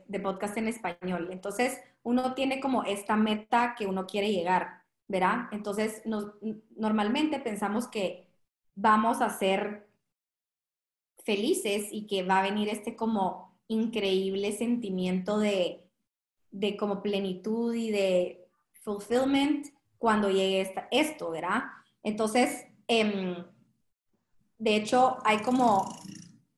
de, 0.07 0.19
podcast 0.19 0.57
en 0.57 0.67
español. 0.67 1.29
Entonces, 1.31 1.79
uno 2.03 2.33
tiene 2.35 2.59
como 2.59 2.83
esta 2.83 3.15
meta 3.15 3.75
que 3.77 3.87
uno 3.87 4.05
quiere 4.05 4.31
llegar, 4.31 4.83
¿verdad? 5.07 5.47
Entonces, 5.51 6.03
normalmente 6.75 7.39
pensamos 7.39 7.87
que 7.87 8.27
vamos 8.75 9.21
a 9.21 9.29
ser 9.29 9.87
felices 11.23 11.89
y 11.91 12.07
que 12.07 12.23
va 12.23 12.39
a 12.39 12.43
venir 12.43 12.69
este 12.69 12.95
como 12.95 13.57
increíble 13.67 14.53
sentimiento 14.53 15.39
de, 15.39 15.86
de 16.59 16.75
como 16.75 17.01
plenitud 17.01 17.73
y 17.73 17.91
de 17.91 18.47
fulfillment 18.81 19.67
cuando 19.97 20.29
llegue 20.29 20.73
esto, 20.91 21.31
¿verdad? 21.31 21.63
Entonces, 22.03 22.65
em, 22.87 23.35
de 24.57 24.75
hecho, 24.75 25.17
hay 25.23 25.39
como 25.39 25.85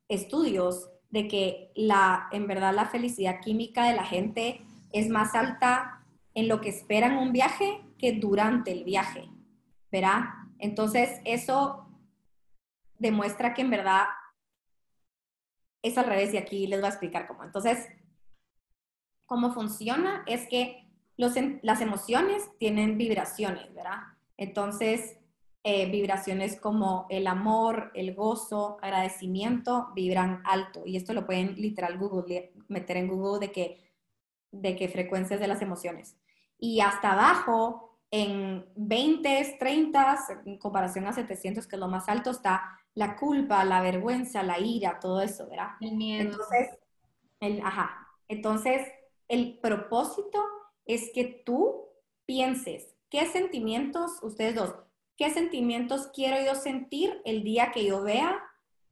estudios 0.08 0.90
de 1.10 1.28
que 1.28 1.72
la, 1.76 2.30
en 2.32 2.48
verdad 2.48 2.74
la 2.74 2.86
felicidad 2.86 3.42
química 3.42 3.86
de 3.86 3.96
la 3.96 4.06
gente 4.06 4.62
es 4.92 5.10
más 5.10 5.36
alta 5.36 6.06
en 6.34 6.48
lo 6.48 6.62
que 6.62 6.70
esperan 6.70 7.18
un 7.18 7.34
viaje 7.34 7.82
que 7.98 8.14
durante 8.14 8.72
el 8.72 8.84
viaje, 8.84 9.30
¿verdad? 9.92 10.26
Entonces, 10.60 11.20
eso 11.26 11.88
demuestra 12.98 13.54
que 13.54 13.62
en 13.62 13.70
verdad 13.70 14.06
es 15.82 15.98
al 15.98 16.06
revés 16.06 16.34
y 16.34 16.38
aquí 16.38 16.68
les 16.68 16.80
voy 16.80 16.88
a 16.88 16.92
explicar 16.92 17.28
cómo. 17.28 17.44
Entonces, 17.44 17.88
cómo 19.30 19.54
funciona 19.54 20.24
es 20.26 20.48
que 20.50 20.90
los, 21.16 21.36
las 21.62 21.82
emociones 21.82 22.50
tienen 22.58 22.98
vibraciones, 22.98 23.72
¿verdad? 23.74 24.00
Entonces, 24.38 25.18
eh, 25.64 25.90
vibraciones 25.92 26.60
como 26.60 27.06
el 27.10 27.28
amor, 27.28 27.92
el 27.94 28.16
gozo, 28.16 28.80
agradecimiento, 28.82 29.90
vibran 29.94 30.42
alto. 30.46 30.82
Y 30.86 30.98
esto 30.98 31.14
lo 31.14 31.28
pueden 31.28 31.56
literal 31.56 32.00
Google, 32.00 32.54
meter 32.70 32.98
en 32.98 33.08
Google 33.08 33.40
de 33.46 33.52
que, 33.52 33.94
de 34.52 34.76
qué 34.76 34.90
frecuencias 34.90 35.40
de 35.40 35.48
las 35.48 35.62
emociones. 35.62 36.18
Y 36.58 36.80
hasta 36.80 37.12
abajo, 37.12 38.00
en 38.10 38.66
20, 38.76 39.58
30, 39.60 40.18
en 40.46 40.58
comparación 40.58 41.06
a 41.06 41.14
700, 41.14 41.68
que 41.68 41.76
es 41.76 41.80
lo 41.80 41.88
más 41.88 42.10
alto, 42.10 42.32
está 42.32 42.80
la 42.96 43.16
culpa, 43.16 43.64
la 43.64 43.82
vergüenza, 43.82 44.42
la 44.42 44.58
ira, 44.58 45.00
todo 45.00 45.22
eso, 45.22 45.48
¿verdad? 45.48 45.70
El 45.82 45.96
miedo. 45.96 46.32
Entonces, 46.32 46.80
el, 47.42 47.62
ajá. 47.62 48.08
Entonces, 48.28 48.88
el 49.30 49.58
propósito 49.60 50.44
es 50.86 51.12
que 51.14 51.24
tú 51.46 51.86
pienses 52.26 52.96
qué 53.10 53.26
sentimientos, 53.26 54.20
ustedes 54.22 54.56
dos, 54.56 54.76
qué 55.16 55.30
sentimientos 55.30 56.10
quiero 56.14 56.44
yo 56.44 56.56
sentir 56.56 57.22
el 57.26 57.44
día 57.44 57.72
que 57.72 57.86
yo 57.86 58.04
vea 58.04 58.44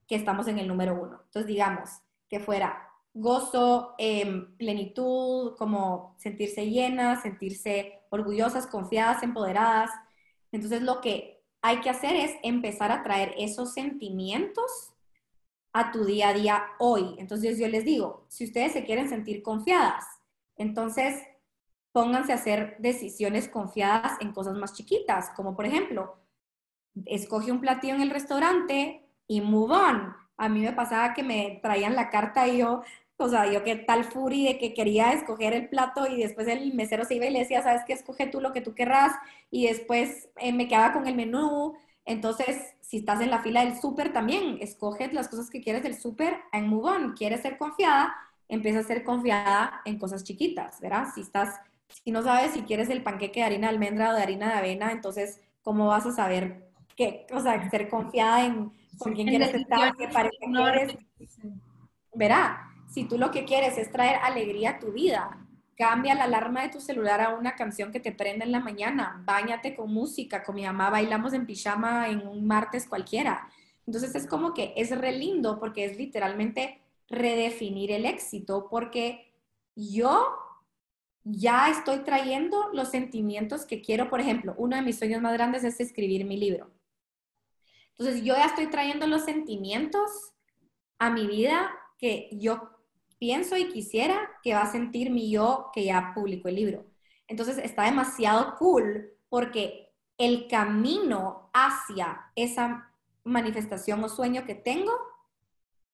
que 0.07 0.15
estamos 0.15 0.47
en 0.47 0.59
el 0.59 0.67
número 0.67 0.93
uno. 0.93 1.21
Entonces, 1.25 1.47
digamos, 1.47 1.89
que 2.29 2.39
fuera 2.39 2.87
gozo, 3.13 3.95
em, 3.97 4.55
plenitud, 4.57 5.55
como 5.57 6.15
sentirse 6.17 6.69
llenas, 6.69 7.23
sentirse 7.23 7.99
orgullosas, 8.09 8.67
confiadas, 8.67 9.23
empoderadas. 9.23 9.89
Entonces, 10.51 10.81
lo 10.81 11.01
que 11.01 11.43
hay 11.61 11.81
que 11.81 11.89
hacer 11.89 12.15
es 12.15 12.31
empezar 12.43 12.91
a 12.91 13.03
traer 13.03 13.33
esos 13.37 13.73
sentimientos 13.73 14.93
a 15.73 15.91
tu 15.91 16.05
día 16.05 16.29
a 16.29 16.33
día 16.33 16.63
hoy. 16.79 17.15
Entonces 17.19 17.59
yo 17.59 17.67
les 17.67 17.85
digo, 17.85 18.25
si 18.29 18.45
ustedes 18.45 18.71
se 18.71 18.83
quieren 18.83 19.09
sentir 19.09 19.43
confiadas, 19.43 20.05
entonces 20.57 21.23
pónganse 21.91 22.31
a 22.31 22.35
hacer 22.35 22.77
decisiones 22.79 23.47
confiadas 23.47 24.13
en 24.21 24.31
cosas 24.31 24.55
más 24.55 24.73
chiquitas, 24.73 25.31
como 25.31 25.55
por 25.55 25.65
ejemplo, 25.65 26.17
escoge 27.05 27.51
un 27.51 27.61
platillo 27.61 27.95
en 27.95 28.01
el 28.01 28.09
restaurante 28.09 29.03
y 29.27 29.41
move 29.41 29.73
on. 29.73 30.13
A 30.37 30.49
mí 30.49 30.61
me 30.61 30.73
pasaba 30.73 31.13
que 31.13 31.23
me 31.23 31.59
traían 31.63 31.95
la 31.95 32.09
carta 32.09 32.47
y 32.47 32.59
yo, 32.59 32.83
o 33.17 33.29
sea, 33.29 33.51
yo 33.51 33.63
que 33.63 33.75
tal 33.75 34.03
furi 34.03 34.45
de 34.45 34.59
que 34.59 34.73
quería 34.73 35.11
escoger 35.11 35.53
el 35.53 35.69
plato 35.69 36.05
y 36.07 36.21
después 36.21 36.47
el 36.47 36.73
mesero 36.73 37.03
se 37.03 37.15
iba 37.15 37.25
y 37.25 37.31
le 37.31 37.39
decía, 37.39 37.63
sabes 37.63 37.81
qué, 37.85 37.93
escoge 37.93 38.27
tú 38.27 38.41
lo 38.41 38.53
que 38.53 38.61
tú 38.61 38.75
querrás 38.75 39.13
y 39.49 39.67
después 39.67 40.29
eh, 40.37 40.53
me 40.53 40.67
quedaba 40.67 40.93
con 40.93 41.07
el 41.07 41.15
menú. 41.15 41.73
Entonces, 42.05 42.75
si 42.81 42.97
estás 42.97 43.21
en 43.21 43.31
la 43.31 43.41
fila 43.41 43.65
del 43.65 43.79
súper 43.81 44.13
también, 44.13 44.59
escoge 44.61 45.11
las 45.11 45.27
cosas 45.27 45.49
que 45.49 45.61
quieres 45.61 45.83
del 45.83 45.95
súper 45.95 46.37
en 46.53 46.67
Move 46.69 46.89
On. 46.89 47.13
¿Quieres 47.13 47.41
ser 47.41 47.57
confiada? 47.57 48.15
Empieza 48.49 48.79
a 48.79 48.83
ser 48.83 49.03
confiada 49.03 49.81
en 49.85 49.97
cosas 49.97 50.23
chiquitas, 50.23 50.79
¿verdad? 50.79 51.07
Si 51.13 51.21
estás, 51.21 51.59
si 51.87 52.11
no 52.11 52.23
sabes 52.23 52.51
si 52.51 52.61
quieres 52.61 52.89
el 52.89 53.03
panqueque 53.03 53.41
de 53.41 53.45
harina 53.45 53.67
de 53.67 53.73
almendra 53.73 54.11
o 54.11 54.15
de 54.15 54.21
harina 54.21 54.47
de 54.47 54.53
avena, 54.53 54.91
entonces, 54.91 55.41
¿cómo 55.63 55.87
vas 55.87 56.05
a 56.05 56.11
saber 56.11 56.69
qué? 56.95 57.27
O 57.31 57.39
sea, 57.39 57.69
ser 57.69 57.89
confiada 57.89 58.45
en 58.45 58.71
con 58.97 59.13
quién 59.13 59.27
quieres 59.27 59.53
estar, 59.53 59.95
qué 59.95 60.07
pareja 60.07 60.37
quieres. 60.39 60.97
Verá, 62.13 62.71
si 62.89 63.03
tú 63.03 63.17
lo 63.17 63.31
que 63.31 63.45
quieres 63.45 63.77
es 63.77 63.91
traer 63.91 64.17
alegría 64.23 64.71
a 64.71 64.79
tu 64.79 64.91
vida, 64.91 65.45
cambia 65.77 66.15
la 66.15 66.23
alarma 66.23 66.63
de 66.63 66.69
tu 66.69 66.81
celular 66.81 67.21
a 67.21 67.35
una 67.35 67.55
canción 67.55 67.91
que 67.91 67.99
te 67.99 68.11
prenda 68.11 68.43
en 68.43 68.51
la 68.51 68.59
mañana, 68.59 69.21
bañate 69.25 69.75
con 69.75 69.93
música, 69.93 70.43
con 70.43 70.55
mi 70.55 70.63
mamá 70.63 70.89
bailamos 70.89 71.33
en 71.33 71.45
pijama 71.45 72.09
en 72.09 72.27
un 72.27 72.47
martes 72.47 72.87
cualquiera. 72.87 73.47
Entonces 73.85 74.15
es 74.15 74.27
como 74.27 74.53
que 74.53 74.73
es 74.75 74.89
re 74.97 75.11
lindo 75.11 75.59
porque 75.59 75.85
es 75.85 75.97
literalmente 75.97 76.81
redefinir 77.09 77.91
el 77.91 78.05
éxito, 78.05 78.67
porque 78.69 79.33
yo 79.75 80.27
ya 81.23 81.69
estoy 81.69 81.99
trayendo 81.99 82.69
los 82.73 82.89
sentimientos 82.89 83.65
que 83.65 83.81
quiero. 83.81 84.09
Por 84.09 84.19
ejemplo, 84.19 84.55
uno 84.57 84.75
de 84.75 84.81
mis 84.81 84.97
sueños 84.97 85.21
más 85.21 85.33
grandes 85.33 85.63
es 85.63 85.79
escribir 85.79 86.25
mi 86.25 86.37
libro. 86.37 86.71
Entonces 87.91 88.23
yo 88.23 88.35
ya 88.35 88.45
estoy 88.45 88.67
trayendo 88.67 89.07
los 89.07 89.25
sentimientos 89.25 90.33
a 90.99 91.09
mi 91.09 91.27
vida 91.27 91.69
que 91.97 92.29
yo 92.31 92.69
pienso 93.17 93.57
y 93.57 93.69
quisiera 93.69 94.29
que 94.43 94.53
va 94.53 94.61
a 94.61 94.71
sentir 94.71 95.09
mi 95.09 95.29
yo 95.31 95.71
que 95.73 95.83
ya 95.85 96.11
publicó 96.13 96.47
el 96.49 96.55
libro. 96.55 96.85
Entonces 97.27 97.57
está 97.57 97.83
demasiado 97.83 98.55
cool 98.57 99.13
porque 99.29 99.91
el 100.17 100.47
camino 100.47 101.49
hacia 101.53 102.31
esa 102.35 102.91
manifestación 103.23 104.03
o 104.03 104.09
sueño 104.09 104.45
que 104.45 104.55
tengo 104.55 104.93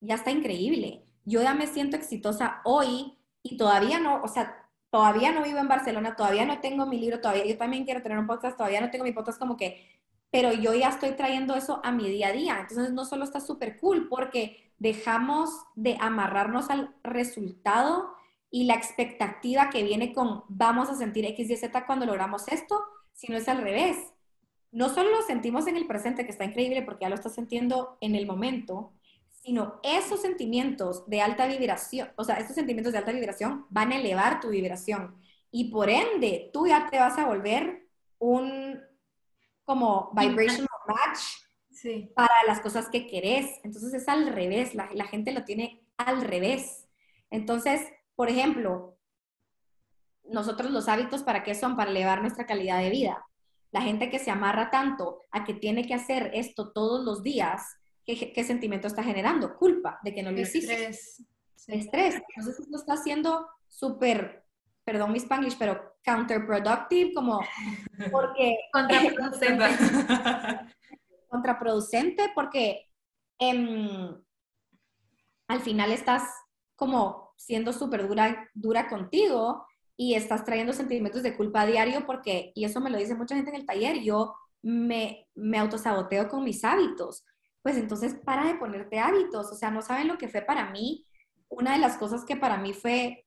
ya 0.04 0.16
está 0.16 0.30
increíble. 0.30 1.04
Yo 1.24 1.42
ya 1.42 1.54
me 1.54 1.66
siento 1.66 1.96
exitosa 1.96 2.60
hoy 2.64 3.18
y 3.42 3.56
todavía 3.56 3.98
no, 3.98 4.22
o 4.22 4.28
sea, 4.28 4.68
todavía 4.90 5.32
no 5.32 5.42
vivo 5.42 5.58
en 5.58 5.68
Barcelona, 5.68 6.16
todavía 6.16 6.44
no 6.44 6.60
tengo 6.60 6.86
mi 6.86 6.98
libro, 6.98 7.20
todavía 7.20 7.46
yo 7.46 7.56
también 7.56 7.84
quiero 7.84 8.02
tener 8.02 8.18
un 8.18 8.26
podcast, 8.26 8.56
todavía 8.56 8.80
no 8.80 8.90
tengo 8.90 9.04
mi 9.04 9.12
podcast 9.12 9.38
como 9.38 9.56
que, 9.56 9.88
pero 10.30 10.52
yo 10.52 10.74
ya 10.74 10.88
estoy 10.88 11.12
trayendo 11.12 11.54
eso 11.54 11.80
a 11.84 11.92
mi 11.92 12.08
día 12.08 12.28
a 12.28 12.32
día. 12.32 12.58
Entonces 12.60 12.92
no 12.92 13.04
solo 13.04 13.24
está 13.24 13.40
súper 13.40 13.78
cool 13.78 14.08
porque 14.08 14.72
dejamos 14.78 15.50
de 15.74 15.96
amarrarnos 16.00 16.70
al 16.70 16.94
resultado 17.02 18.14
y 18.50 18.64
la 18.64 18.74
expectativa 18.74 19.70
que 19.70 19.82
viene 19.82 20.12
con 20.12 20.44
vamos 20.48 20.88
a 20.88 20.94
sentir 20.94 21.24
X, 21.24 21.50
Y, 21.50 21.56
Z 21.56 21.86
cuando 21.86 22.06
logramos 22.06 22.46
esto, 22.48 22.80
sino 23.12 23.36
es 23.36 23.48
al 23.48 23.62
revés. 23.62 23.96
No 24.70 24.88
solo 24.88 25.10
lo 25.10 25.22
sentimos 25.22 25.66
en 25.66 25.76
el 25.76 25.86
presente, 25.86 26.24
que 26.24 26.32
está 26.32 26.44
increíble 26.44 26.82
porque 26.82 27.02
ya 27.02 27.08
lo 27.08 27.14
estás 27.14 27.34
sintiendo 27.34 27.96
en 28.00 28.14
el 28.14 28.26
momento, 28.26 28.92
sino 29.44 29.78
esos 29.82 30.22
sentimientos 30.22 31.06
de 31.06 31.20
alta 31.20 31.46
vibración, 31.46 32.08
o 32.16 32.24
sea, 32.24 32.36
estos 32.36 32.54
sentimientos 32.54 32.94
de 32.94 32.98
alta 32.98 33.12
vibración 33.12 33.66
van 33.68 33.92
a 33.92 33.96
elevar 33.96 34.40
tu 34.40 34.48
vibración 34.48 35.20
y 35.50 35.70
por 35.70 35.90
ende 35.90 36.48
tú 36.50 36.66
ya 36.66 36.88
te 36.90 36.98
vas 36.98 37.18
a 37.18 37.26
volver 37.26 37.86
un 38.18 38.80
como 39.64 40.10
vibrational 40.14 40.66
match 40.86 41.20
para 42.14 42.32
las 42.46 42.60
cosas 42.60 42.88
que 42.88 43.06
querés. 43.06 43.60
Entonces 43.62 43.92
es 43.92 44.08
al 44.08 44.28
revés, 44.28 44.74
la, 44.74 44.88
la 44.94 45.04
gente 45.04 45.32
lo 45.32 45.44
tiene 45.44 45.84
al 45.98 46.22
revés. 46.22 46.88
Entonces, 47.30 47.82
por 48.14 48.30
ejemplo, 48.30 48.96
nosotros 50.24 50.70
los 50.70 50.88
hábitos, 50.88 51.22
¿para 51.22 51.42
qué 51.42 51.54
son? 51.54 51.76
Para 51.76 51.90
elevar 51.90 52.22
nuestra 52.22 52.46
calidad 52.46 52.80
de 52.80 52.88
vida. 52.88 53.26
La 53.72 53.82
gente 53.82 54.08
que 54.08 54.18
se 54.18 54.30
amarra 54.30 54.70
tanto 54.70 55.20
a 55.30 55.44
que 55.44 55.52
tiene 55.52 55.86
que 55.86 55.92
hacer 55.92 56.30
esto 56.32 56.72
todos 56.72 57.04
los 57.04 57.22
días, 57.22 57.76
¿qué, 58.04 58.32
qué 58.32 58.44
sentimiento 58.44 58.86
está 58.86 59.02
generando? 59.02 59.56
Culpa 59.56 59.98
de 60.02 60.14
que 60.14 60.22
no 60.22 60.30
lo 60.30 60.40
hiciste. 60.40 60.72
Estrés. 60.72 61.24
Estrés. 61.66 62.14
Entonces 62.36 62.60
esto 62.60 62.76
está 62.76 62.94
haciendo 62.94 63.48
súper, 63.68 64.44
perdón 64.84 65.12
mi 65.12 65.18
spanglish, 65.18 65.56
pero 65.58 65.96
counterproductive, 66.04 67.14
como 67.14 67.40
porque... 68.10 68.56
Contraproducente. 68.72 69.64
contraproducente 71.34 72.30
porque 72.32 72.88
em, 73.40 74.14
al 75.48 75.60
final 75.60 75.90
estás 75.90 76.22
como 76.76 77.32
siendo 77.36 77.72
súper 77.72 78.06
dura, 78.06 78.48
dura 78.54 78.88
contigo 78.88 79.66
y 79.96 80.14
estás 80.14 80.44
trayendo 80.44 80.72
sentimientos 80.72 81.24
de 81.24 81.36
culpa 81.36 81.62
a 81.62 81.66
diario 81.66 82.06
porque, 82.06 82.52
y 82.54 82.64
eso 82.64 82.80
me 82.80 82.90
lo 82.90 82.98
dice 82.98 83.16
mucha 83.16 83.34
gente 83.34 83.50
en 83.50 83.56
el 83.56 83.66
taller, 83.66 84.00
yo 84.00 84.34
me, 84.62 85.28
me 85.34 85.58
autosaboteo 85.58 86.28
con 86.28 86.44
mis 86.44 86.64
hábitos. 86.64 87.24
Pues 87.64 87.78
entonces 87.78 88.14
para 88.14 88.44
de 88.44 88.56
ponerte 88.56 88.98
hábitos, 88.98 89.50
o 89.50 89.54
sea, 89.54 89.70
no 89.70 89.80
saben 89.80 90.06
lo 90.06 90.18
que 90.18 90.28
fue 90.28 90.42
para 90.42 90.70
mí. 90.70 91.06
Una 91.48 91.72
de 91.72 91.78
las 91.78 91.96
cosas 91.96 92.26
que 92.26 92.36
para 92.36 92.58
mí 92.58 92.74
fue 92.74 93.26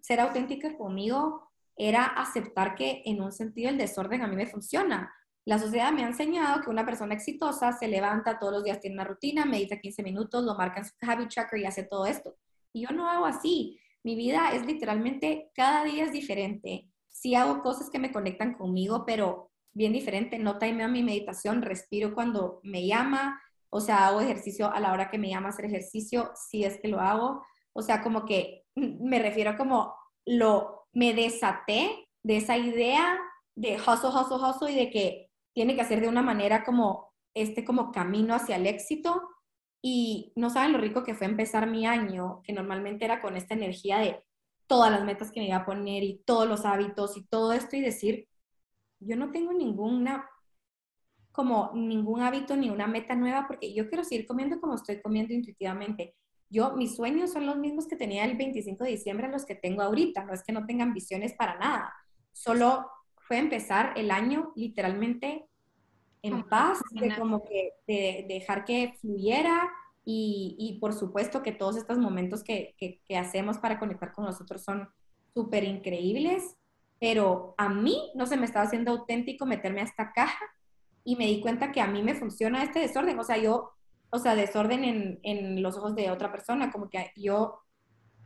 ser 0.00 0.20
auténtica 0.20 0.78
conmigo 0.78 1.50
era 1.76 2.04
aceptar 2.04 2.76
que 2.76 3.02
en 3.06 3.20
un 3.20 3.32
sentido 3.32 3.70
el 3.70 3.78
desorden 3.78 4.22
a 4.22 4.28
mí 4.28 4.36
me 4.36 4.46
funciona. 4.46 5.12
La 5.44 5.58
sociedad 5.58 5.90
me 5.90 6.04
ha 6.04 6.06
enseñado 6.06 6.62
que 6.62 6.70
una 6.70 6.86
persona 6.86 7.14
exitosa 7.14 7.72
se 7.72 7.88
levanta 7.88 8.38
todos 8.38 8.52
los 8.52 8.62
días, 8.62 8.78
tiene 8.78 8.94
una 8.94 9.04
rutina, 9.04 9.46
medita 9.46 9.80
15 9.80 10.04
minutos, 10.04 10.44
lo 10.44 10.54
marca 10.54 10.78
en 10.78 10.84
su 10.84 10.92
habit 11.00 11.30
tracker 11.30 11.58
y 11.58 11.64
hace 11.64 11.82
todo 11.82 12.06
esto. 12.06 12.36
Y 12.72 12.82
yo 12.82 12.90
no 12.94 13.08
hago 13.08 13.26
así. 13.26 13.80
Mi 14.04 14.14
vida 14.14 14.52
es 14.52 14.64
literalmente, 14.64 15.50
cada 15.56 15.82
día 15.82 16.04
es 16.04 16.12
diferente. 16.12 16.88
Sí 17.08 17.34
hago 17.34 17.62
cosas 17.62 17.90
que 17.90 17.98
me 17.98 18.12
conectan 18.12 18.54
conmigo, 18.54 19.04
pero 19.04 19.50
bien 19.72 19.92
diferente. 19.92 20.38
No 20.38 20.58
timeo 20.58 20.88
mi 20.88 21.02
meditación, 21.02 21.62
respiro 21.62 22.14
cuando 22.14 22.60
me 22.62 22.86
llama, 22.86 23.42
o 23.74 23.80
sea, 23.80 24.06
hago 24.06 24.20
ejercicio 24.20 24.70
a 24.70 24.80
la 24.80 24.92
hora 24.92 25.10
que 25.10 25.16
me 25.16 25.30
llama 25.30 25.48
hacer 25.48 25.64
ejercicio, 25.64 26.30
si 26.34 26.62
es 26.62 26.78
que 26.78 26.88
lo 26.88 27.00
hago. 27.00 27.42
O 27.72 27.80
sea, 27.80 28.02
como 28.02 28.26
que 28.26 28.64
me 28.74 29.18
refiero 29.18 29.56
como 29.56 29.94
lo, 30.26 30.88
me 30.92 31.14
desaté 31.14 32.06
de 32.22 32.36
esa 32.36 32.58
idea 32.58 33.18
de 33.54 33.76
hustle, 33.76 34.10
hustle, 34.10 34.36
hustle 34.36 34.72
y 34.72 34.76
de 34.76 34.90
que 34.90 35.30
tiene 35.54 35.74
que 35.74 35.80
hacer 35.80 36.02
de 36.02 36.08
una 36.08 36.20
manera 36.20 36.64
como 36.64 37.14
este 37.34 37.64
como 37.64 37.92
camino 37.92 38.34
hacia 38.34 38.56
el 38.56 38.66
éxito 38.66 39.22
Y 39.82 40.32
no 40.36 40.50
saben 40.50 40.72
lo 40.72 40.78
rico 40.78 41.02
que 41.02 41.14
fue 41.14 41.26
empezar 41.26 41.66
mi 41.66 41.86
año, 41.86 42.42
que 42.44 42.52
normalmente 42.52 43.06
era 43.06 43.22
con 43.22 43.36
esta 43.36 43.54
energía 43.54 43.98
de 43.98 44.22
todas 44.66 44.90
las 44.90 45.04
metas 45.04 45.32
que 45.32 45.40
me 45.40 45.46
iba 45.46 45.56
a 45.56 45.64
poner 45.64 46.02
y 46.02 46.22
todos 46.26 46.46
los 46.46 46.66
hábitos 46.66 47.16
y 47.16 47.24
todo 47.24 47.52
esto 47.54 47.76
y 47.76 47.80
decir, 47.80 48.28
yo 49.00 49.16
no 49.16 49.30
tengo 49.30 49.52
ninguna, 49.54 50.28
como 51.32 51.70
ningún 51.74 52.20
hábito 52.20 52.56
ni 52.56 52.70
una 52.70 52.86
meta 52.86 53.14
nueva 53.14 53.46
porque 53.46 53.72
yo 53.72 53.88
quiero 53.88 54.04
seguir 54.04 54.26
comiendo 54.26 54.60
como 54.60 54.74
estoy 54.74 55.00
comiendo 55.00 55.32
intuitivamente. 55.32 56.14
Yo, 56.50 56.76
mis 56.76 56.94
sueños 56.94 57.32
son 57.32 57.46
los 57.46 57.56
mismos 57.56 57.88
que 57.88 57.96
tenía 57.96 58.26
el 58.26 58.36
25 58.36 58.84
de 58.84 58.90
diciembre, 58.90 59.28
los 59.28 59.46
que 59.46 59.54
tengo 59.54 59.80
ahorita. 59.80 60.24
No 60.24 60.34
es 60.34 60.42
que 60.42 60.52
no 60.52 60.66
tenga 60.66 60.84
ambiciones 60.84 61.32
para 61.32 61.58
nada. 61.58 61.92
Solo 62.32 62.86
fue 63.16 63.38
empezar 63.38 63.94
el 63.96 64.10
año 64.10 64.52
literalmente 64.54 65.46
en 66.20 66.44
paz, 66.44 66.80
de 66.92 67.16
como 67.16 67.42
que 67.42 67.72
de, 67.86 68.26
dejar 68.28 68.64
que 68.64 68.94
fluyera 69.00 69.68
y, 70.04 70.54
y, 70.58 70.78
por 70.78 70.92
supuesto 70.92 71.42
que 71.42 71.52
todos 71.52 71.76
estos 71.76 71.98
momentos 71.98 72.44
que, 72.44 72.74
que, 72.76 73.00
que 73.04 73.16
hacemos 73.16 73.58
para 73.58 73.78
conectar 73.80 74.12
con 74.12 74.26
nosotros 74.26 74.62
son 74.62 74.88
súper 75.34 75.64
increíbles, 75.64 76.56
pero 77.00 77.54
a 77.56 77.68
mí 77.68 78.12
no 78.14 78.26
se 78.26 78.36
me 78.36 78.44
estaba 78.44 78.66
haciendo 78.66 78.92
auténtico 78.92 79.46
meterme 79.46 79.80
a 79.80 79.84
esta 79.84 80.12
caja 80.12 80.44
y 81.04 81.16
me 81.16 81.26
di 81.26 81.40
cuenta 81.40 81.72
que 81.72 81.80
a 81.80 81.86
mí 81.86 82.02
me 82.02 82.14
funciona 82.14 82.62
este 82.62 82.80
desorden, 82.80 83.18
o 83.18 83.24
sea, 83.24 83.36
yo, 83.36 83.72
o 84.10 84.18
sea, 84.18 84.34
desorden 84.34 84.84
en, 84.84 85.20
en 85.22 85.62
los 85.62 85.76
ojos 85.76 85.94
de 85.94 86.10
otra 86.10 86.30
persona, 86.30 86.70
como 86.70 86.88
que 86.88 87.12
yo 87.16 87.60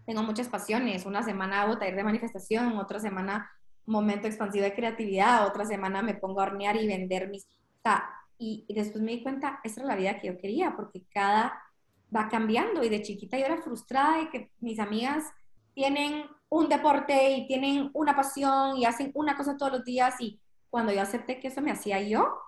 tengo 0.05 0.23
muchas 0.23 0.49
pasiones, 0.49 1.07
una 1.07 1.23
semana 1.23 1.63
hago 1.63 1.79
taller 1.79 1.97
de 1.97 2.05
manifestación, 2.05 2.79
otra 2.79 3.01
semana 3.01 3.51
momento 3.87 4.27
expansivo 4.27 4.65
de 4.65 4.75
creatividad, 4.75 5.47
otra 5.47 5.65
semana 5.65 6.03
me 6.03 6.15
pongo 6.15 6.41
a 6.41 6.45
hornear 6.45 6.77
y 6.77 6.87
vender 6.87 7.29
mis... 7.29 7.45
O 7.45 7.83
sea, 7.83 8.05
y, 8.39 8.65
y, 8.69 8.75
después 8.75 9.03
me 9.03 9.13
di 9.13 9.23
cuenta, 9.23 9.61
esa 9.65 9.81
era 9.81 9.89
la 9.89 9.97
vida 9.97 10.19
que 10.21 10.27
yo 10.27 10.39
quería, 10.39 10.75
porque 10.77 11.05
cada 11.11 11.63
va 12.15 12.29
cambiando 12.29 12.85
y 12.85 12.89
de 12.89 13.03
chiquita 13.03 13.39
yo 13.39 13.47
era 13.47 13.63
frustrada 13.63 14.19
de 14.19 14.31
que 14.31 14.51
mis 14.61 14.79
amigas 14.79 15.25
tienen 15.75 16.25
un 16.49 16.69
deporte 16.69 17.33
y 17.33 17.47
tienen 17.47 17.91
una 17.93 18.15
pasión 18.15 18.77
y 18.77 18.85
hacen 18.85 19.11
una 19.15 19.37
cosa 19.37 19.57
todos 19.57 19.73
los 19.73 19.85
días 19.85 20.15
y 20.21 20.41
cuando 20.71 20.93
yo 20.93 21.01
acepté 21.01 21.41
que 21.41 21.49
eso 21.49 21.61
me 21.61 21.73
hacía 21.73 22.01
yo, 22.01 22.39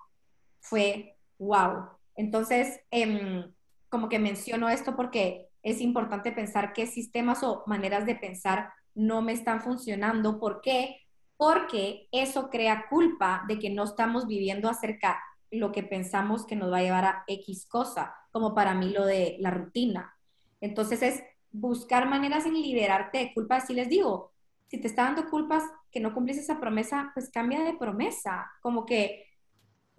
fue 0.59 1.15
wow. 1.37 1.89
Entonces, 2.15 2.79
eh, 2.91 3.45
como 3.89 4.09
que 4.09 4.19
menciono 4.19 4.69
esto 4.69 4.95
porque 4.95 5.49
es 5.63 5.81
importante 5.81 6.31
pensar 6.31 6.73
qué 6.73 6.87
sistemas 6.87 7.43
o 7.43 7.63
maneras 7.65 8.05
de 8.05 8.15
pensar 8.15 8.71
no 8.95 9.21
me 9.21 9.33
están 9.33 9.61
funcionando. 9.61 10.39
¿Por 10.39 10.61
qué? 10.61 10.97
Porque 11.37 12.07
eso 12.11 12.49
crea 12.49 12.87
culpa 12.89 13.43
de 13.47 13.59
que 13.59 13.69
no 13.69 13.83
estamos 13.83 14.27
viviendo 14.27 14.69
acerca 14.69 15.19
lo 15.51 15.71
que 15.71 15.83
pensamos 15.83 16.45
que 16.45 16.55
nos 16.55 16.71
va 16.71 16.77
a 16.77 16.83
llevar 16.83 17.05
a 17.05 17.23
X 17.27 17.65
cosa, 17.67 18.13
como 18.31 18.53
para 18.53 18.73
mí 18.75 18.89
lo 18.89 19.05
de 19.05 19.37
la 19.39 19.51
rutina. 19.51 20.15
Entonces 20.61 21.01
es 21.01 21.23
buscar 21.51 22.07
maneras 22.07 22.45
en 22.45 22.53
liberarte 22.53 23.17
de 23.19 23.33
culpas. 23.33 23.67
Si 23.67 23.73
les 23.73 23.89
digo, 23.89 24.31
si 24.67 24.79
te 24.79 24.87
está 24.87 25.03
dando 25.03 25.29
culpas 25.29 25.63
que 25.91 25.99
no 25.99 26.13
cumplís 26.13 26.37
esa 26.37 26.59
promesa, 26.59 27.11
pues 27.13 27.29
cambia 27.31 27.63
de 27.63 27.73
promesa. 27.73 28.51
Como 28.61 28.85
que, 28.85 29.25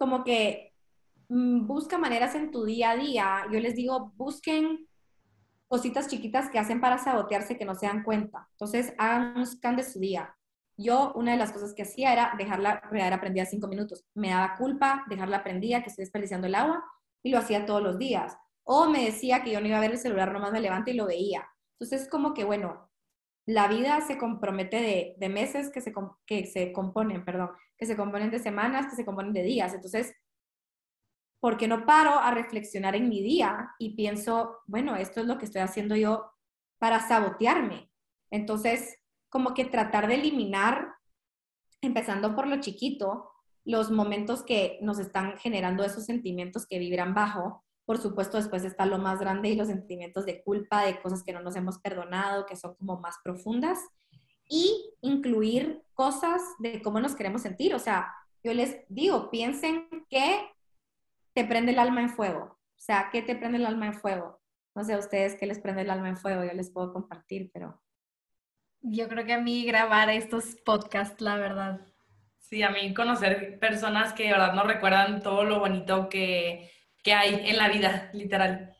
como 0.01 0.23
que 0.23 0.73
mmm, 1.29 1.67
busca 1.67 1.99
maneras 1.99 2.33
en 2.33 2.49
tu 2.49 2.65
día 2.65 2.89
a 2.89 2.95
día. 2.95 3.45
Yo 3.51 3.59
les 3.59 3.75
digo, 3.75 4.13
busquen 4.15 4.87
cositas 5.67 6.07
chiquitas 6.07 6.49
que 6.49 6.57
hacen 6.57 6.81
para 6.81 6.97
sabotearse 6.97 7.55
que 7.55 7.65
no 7.65 7.75
se 7.75 7.85
dan 7.85 8.01
cuenta. 8.01 8.47
Entonces, 8.53 8.95
hagan 8.97 9.37
un 9.37 9.45
scan 9.45 9.75
de 9.75 9.83
su 9.83 9.99
día. 9.99 10.35
Yo, 10.75 11.13
una 11.13 11.33
de 11.33 11.37
las 11.37 11.51
cosas 11.51 11.75
que 11.75 11.83
hacía 11.83 12.11
era 12.13 12.33
dejarla 12.35 12.81
prendida 13.21 13.45
cinco 13.45 13.67
minutos. 13.67 14.03
Me 14.15 14.29
daba 14.29 14.55
culpa 14.57 15.05
dejarla 15.07 15.43
prendida, 15.43 15.83
que 15.83 15.89
estoy 15.89 16.05
desperdiciando 16.05 16.47
el 16.47 16.55
agua, 16.55 16.83
y 17.21 17.29
lo 17.29 17.37
hacía 17.37 17.67
todos 17.67 17.83
los 17.83 17.99
días. 17.99 18.35
O 18.63 18.89
me 18.89 19.05
decía 19.05 19.43
que 19.43 19.51
yo 19.51 19.61
no 19.61 19.67
iba 19.67 19.77
a 19.77 19.81
ver 19.81 19.91
el 19.91 19.99
celular, 19.99 20.33
nomás 20.33 20.51
me 20.51 20.61
levanto 20.61 20.89
y 20.89 20.95
lo 20.95 21.05
veía. 21.05 21.47
Entonces, 21.79 22.09
como 22.09 22.33
que, 22.33 22.43
bueno, 22.43 22.89
la 23.45 23.67
vida 23.67 24.01
se 24.01 24.17
compromete 24.17 24.81
de, 24.81 25.15
de 25.17 25.29
meses 25.29 25.69
que 25.69 25.81
se, 25.81 25.93
que 26.25 26.47
se 26.47 26.73
componen, 26.73 27.23
perdón, 27.23 27.51
que 27.81 27.87
se 27.87 27.97
componen 27.97 28.29
de 28.29 28.37
semanas, 28.37 28.85
que 28.85 28.95
se 28.95 29.03
componen 29.03 29.33
de 29.33 29.41
días. 29.41 29.73
Entonces, 29.73 30.13
¿por 31.39 31.57
qué 31.57 31.67
no 31.67 31.87
paro 31.87 32.11
a 32.11 32.29
reflexionar 32.29 32.95
en 32.95 33.09
mi 33.09 33.23
día 33.23 33.71
y 33.79 33.95
pienso, 33.95 34.59
bueno, 34.67 34.95
esto 34.95 35.19
es 35.19 35.25
lo 35.25 35.39
que 35.39 35.45
estoy 35.45 35.61
haciendo 35.61 35.95
yo 35.95 36.31
para 36.77 36.99
sabotearme? 36.99 37.91
Entonces, 38.29 38.99
como 39.29 39.55
que 39.55 39.65
tratar 39.65 40.07
de 40.07 40.13
eliminar, 40.13 40.93
empezando 41.81 42.35
por 42.35 42.45
lo 42.45 42.61
chiquito, 42.61 43.31
los 43.65 43.89
momentos 43.89 44.43
que 44.43 44.77
nos 44.83 44.99
están 44.99 45.39
generando 45.39 45.83
esos 45.83 46.05
sentimientos 46.05 46.67
que 46.67 46.77
vibran 46.77 47.15
bajo. 47.15 47.65
Por 47.87 47.97
supuesto, 47.97 48.37
después 48.37 48.63
está 48.63 48.85
lo 48.85 48.99
más 48.99 49.19
grande 49.19 49.49
y 49.49 49.55
los 49.55 49.69
sentimientos 49.69 50.27
de 50.27 50.43
culpa, 50.43 50.85
de 50.85 51.01
cosas 51.01 51.23
que 51.23 51.33
no 51.33 51.41
nos 51.41 51.55
hemos 51.55 51.79
perdonado, 51.79 52.45
que 52.45 52.55
son 52.55 52.75
como 52.75 52.99
más 52.99 53.15
profundas. 53.23 53.79
Y 54.51 54.93
incluir 55.01 55.81
cosas 55.93 56.41
de 56.59 56.81
cómo 56.81 56.99
nos 56.99 57.15
queremos 57.15 57.41
sentir. 57.41 57.73
O 57.73 57.79
sea, 57.79 58.13
yo 58.43 58.53
les 58.53 58.85
digo, 58.89 59.31
piensen 59.31 59.87
que 60.09 60.51
te 61.33 61.45
prende 61.45 61.71
el 61.71 61.79
alma 61.79 62.01
en 62.01 62.09
fuego. 62.09 62.43
O 62.43 62.83
sea, 62.83 63.09
¿qué 63.11 63.21
te 63.21 63.35
prende 63.35 63.57
el 63.59 63.65
alma 63.65 63.87
en 63.87 63.93
fuego? 63.93 64.41
No 64.75 64.83
sé 64.83 64.93
a 64.93 64.99
ustedes 64.99 65.35
qué 65.35 65.45
les 65.45 65.59
prende 65.59 65.83
el 65.83 65.89
alma 65.89 66.09
en 66.09 66.17
fuego, 66.17 66.43
yo 66.43 66.53
les 66.53 66.69
puedo 66.69 66.91
compartir, 66.91 67.49
pero 67.53 67.81
yo 68.81 69.07
creo 69.07 69.25
que 69.25 69.33
a 69.33 69.39
mí 69.41 69.63
grabar 69.65 70.09
estos 70.09 70.55
podcasts, 70.65 71.21
la 71.21 71.35
verdad. 71.37 71.81
Sí, 72.39 72.63
a 72.63 72.71
mí 72.71 72.93
conocer 72.93 73.59
personas 73.59 74.13
que 74.13 74.23
de 74.23 74.31
verdad 74.31 74.53
no 74.53 74.63
recuerdan 74.63 75.21
todo 75.21 75.43
lo 75.43 75.59
bonito 75.59 76.09
que, 76.09 76.71
que 77.03 77.13
hay 77.13 77.49
en 77.49 77.57
la 77.57 77.69
vida, 77.69 78.09
literal. 78.13 78.75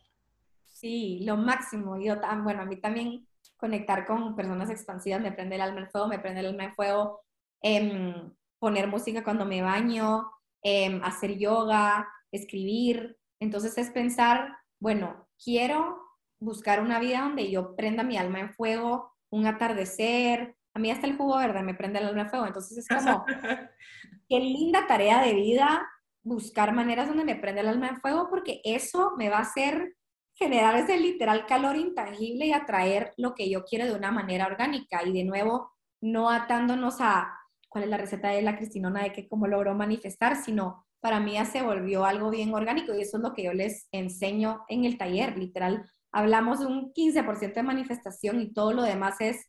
Sí, 0.66 1.20
lo 1.24 1.38
máximo. 1.38 2.02
Yo, 2.02 2.16
bueno, 2.44 2.64
a 2.64 2.66
mí 2.66 2.78
también 2.78 3.28
conectar 3.62 4.06
con 4.06 4.36
personas 4.36 4.70
expansivas 4.70 5.22
me 5.22 5.32
prende 5.32 5.56
el 5.56 5.62
alma 5.62 5.82
en 5.82 5.90
fuego, 5.90 6.08
me 6.08 6.20
prende 6.20 6.42
el 6.42 6.48
alma 6.48 6.66
en 6.66 6.74
fuego, 6.74 7.22
eh, 7.62 8.14
poner 8.60 8.88
música 8.88 9.24
cuando 9.24 9.46
me 9.46 9.62
baño, 9.62 10.30
eh, 10.64 11.00
hacer 11.04 11.38
yoga, 11.38 12.08
escribir. 12.32 13.18
Entonces 13.40 13.78
es 13.78 13.92
pensar, 13.92 14.58
bueno, 14.80 15.28
quiero 15.42 16.02
buscar 16.40 16.82
una 16.82 17.00
vida 17.00 17.22
donde 17.22 17.50
yo 17.50 17.76
prenda 17.76 18.04
mi 18.04 18.18
alma 18.18 18.40
en 18.40 18.54
fuego, 18.54 19.14
un 19.30 19.46
atardecer. 19.46 20.56
A 20.74 20.80
mí 20.80 20.90
hasta 20.90 21.06
el 21.06 21.16
jugo 21.16 21.38
verde 21.38 21.62
me 21.62 21.76
prende 21.76 22.00
el 22.00 22.08
alma 22.08 22.30
fuego. 22.30 22.48
Entonces 22.48 22.80
es 22.80 22.88
como, 22.88 23.26
qué 24.28 24.40
linda 24.40 24.88
tarea 24.88 25.22
de 25.22 25.36
vida 25.36 25.88
buscar 26.24 26.74
maneras 26.74 27.08
donde 27.08 27.26
me 27.26 27.36
prende 27.36 27.62
el 27.62 27.68
alma 27.68 27.90
en 27.90 28.02
fuego 28.02 28.28
porque 28.30 28.62
eso 28.64 29.14
me 29.18 29.30
va 29.30 29.38
a 29.38 29.42
hacer 29.42 29.96
generar 30.42 30.76
ese 30.76 30.98
literal 30.98 31.46
calor 31.46 31.76
intangible 31.76 32.48
y 32.48 32.54
atraer 32.54 33.14
lo 33.18 33.36
que 33.36 33.50
yo 33.50 33.64
quiero 33.64 33.86
de 33.86 33.94
una 33.94 34.12
manera 34.12 34.48
orgánica. 34.48 35.04
Y 35.04 35.14
de 35.14 35.24
nuevo, 35.24 35.72
no 36.02 36.32
atándonos 36.32 36.96
a 37.00 37.32
cuál 37.70 37.84
es 37.84 37.90
la 37.92 37.98
receta 37.98 38.30
de 38.30 38.42
la 38.42 38.58
Cristinona 38.58 39.04
de 39.04 39.14
que 39.14 39.28
cómo 39.28 39.48
logró 39.48 39.76
manifestar, 39.76 40.36
sino 40.36 40.86
para 41.00 41.20
mí 41.20 41.34
ya 41.34 41.46
se 41.46 41.62
volvió 41.62 42.06
algo 42.06 42.30
bien 42.30 42.54
orgánico 42.54 42.94
y 42.94 43.02
eso 43.02 43.18
es 43.18 43.24
lo 43.24 43.34
que 43.34 43.44
yo 43.44 43.54
les 43.54 43.88
enseño 43.92 44.64
en 44.68 44.86
el 44.86 44.98
taller, 44.98 45.38
literal 45.38 45.86
hablamos 46.12 46.60
de 46.60 46.66
un 46.66 46.94
15% 46.94 47.54
de 47.54 47.64
manifestación 47.64 48.42
y 48.42 48.54
todo 48.54 48.74
lo 48.74 48.84
demás 48.84 49.16
es 49.20 49.48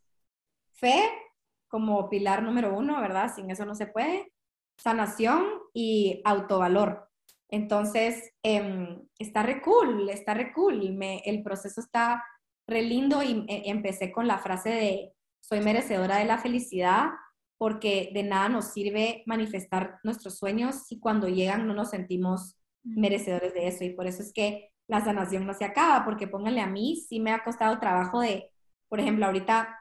fe 0.71 1.03
como 1.69 2.09
pilar 2.09 2.43
número 2.43 2.77
uno, 2.77 3.01
¿verdad? 3.01 3.35
Sin 3.35 3.51
eso 3.51 3.65
no 3.65 3.75
se 3.75 3.87
puede. 3.87 4.33
Sanación 4.77 5.45
y 5.73 6.21
autovalor. 6.25 7.09
Entonces, 7.53 8.33
eh, 8.43 8.99
está 9.19 9.43
re 9.43 9.61
cool, 9.61 10.09
está 10.09 10.33
re 10.33 10.55
cool. 10.55 10.95
Me, 10.95 11.19
el 11.27 11.43
proceso 11.43 11.83
está 11.83 12.25
re 12.67 12.83
lindo 12.83 13.23
y 13.23 13.45
eh, 13.47 13.65
empecé 13.67 14.11
con 14.11 14.27
la 14.27 14.39
frase 14.39 14.71
de 14.71 15.13
soy 15.41 15.61
merecedora 15.61 16.17
de 16.17 16.25
la 16.25 16.39
felicidad 16.39 17.11
porque 17.59 18.11
de 18.15 18.23
nada 18.23 18.49
nos 18.49 18.73
sirve 18.73 19.23
manifestar 19.27 19.99
nuestros 20.03 20.39
sueños 20.39 20.87
si 20.87 20.99
cuando 20.99 21.29
llegan 21.29 21.67
no 21.67 21.75
nos 21.75 21.91
sentimos 21.91 22.57
merecedores 22.85 23.53
de 23.53 23.69
eso. 23.69 23.85
Y 23.85 23.91
por 23.91 24.07
eso 24.07 24.23
es 24.23 24.33
que 24.33 24.71
la 24.89 25.05
sanación 25.05 25.47
no 25.47 25.53
se 25.53 25.67
acaba, 25.67 26.07
porque 26.07 26.27
pónganle 26.27 26.63
a 26.63 26.67
mí, 26.67 26.97
sí 26.97 27.21
me 27.21 27.33
ha 27.33 27.45
costado 27.45 27.79
trabajo 27.79 28.21
de, 28.21 28.51
por 28.89 28.99
ejemplo, 28.99 29.27
ahorita 29.27 29.79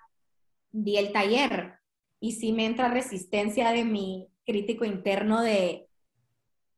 di 0.71 0.97
el 0.97 1.13
taller 1.13 1.79
y 2.19 2.33
sí 2.33 2.51
me 2.51 2.65
entra 2.65 2.89
resistencia 2.89 3.71
de 3.71 3.85
mi 3.85 4.27
crítico 4.45 4.83
interno 4.83 5.41
de, 5.41 5.87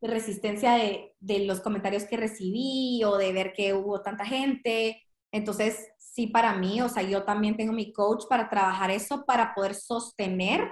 resistencia 0.08 0.74
de, 0.74 1.16
de, 1.20 1.40
los 1.46 1.62
comentarios 1.62 2.06
que 2.06 2.18
recibí 2.18 3.04
o 3.04 3.18
de 3.18 3.32
ver 3.32 3.54
que 3.54 3.74
hubo 3.74 4.02
tanta 4.02 4.26
gente. 4.26 5.02
Entonces, 5.32 5.88
sí, 5.98 6.28
para 6.28 6.54
mí, 6.56 6.82
o 6.82 6.90
sea, 6.90 7.04
yo 7.04 7.24
también 7.24 7.58
tengo 7.58 7.74
mi 7.74 7.92
coach 7.92 8.26
para 8.30 8.50
trabajar 8.50 8.92
eso, 8.92 9.26
para 9.26 9.54
poder 9.56 9.76
sostener 9.76 10.70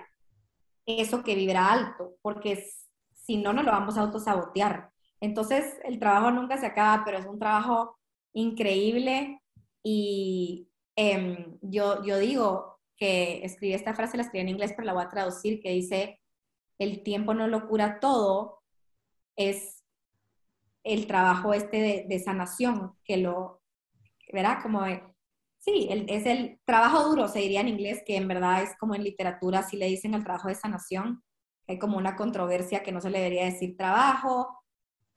eso 0.85 1.23
que 1.23 1.35
vibra 1.35 1.71
alto, 1.71 2.15
porque 2.21 2.65
si 3.13 3.37
no, 3.37 3.53
no 3.53 3.63
lo 3.63 3.71
vamos 3.71 3.97
a 3.97 4.01
autosabotear. 4.01 4.91
Entonces, 5.19 5.79
el 5.83 5.99
trabajo 5.99 6.31
nunca 6.31 6.57
se 6.57 6.65
acaba, 6.65 7.03
pero 7.05 7.17
es 7.17 7.25
un 7.25 7.39
trabajo 7.39 7.97
increíble 8.33 9.39
y 9.83 10.69
eh, 10.95 11.47
yo, 11.61 12.03
yo 12.03 12.17
digo 12.19 12.79
que 12.97 13.43
escribí 13.43 13.73
esta 13.73 13.93
frase, 13.93 14.17
la 14.17 14.23
escribí 14.23 14.41
en 14.41 14.49
inglés, 14.49 14.73
pero 14.75 14.85
la 14.85 14.93
voy 14.93 15.03
a 15.03 15.09
traducir, 15.09 15.61
que 15.61 15.71
dice, 15.71 16.19
el 16.77 17.03
tiempo 17.03 17.33
no 17.33 17.47
lo 17.47 17.67
cura 17.67 17.99
todo, 17.99 18.60
es 19.35 19.83
el 20.83 21.07
trabajo 21.07 21.53
este 21.53 21.77
de, 21.77 22.05
de 22.07 22.19
sanación, 22.19 22.93
que 23.03 23.17
lo, 23.17 23.61
¿verdad? 24.31 24.59
Como, 24.61 24.81
sí, 25.59 25.87
es 25.89 26.25
el 26.25 26.59
trabajo 26.65 27.07
duro, 27.09 27.27
se 27.27 27.39
diría 27.39 27.61
en 27.61 27.69
inglés, 27.69 28.01
que 28.05 28.17
en 28.17 28.27
verdad 28.27 28.63
es 28.63 28.75
como 28.77 28.95
en 28.95 29.03
literatura, 29.03 29.63
si 29.63 29.77
le 29.77 29.87
dicen 29.87 30.13
el 30.13 30.23
trabajo 30.23 30.47
de 30.47 30.55
sanación, 30.55 31.23
hay 31.67 31.79
como 31.79 31.97
una 31.97 32.15
controversia 32.15 32.83
que 32.83 32.91
no 32.91 33.01
se 33.01 33.09
le 33.09 33.19
debería 33.19 33.45
decir 33.45 33.77
trabajo, 33.77 34.63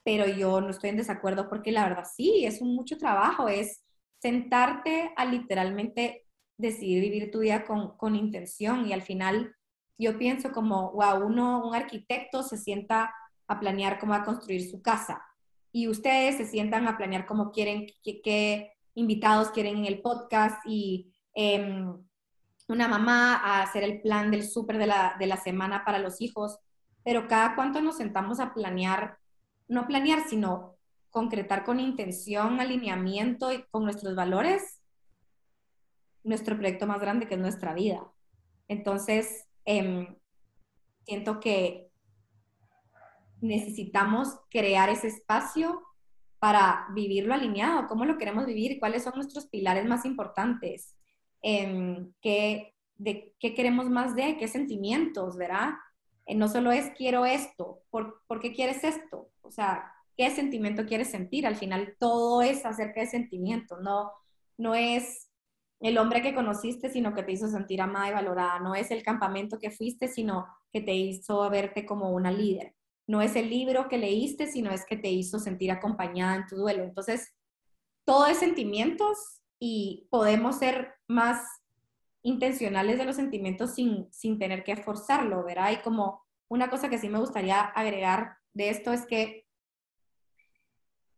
pero 0.04 0.26
yo 0.26 0.60
no 0.60 0.70
estoy 0.70 0.90
en 0.90 0.98
desacuerdo 0.98 1.48
porque 1.48 1.72
la 1.72 1.88
verdad 1.88 2.04
sí, 2.14 2.44
es 2.44 2.60
un 2.60 2.74
mucho 2.74 2.98
trabajo, 2.98 3.48
es 3.48 3.82
sentarte 4.20 5.12
a 5.16 5.24
literalmente 5.24 6.26
decidir 6.58 7.00
vivir 7.00 7.30
tu 7.30 7.40
vida 7.40 7.64
con, 7.64 7.96
con 7.96 8.14
intención 8.14 8.86
y 8.86 8.92
al 8.92 9.02
final 9.02 9.54
yo 9.98 10.18
pienso 10.18 10.52
como, 10.52 10.92
wow, 10.92 11.24
uno, 11.26 11.66
un 11.66 11.74
arquitecto 11.74 12.42
se 12.42 12.58
sienta 12.58 13.14
a 13.46 13.60
planear 13.60 13.98
cómo 13.98 14.14
a 14.14 14.24
construir 14.24 14.68
su 14.68 14.82
casa 14.82 15.22
y 15.74 15.88
ustedes 15.88 16.36
se 16.36 16.46
sientan 16.46 16.86
a 16.86 16.96
planear 16.96 17.26
cómo 17.26 17.50
quieren, 17.50 17.88
qué, 18.04 18.72
invitados 18.94 19.50
quieren 19.50 19.78
en 19.78 19.86
el 19.86 20.00
podcast 20.02 20.64
y 20.64 21.12
em, 21.34 22.00
una 22.68 22.86
mamá 22.86 23.34
a 23.34 23.62
hacer 23.62 23.82
el 23.82 24.00
plan 24.00 24.30
del 24.30 24.46
súper 24.46 24.78
de 24.78 24.86
la, 24.86 25.16
de 25.18 25.26
la 25.26 25.36
semana 25.36 25.84
para 25.84 25.98
los 25.98 26.20
hijos, 26.20 26.60
pero 27.02 27.26
cada 27.26 27.56
cuánto 27.56 27.80
nos 27.80 27.96
sentamos 27.96 28.38
a 28.38 28.54
planear, 28.54 29.18
no 29.66 29.88
planear, 29.88 30.28
sino 30.28 30.76
concretar 31.10 31.64
con 31.64 31.80
intención, 31.80 32.60
alineamiento 32.60 33.52
y 33.52 33.64
con 33.64 33.82
nuestros 33.82 34.14
valores, 34.14 34.80
nuestro 36.22 36.56
proyecto 36.56 36.86
más 36.86 37.00
grande 37.00 37.26
que 37.26 37.34
es 37.34 37.40
nuestra 37.40 37.74
vida. 37.74 38.00
Entonces, 38.68 39.48
em, 39.64 40.16
siento 41.04 41.40
que 41.40 41.83
necesitamos 43.44 44.28
crear 44.50 44.88
ese 44.88 45.08
espacio 45.08 45.82
para 46.38 46.86
vivirlo 46.94 47.34
alineado, 47.34 47.86
cómo 47.86 48.04
lo 48.04 48.18
queremos 48.18 48.46
vivir 48.46 48.78
cuáles 48.78 49.04
son 49.04 49.14
nuestros 49.16 49.46
pilares 49.46 49.86
más 49.86 50.04
importantes, 50.04 50.96
em, 51.42 52.12
qué, 52.20 52.74
de, 52.96 53.34
qué 53.38 53.54
queremos 53.54 53.88
más 53.90 54.14
de, 54.16 54.36
qué 54.36 54.48
sentimientos, 54.48 55.36
¿verdad? 55.36 55.74
Eh, 56.26 56.34
no 56.34 56.48
solo 56.48 56.72
es 56.72 56.90
quiero 56.96 57.26
esto, 57.26 57.82
¿por, 57.90 58.22
¿por 58.26 58.40
qué 58.40 58.52
quieres 58.52 58.82
esto? 58.84 59.30
O 59.42 59.50
sea, 59.50 59.92
¿qué 60.16 60.30
sentimiento 60.30 60.86
quieres 60.86 61.10
sentir? 61.10 61.46
Al 61.46 61.56
final 61.56 61.96
todo 61.98 62.42
es 62.42 62.64
acerca 62.64 63.00
de 63.00 63.06
sentimiento, 63.06 63.78
no, 63.80 64.10
no 64.58 64.74
es 64.74 65.30
el 65.80 65.98
hombre 65.98 66.22
que 66.22 66.34
conociste, 66.34 66.88
sino 66.88 67.14
que 67.14 67.22
te 67.22 67.32
hizo 67.32 67.48
sentir 67.48 67.82
amada 67.82 68.08
y 68.08 68.12
valorada, 68.14 68.60
no 68.60 68.74
es 68.74 68.90
el 68.90 69.02
campamento 69.02 69.58
que 69.58 69.70
fuiste, 69.70 70.08
sino 70.08 70.46
que 70.72 70.80
te 70.80 70.94
hizo 70.94 71.48
verte 71.50 71.84
como 71.84 72.10
una 72.10 72.30
líder 72.30 72.74
no 73.06 73.22
es 73.22 73.36
el 73.36 73.50
libro 73.50 73.88
que 73.88 73.98
leíste, 73.98 74.46
sino 74.46 74.70
es 74.70 74.84
que 74.86 74.96
te 74.96 75.10
hizo 75.10 75.38
sentir 75.38 75.70
acompañada 75.70 76.36
en 76.36 76.46
tu 76.46 76.56
duelo. 76.56 76.82
Entonces, 76.84 77.34
todo 78.04 78.26
es 78.26 78.38
sentimientos 78.38 79.42
y 79.58 80.06
podemos 80.10 80.58
ser 80.58 80.94
más 81.06 81.44
intencionales 82.22 82.98
de 82.98 83.04
los 83.04 83.16
sentimientos 83.16 83.74
sin, 83.74 84.10
sin 84.12 84.38
tener 84.38 84.64
que 84.64 84.76
forzarlo, 84.76 85.44
¿verdad? 85.44 85.72
Y 85.72 85.82
como 85.82 86.22
una 86.48 86.70
cosa 86.70 86.88
que 86.88 86.98
sí 86.98 87.08
me 87.08 87.18
gustaría 87.18 87.60
agregar 87.60 88.38
de 88.54 88.70
esto 88.70 88.92
es 88.92 89.06
que 89.06 89.46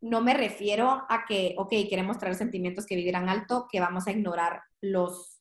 no 0.00 0.20
me 0.20 0.34
refiero 0.34 1.04
a 1.08 1.24
que, 1.26 1.54
ok, 1.58 1.70
queremos 1.88 2.18
traer 2.18 2.34
sentimientos 2.34 2.86
que 2.86 2.96
vibran 2.96 3.28
alto, 3.28 3.66
que 3.70 3.80
vamos 3.80 4.06
a 4.06 4.12
ignorar 4.12 4.62
los, 4.80 5.40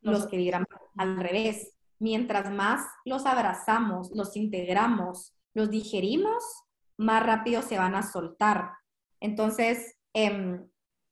los 0.00 0.26
que 0.26 0.36
vibran 0.36 0.66
al 0.96 1.18
revés 1.18 1.73
mientras 1.98 2.50
más 2.50 2.86
los 3.04 3.26
abrazamos, 3.26 4.10
los 4.14 4.36
integramos, 4.36 5.34
los 5.54 5.70
digerimos, 5.70 6.42
más 6.96 7.24
rápido 7.24 7.62
se 7.62 7.78
van 7.78 7.94
a 7.94 8.02
soltar. 8.02 8.72
Entonces, 9.20 9.96
eh, 10.12 10.60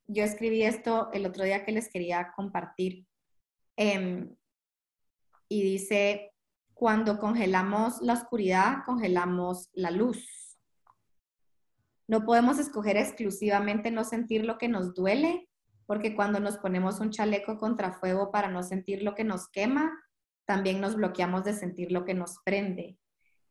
yo 0.06 0.24
escribí 0.24 0.62
esto 0.62 1.10
el 1.12 1.26
otro 1.26 1.44
día 1.44 1.64
que 1.64 1.72
les 1.72 1.88
quería 1.90 2.32
compartir. 2.36 3.06
Eh, 3.76 4.28
y 5.48 5.62
dice, 5.62 6.32
cuando 6.74 7.18
congelamos 7.18 8.00
la 8.00 8.14
oscuridad, 8.14 8.84
congelamos 8.84 9.70
la 9.72 9.90
luz. 9.90 10.58
No 12.08 12.24
podemos 12.24 12.58
escoger 12.58 12.96
exclusivamente 12.96 13.90
no 13.90 14.04
sentir 14.04 14.44
lo 14.44 14.58
que 14.58 14.68
nos 14.68 14.94
duele, 14.94 15.48
porque 15.86 16.14
cuando 16.14 16.40
nos 16.40 16.58
ponemos 16.58 17.00
un 17.00 17.10
chaleco 17.10 17.58
contra 17.58 17.92
fuego 17.92 18.30
para 18.30 18.48
no 18.48 18.62
sentir 18.62 19.02
lo 19.02 19.14
que 19.14 19.24
nos 19.24 19.48
quema, 19.48 19.92
también 20.44 20.80
nos 20.80 20.96
bloqueamos 20.96 21.44
de 21.44 21.52
sentir 21.52 21.92
lo 21.92 22.04
que 22.04 22.14
nos 22.14 22.38
prende. 22.44 22.98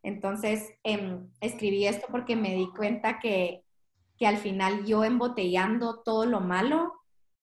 Entonces, 0.04 0.70
eh, 0.84 1.20
escribí 1.40 1.86
esto 1.86 2.08
porque 2.10 2.36
me 2.36 2.56
di 2.56 2.68
cuenta 2.76 3.20
que, 3.20 3.64
que 4.18 4.28
al 4.28 4.38
final 4.38 4.86
yo 4.86 5.04
embotellando 5.04 6.02
todo 6.04 6.26
lo 6.26 6.42
malo, 6.42 6.94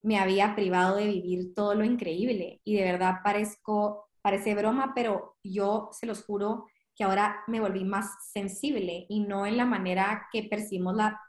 me 0.02 0.18
había 0.18 0.54
privado 0.54 0.96
de 0.96 1.06
vivir 1.06 1.54
todo 1.54 1.74
lo 1.74 1.84
increíble. 1.84 2.60
Y 2.64 2.76
de 2.76 2.84
verdad 2.84 3.16
parezco, 3.22 4.08
parece 4.22 4.54
broma, 4.54 4.92
pero 4.94 5.36
yo 5.42 5.90
se 5.92 6.06
los 6.06 6.24
juro 6.24 6.66
que 6.94 7.04
ahora 7.04 7.42
me 7.46 7.60
volví 7.60 7.84
más 7.84 8.10
sensible 8.32 9.06
y 9.08 9.20
no 9.20 9.46
en 9.46 9.56
la 9.56 9.64
manera 9.64 10.28
que 10.32 10.42
percibimos 10.44 10.96
la, 10.96 11.20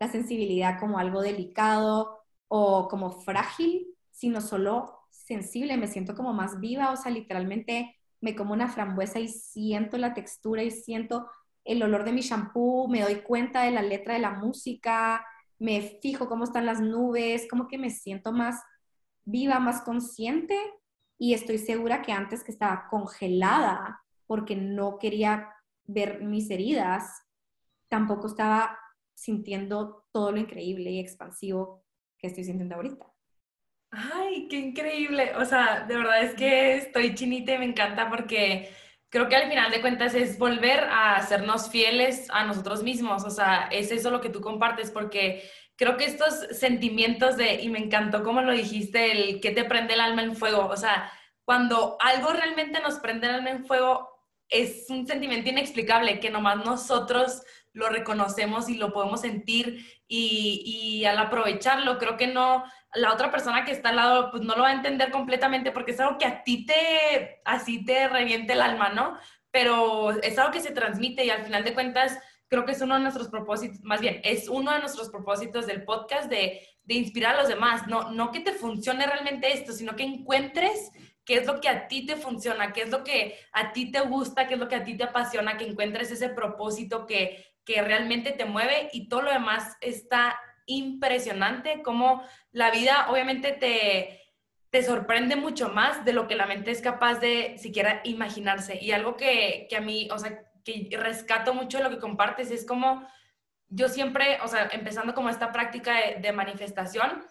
la 0.00 0.08
sensibilidad 0.08 0.80
como 0.80 0.98
algo 0.98 1.20
delicado 1.20 2.18
o 2.48 2.88
como 2.88 3.10
frágil, 3.10 3.94
sino 4.10 4.40
solo 4.40 5.01
sensible, 5.32 5.76
me 5.76 5.86
siento 5.86 6.14
como 6.14 6.32
más 6.34 6.60
viva, 6.60 6.92
o 6.92 6.96
sea, 6.96 7.10
literalmente 7.10 7.96
me 8.20 8.34
como 8.34 8.52
una 8.52 8.68
frambuesa 8.68 9.18
y 9.18 9.28
siento 9.28 9.96
la 9.96 10.14
textura 10.14 10.62
y 10.62 10.70
siento 10.70 11.28
el 11.64 11.82
olor 11.82 12.04
de 12.04 12.12
mi 12.12 12.20
shampoo, 12.20 12.88
me 12.88 13.02
doy 13.02 13.16
cuenta 13.22 13.62
de 13.62 13.70
la 13.70 13.82
letra 13.82 14.14
de 14.14 14.20
la 14.20 14.32
música, 14.32 15.24
me 15.58 15.98
fijo 16.02 16.28
cómo 16.28 16.44
están 16.44 16.66
las 16.66 16.80
nubes, 16.80 17.46
como 17.48 17.66
que 17.68 17.78
me 17.78 17.90
siento 17.90 18.32
más 18.32 18.60
viva, 19.24 19.58
más 19.58 19.82
consciente 19.82 20.58
y 21.18 21.34
estoy 21.34 21.58
segura 21.58 22.02
que 22.02 22.12
antes 22.12 22.44
que 22.44 22.52
estaba 22.52 22.88
congelada 22.90 24.02
porque 24.26 24.56
no 24.56 24.98
quería 24.98 25.48
ver 25.86 26.22
mis 26.22 26.50
heridas, 26.50 27.22
tampoco 27.88 28.26
estaba 28.26 28.78
sintiendo 29.14 30.04
todo 30.12 30.32
lo 30.32 30.38
increíble 30.38 30.90
y 30.90 31.00
expansivo 31.00 31.84
que 32.18 32.26
estoy 32.26 32.44
sintiendo 32.44 32.74
ahorita. 32.74 33.11
Ay, 33.92 34.48
qué 34.48 34.56
increíble. 34.56 35.32
O 35.36 35.44
sea, 35.44 35.84
de 35.86 35.96
verdad 35.96 36.22
es 36.22 36.34
que 36.34 36.76
estoy 36.76 37.14
chinita 37.14 37.54
y 37.54 37.58
me 37.58 37.66
encanta 37.66 38.08
porque 38.08 38.74
creo 39.10 39.28
que 39.28 39.36
al 39.36 39.48
final 39.50 39.70
de 39.70 39.82
cuentas 39.82 40.14
es 40.14 40.38
volver 40.38 40.80
a 40.84 41.16
hacernos 41.16 41.70
fieles 41.70 42.28
a 42.30 42.44
nosotros 42.44 42.82
mismos. 42.82 43.24
O 43.24 43.30
sea, 43.30 43.68
es 43.70 43.92
eso 43.92 44.10
lo 44.10 44.20
que 44.22 44.30
tú 44.30 44.40
compartes 44.40 44.90
porque 44.90 45.42
creo 45.76 45.96
que 45.98 46.06
estos 46.06 46.34
sentimientos 46.58 47.36
de, 47.36 47.60
y 47.62 47.68
me 47.68 47.80
encantó 47.80 48.22
como 48.24 48.40
lo 48.40 48.52
dijiste, 48.52 49.12
el 49.12 49.40
que 49.40 49.50
te 49.50 49.64
prende 49.64 49.94
el 49.94 50.00
alma 50.00 50.22
en 50.22 50.36
fuego. 50.36 50.68
O 50.68 50.76
sea, 50.76 51.12
cuando 51.44 51.98
algo 52.00 52.32
realmente 52.32 52.80
nos 52.80 52.98
prende 52.98 53.26
el 53.26 53.34
alma 53.34 53.50
en 53.50 53.66
fuego, 53.66 54.08
es 54.48 54.86
un 54.88 55.06
sentimiento 55.06 55.50
inexplicable 55.50 56.20
que 56.20 56.30
nomás 56.30 56.64
nosotros 56.64 57.42
lo 57.72 57.88
reconocemos 57.88 58.68
y 58.68 58.74
lo 58.74 58.92
podemos 58.92 59.22
sentir 59.22 59.86
y, 60.06 60.62
y 60.64 61.04
al 61.04 61.18
aprovecharlo, 61.18 61.98
creo 61.98 62.16
que 62.16 62.26
no, 62.26 62.64
la 62.94 63.12
otra 63.12 63.30
persona 63.30 63.64
que 63.64 63.72
está 63.72 63.90
al 63.90 63.96
lado, 63.96 64.30
pues 64.30 64.42
no 64.42 64.54
lo 64.54 64.62
va 64.62 64.68
a 64.68 64.74
entender 64.74 65.10
completamente 65.10 65.72
porque 65.72 65.92
es 65.92 66.00
algo 66.00 66.18
que 66.18 66.26
a 66.26 66.42
ti 66.42 66.66
te, 66.66 67.40
así 67.44 67.84
te 67.84 68.08
reviente 68.08 68.52
el 68.52 68.60
alma, 68.60 68.90
¿no? 68.90 69.16
Pero 69.50 70.10
es 70.22 70.38
algo 70.38 70.52
que 70.52 70.60
se 70.60 70.72
transmite 70.72 71.24
y 71.24 71.30
al 71.30 71.44
final 71.44 71.64
de 71.64 71.74
cuentas, 71.74 72.18
creo 72.48 72.64
que 72.64 72.72
es 72.72 72.82
uno 72.82 72.94
de 72.94 73.00
nuestros 73.00 73.28
propósitos, 73.28 73.80
más 73.82 74.00
bien, 74.00 74.20
es 74.24 74.48
uno 74.48 74.72
de 74.72 74.80
nuestros 74.80 75.08
propósitos 75.08 75.66
del 75.66 75.84
podcast 75.84 76.28
de, 76.28 76.60
de 76.84 76.94
inspirar 76.94 77.34
a 77.34 77.40
los 77.40 77.48
demás, 77.48 77.86
no, 77.86 78.10
no 78.10 78.30
que 78.30 78.40
te 78.40 78.52
funcione 78.52 79.06
realmente 79.06 79.52
esto, 79.52 79.72
sino 79.72 79.96
que 79.96 80.02
encuentres 80.02 80.90
qué 81.24 81.36
es 81.36 81.46
lo 81.46 81.60
que 81.60 81.68
a 81.68 81.88
ti 81.88 82.04
te 82.04 82.16
funciona, 82.16 82.72
qué 82.72 82.82
es 82.82 82.90
lo 82.90 83.04
que 83.04 83.36
a 83.52 83.72
ti 83.72 83.90
te 83.90 84.00
gusta, 84.00 84.48
qué 84.48 84.54
es 84.54 84.60
lo 84.60 84.68
que 84.68 84.74
a 84.74 84.84
ti 84.84 84.96
te 84.96 85.04
apasiona, 85.04 85.56
que 85.56 85.66
encuentres 85.66 86.10
ese 86.10 86.28
propósito 86.28 87.06
que, 87.06 87.51
que 87.64 87.82
realmente 87.82 88.32
te 88.32 88.44
mueve 88.44 88.88
y 88.92 89.08
todo 89.08 89.22
lo 89.22 89.32
demás 89.32 89.76
está 89.80 90.38
impresionante, 90.66 91.82
como 91.82 92.22
la 92.50 92.70
vida 92.70 93.06
obviamente 93.10 93.52
te, 93.52 94.20
te 94.70 94.82
sorprende 94.82 95.36
mucho 95.36 95.68
más 95.68 96.04
de 96.04 96.12
lo 96.12 96.26
que 96.28 96.36
la 96.36 96.46
mente 96.46 96.70
es 96.70 96.80
capaz 96.80 97.16
de 97.20 97.58
siquiera 97.58 98.00
imaginarse. 98.04 98.78
Y 98.80 98.92
algo 98.92 99.16
que, 99.16 99.66
que 99.68 99.76
a 99.76 99.80
mí, 99.80 100.08
o 100.10 100.18
sea, 100.18 100.42
que 100.64 100.88
rescato 100.92 101.54
mucho 101.54 101.78
de 101.78 101.84
lo 101.84 101.90
que 101.90 101.98
compartes 101.98 102.50
es 102.50 102.64
como 102.64 103.06
yo 103.68 103.88
siempre, 103.88 104.38
o 104.42 104.48
sea, 104.48 104.68
empezando 104.72 105.14
como 105.14 105.30
esta 105.30 105.50
práctica 105.50 105.94
de, 105.94 106.20
de 106.20 106.32
manifestación, 106.32 107.24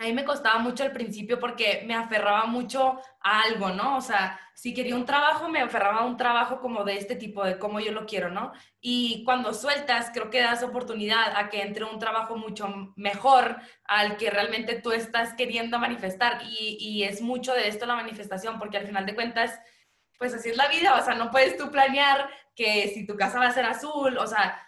a 0.00 0.04
mí 0.04 0.14
me 0.14 0.24
costaba 0.24 0.58
mucho 0.58 0.82
al 0.82 0.92
principio 0.92 1.38
porque 1.38 1.82
me 1.86 1.94
aferraba 1.94 2.46
mucho 2.46 2.98
a 3.20 3.42
algo, 3.42 3.68
¿no? 3.68 3.98
O 3.98 4.00
sea, 4.00 4.40
si 4.54 4.72
quería 4.72 4.96
un 4.96 5.04
trabajo, 5.04 5.50
me 5.50 5.60
aferraba 5.60 5.98
a 5.98 6.06
un 6.06 6.16
trabajo 6.16 6.58
como 6.58 6.84
de 6.84 6.96
este 6.96 7.16
tipo, 7.16 7.44
de 7.44 7.58
cómo 7.58 7.80
yo 7.80 7.92
lo 7.92 8.06
quiero, 8.06 8.30
¿no? 8.30 8.52
Y 8.80 9.22
cuando 9.24 9.52
sueltas, 9.52 10.10
creo 10.10 10.30
que 10.30 10.40
das 10.40 10.62
oportunidad 10.62 11.36
a 11.36 11.50
que 11.50 11.60
entre 11.60 11.84
un 11.84 11.98
trabajo 11.98 12.34
mucho 12.38 12.94
mejor 12.96 13.58
al 13.84 14.16
que 14.16 14.30
realmente 14.30 14.80
tú 14.80 14.90
estás 14.92 15.34
queriendo 15.34 15.78
manifestar. 15.78 16.40
Y, 16.44 16.78
y 16.80 17.04
es 17.04 17.20
mucho 17.20 17.52
de 17.52 17.68
esto 17.68 17.84
la 17.84 17.94
manifestación, 17.94 18.58
porque 18.58 18.78
al 18.78 18.86
final 18.86 19.04
de 19.04 19.14
cuentas, 19.14 19.60
pues 20.18 20.32
así 20.32 20.48
es 20.48 20.56
la 20.56 20.68
vida, 20.68 20.94
o 20.94 21.04
sea, 21.04 21.14
no 21.14 21.30
puedes 21.30 21.58
tú 21.58 21.70
planear 21.70 22.30
que 22.56 22.88
si 22.88 23.06
tu 23.06 23.16
casa 23.16 23.38
va 23.38 23.48
a 23.48 23.52
ser 23.52 23.66
azul, 23.66 24.16
o 24.16 24.26
sea, 24.26 24.66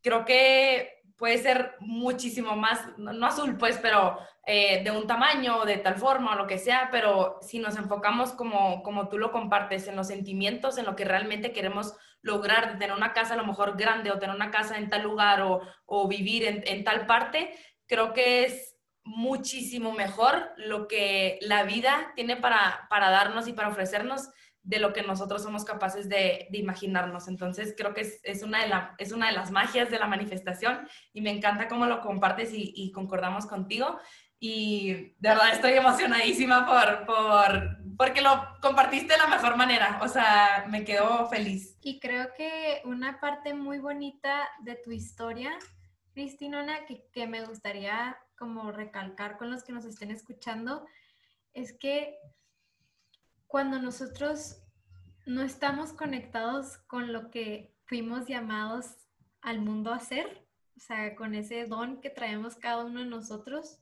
creo 0.00 0.24
que 0.24 1.00
puede 1.20 1.36
ser 1.36 1.76
muchísimo 1.80 2.56
más, 2.56 2.80
no, 2.96 3.26
azul 3.26 3.58
pues, 3.58 3.76
pero 3.76 4.18
eh, 4.52 4.82
de 4.82 4.90
un 4.90 5.06
tamaño, 5.06 5.64
de 5.64 5.76
tal 5.76 5.94
forma 5.94 6.32
o 6.32 6.36
lo 6.36 6.48
que 6.48 6.58
sea, 6.58 6.88
pero 6.90 7.38
si 7.40 7.60
nos 7.60 7.76
enfocamos 7.76 8.32
como, 8.32 8.82
como 8.82 9.08
tú 9.08 9.16
lo 9.16 9.30
compartes, 9.30 9.86
en 9.86 9.94
los 9.94 10.08
sentimientos, 10.08 10.76
en 10.76 10.86
lo 10.86 10.96
que 10.96 11.04
realmente 11.04 11.52
queremos 11.52 11.94
lograr, 12.20 12.72
de 12.72 12.78
tener 12.80 12.96
una 12.96 13.12
casa 13.12 13.34
a 13.34 13.36
lo 13.36 13.46
mejor 13.46 13.76
grande 13.76 14.10
o 14.10 14.18
tener 14.18 14.34
una 14.34 14.50
casa 14.50 14.76
en 14.76 14.90
tal 14.90 15.04
lugar 15.04 15.42
o, 15.42 15.60
o 15.86 16.08
vivir 16.08 16.42
en, 16.42 16.64
en 16.66 16.82
tal 16.82 17.06
parte, 17.06 17.54
creo 17.86 18.12
que 18.12 18.42
es 18.42 18.76
muchísimo 19.04 19.92
mejor 19.92 20.50
lo 20.56 20.88
que 20.88 21.38
la 21.42 21.62
vida 21.62 22.10
tiene 22.16 22.34
para, 22.36 22.88
para 22.90 23.08
darnos 23.08 23.46
y 23.46 23.52
para 23.52 23.68
ofrecernos 23.68 24.30
de 24.62 24.78
lo 24.78 24.92
que 24.92 25.02
nosotros 25.02 25.42
somos 25.42 25.64
capaces 25.64 26.08
de, 26.08 26.48
imaginarnos. 26.52 27.28
Entonces, 27.28 27.74
creo 27.76 27.94
que 27.94 28.02
es, 28.22 28.42
una 28.42 28.62
de 28.62 28.68
la, 28.68 28.94
es 28.98 29.12
una 29.12 29.28
de 29.28 29.32
las 29.32 29.50
magias 29.50 29.90
de 29.90 29.98
la 29.98 30.06
manifestación 30.06 30.86
y 31.12 31.22
me 31.22 31.30
encanta 31.30 31.68
cómo 31.68 31.86
lo 31.86 32.00
compartes 32.00 32.50
y, 32.52 32.92
concordamos 32.92 33.46
contigo. 33.46 33.98
Y 34.42 34.94
de 35.18 35.28
verdad 35.28 35.52
estoy 35.52 35.72
emocionadísima 35.72 36.66
por, 36.66 37.04
por, 37.04 37.76
porque 37.98 38.22
lo 38.22 38.30
compartiste 38.62 39.12
de 39.12 39.18
la 39.18 39.26
mejor 39.26 39.56
manera. 39.56 40.00
O 40.02 40.08
sea, 40.08 40.64
me 40.68 40.82
quedo 40.82 41.28
feliz. 41.28 41.76
Y 41.82 42.00
creo 42.00 42.32
que 42.34 42.80
una 42.86 43.20
parte 43.20 43.52
muy 43.52 43.78
bonita 43.78 44.48
de 44.62 44.76
tu 44.76 44.90
historia, 44.92 45.52
Cristinona, 46.14 46.86
que, 46.86 47.06
que 47.12 47.26
me 47.26 47.44
gustaría 47.44 48.16
como 48.38 48.72
recalcar 48.72 49.36
con 49.36 49.50
los 49.50 49.62
que 49.62 49.72
nos 49.72 49.84
estén 49.84 50.10
escuchando, 50.10 50.86
es 51.52 51.74
que 51.74 52.16
cuando 53.46 53.78
nosotros 53.78 54.62
no 55.26 55.42
estamos 55.42 55.92
conectados 55.92 56.78
con 56.86 57.12
lo 57.12 57.30
que 57.30 57.76
fuimos 57.84 58.26
llamados 58.26 58.86
al 59.42 59.60
mundo 59.60 59.92
a 59.92 59.96
hacer, 59.96 60.46
o 60.76 60.80
sea, 60.80 61.14
con 61.14 61.34
ese 61.34 61.66
don 61.66 62.00
que 62.00 62.08
traemos 62.08 62.56
cada 62.56 62.84
uno 62.86 63.00
de 63.00 63.06
nosotros, 63.06 63.78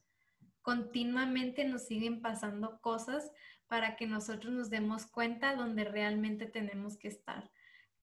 continuamente 0.68 1.64
nos 1.64 1.86
siguen 1.86 2.20
pasando 2.20 2.78
cosas 2.82 3.32
para 3.68 3.96
que 3.96 4.06
nosotros 4.06 4.52
nos 4.52 4.68
demos 4.68 5.06
cuenta 5.06 5.56
donde 5.56 5.84
realmente 5.84 6.44
tenemos 6.44 6.98
que 6.98 7.08
estar. 7.08 7.50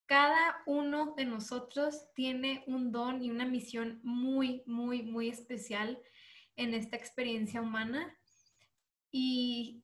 Cada 0.07 0.63
uno 0.66 1.13
de 1.16 1.26
nosotros 1.26 2.11
tiene 2.16 2.63
un 2.66 2.91
don 2.91 3.24
y 3.24 3.30
una 3.30 3.45
misión 3.45 3.99
muy, 4.01 4.63
muy, 4.66 5.03
muy 5.03 5.30
especial 5.30 6.01
en 6.55 6.74
esta 6.74 6.95
experiencia 6.95 7.61
humana 7.61 8.18
y 9.11 9.84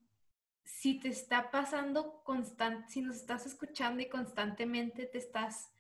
si 0.64 1.00
te 1.00 1.10
está 1.10 1.52
pasando 1.52 2.24
constante, 2.24 2.92
si 2.92 3.04
nos 3.04 3.18
estás 3.18 3.46
escuchando 3.46 4.02
y 4.02 4.10
constantemente 4.10 5.06
te 5.06 5.20
estás 5.20 5.72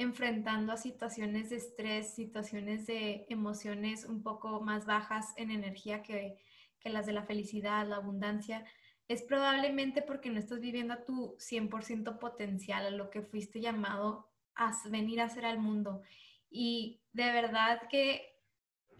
enfrentando 0.00 0.72
a 0.72 0.78
situaciones 0.78 1.50
de 1.50 1.56
estrés, 1.56 2.14
situaciones 2.14 2.86
de 2.86 3.26
emociones 3.28 4.06
un 4.06 4.22
poco 4.22 4.62
más 4.62 4.86
bajas 4.86 5.34
en 5.36 5.50
energía 5.50 6.02
que, 6.02 6.38
que 6.80 6.88
las 6.88 7.04
de 7.04 7.12
la 7.12 7.24
felicidad, 7.24 7.86
la 7.86 7.96
abundancia, 7.96 8.64
es 9.08 9.22
probablemente 9.22 10.00
porque 10.00 10.30
no 10.30 10.38
estás 10.38 10.60
viviendo 10.60 10.94
a 10.94 11.04
tu 11.04 11.36
100% 11.36 12.18
potencial, 12.18 12.86
a 12.86 12.90
lo 12.90 13.10
que 13.10 13.20
fuiste 13.20 13.60
llamado 13.60 14.26
a 14.54 14.72
venir 14.88 15.20
a 15.20 15.24
hacer 15.24 15.44
al 15.44 15.58
mundo. 15.58 16.00
Y 16.48 17.02
de 17.12 17.30
verdad 17.32 17.82
que 17.90 18.38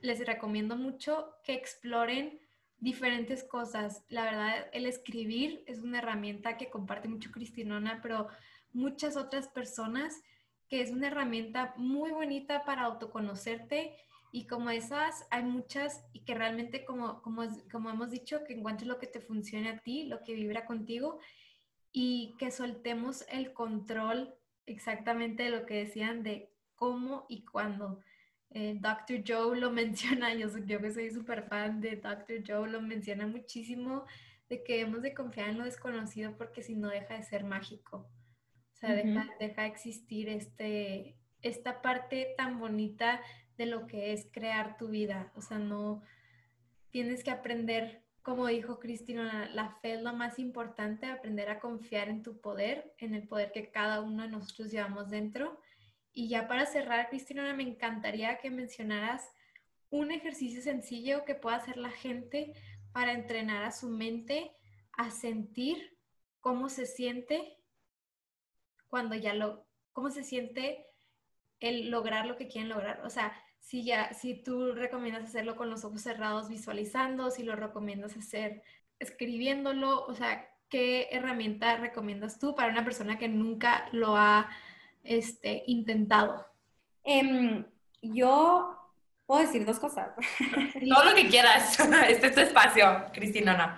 les 0.03 0.26
recomiendo 0.26 0.76
mucho 0.76 1.32
que 1.44 1.55
exploren 1.55 2.40
diferentes 2.78 3.42
cosas. 3.42 4.05
La 4.11 4.24
verdad, 4.24 4.66
el 4.74 4.84
escribir 4.84 5.64
es 5.66 5.78
una 5.78 5.98
herramienta 5.98 6.59
que 6.59 6.68
comparte 6.68 7.09
mucho 7.09 7.30
Cristinona, 7.30 8.01
pero 8.03 8.28
muchas 8.74 9.16
otras 9.16 9.48
personas, 9.48 10.20
que 10.71 10.81
es 10.81 10.93
una 10.93 11.09
herramienta 11.09 11.75
muy 11.77 12.12
bonita 12.12 12.64
para 12.64 12.83
autoconocerte 12.83 13.97
y 14.33 14.47
como 14.47 14.71
esas 14.71 15.27
hay 15.31 15.43
muchas 15.43 16.05
y 16.12 16.21
que 16.21 16.35
realmente 16.35 16.85
como, 16.85 17.21
como, 17.23 17.43
como 17.73 17.91
hemos 17.91 18.11
dicho, 18.11 18.45
que 18.45 18.55
encuentres 18.55 18.87
lo 18.87 19.01
que 19.01 19.09
te 19.09 19.21
funcione 19.21 19.68
a 19.68 19.79
ti, 19.79 20.05
lo 20.05 20.23
que 20.23 20.35
vibra 20.35 20.64
contigo 20.64 21.18
y 21.93 22.37
que 22.39 22.53
soltemos 22.53 23.25
el 23.31 23.53
control 23.53 24.33
exactamente 24.66 25.43
de 25.43 25.51
lo 25.51 25.66
que 25.66 25.75
decían 25.75 26.23
de 26.23 26.53
cómo 26.77 27.27
y 27.29 27.45
cuándo. 27.45 28.01
Eh, 28.51 28.79
Dr. 28.81 29.25
Joe 29.27 29.59
lo 29.59 29.71
menciona, 29.73 30.33
yo, 30.35 30.57
yo 30.66 30.81
que 30.81 30.93
soy 30.93 31.11
súper 31.11 31.49
fan 31.49 31.81
de 31.81 31.97
Dr. 31.97 32.45
Joe, 32.47 32.71
lo 32.71 32.81
menciona 32.81 33.27
muchísimo 33.27 34.05
de 34.49 34.62
que 34.62 34.81
hemos 34.81 35.03
de 35.03 35.14
confiar 35.14 35.49
en 35.49 35.59
lo 35.59 35.64
desconocido 35.64 36.37
porque 36.37 36.62
si 36.62 36.77
no 36.77 36.89
deja 36.89 37.14
de 37.14 37.25
ser 37.25 37.43
mágico. 37.43 38.09
Deja, 38.81 39.28
deja 39.39 39.62
de 39.62 39.68
existir 39.68 40.28
este, 40.28 41.16
esta 41.43 41.83
parte 41.83 42.35
tan 42.37 42.59
bonita 42.59 43.20
de 43.59 43.66
lo 43.66 43.87
que 43.87 44.12
es 44.12 44.26
crear 44.33 44.76
tu 44.78 44.89
vida. 44.89 45.33
O 45.35 45.43
sea, 45.43 45.59
no 45.59 46.03
tienes 46.91 47.22
que 47.22 47.31
aprender, 47.31 48.03
como 48.22 48.47
dijo 48.47 48.78
Cristina, 48.78 49.51
la 49.53 49.76
fe 49.83 49.95
es 49.95 50.03
lo 50.03 50.14
más 50.14 50.39
importante, 50.39 51.07
aprender 51.07 51.51
a 51.51 51.61
confiar 51.61 52.09
en 52.09 52.22
tu 52.22 52.41
poder, 52.41 52.95
en 52.99 53.14
el 53.14 53.28
poder 53.28 53.53
que 53.53 53.70
cada 53.70 54.01
uno 54.01 54.22
de 54.22 54.31
nosotros 54.31 54.70
llevamos 54.70 55.11
dentro 55.11 55.61
y 56.12 56.28
ya 56.28 56.49
para 56.49 56.66
cerrar, 56.66 57.09
Cristina, 57.09 57.55
me 57.55 57.62
encantaría 57.62 58.39
que 58.39 58.51
mencionaras 58.51 59.31
un 59.91 60.11
ejercicio 60.11 60.62
sencillo 60.62 61.24
que 61.24 61.35
pueda 61.35 61.57
hacer 61.57 61.76
la 61.76 61.91
gente 61.91 62.53
para 62.93 63.12
entrenar 63.12 63.64
a 63.64 63.72
su 63.72 63.89
mente 63.89 64.53
a 64.93 65.11
sentir 65.11 65.97
cómo 66.41 66.68
se 66.68 66.87
siente 66.87 67.59
cuando 68.91 69.14
ya 69.14 69.32
lo, 69.32 69.66
cómo 69.93 70.11
se 70.11 70.24
siente 70.24 70.86
el 71.61 71.91
lograr 71.91 72.26
lo 72.26 72.36
que 72.36 72.49
quieren 72.49 72.68
lograr. 72.68 73.01
O 73.05 73.11
sea, 73.11 73.32
si 73.61 73.84
ya, 73.84 74.12
si 74.12 74.34
tú 74.34 74.72
recomiendas 74.72 75.24
hacerlo 75.24 75.57
con 75.57 75.70
los 75.70 75.84
ojos 75.84 76.03
cerrados 76.03 76.49
visualizando, 76.49 77.30
si 77.30 77.45
lo 77.45 77.55
recomiendas 77.57 78.16
hacer 78.16 78.62
escribiéndolo, 78.99 80.05
o 80.07 80.14
sea, 80.14 80.49
¿qué 80.68 81.09
herramienta 81.11 81.76
recomiendas 81.76 82.38
tú 82.38 82.55
para 82.55 82.70
una 82.70 82.84
persona 82.84 83.18
que 83.18 83.28
nunca 83.28 83.88
lo 83.93 84.16
ha 84.16 84.51
este, 85.05 85.62
intentado? 85.66 86.47
Em, 87.05 87.64
yo 88.03 88.76
puedo 89.26 89.43
decir 89.43 89.64
dos 89.64 89.78
cosas. 89.78 90.11
Todo 90.95 91.05
lo 91.05 91.14
que 91.14 91.28
quieras. 91.28 91.78
Este 92.09 92.26
es 92.28 92.34
tu 92.34 92.41
espacio, 92.41 93.05
Cristina. 93.12 93.76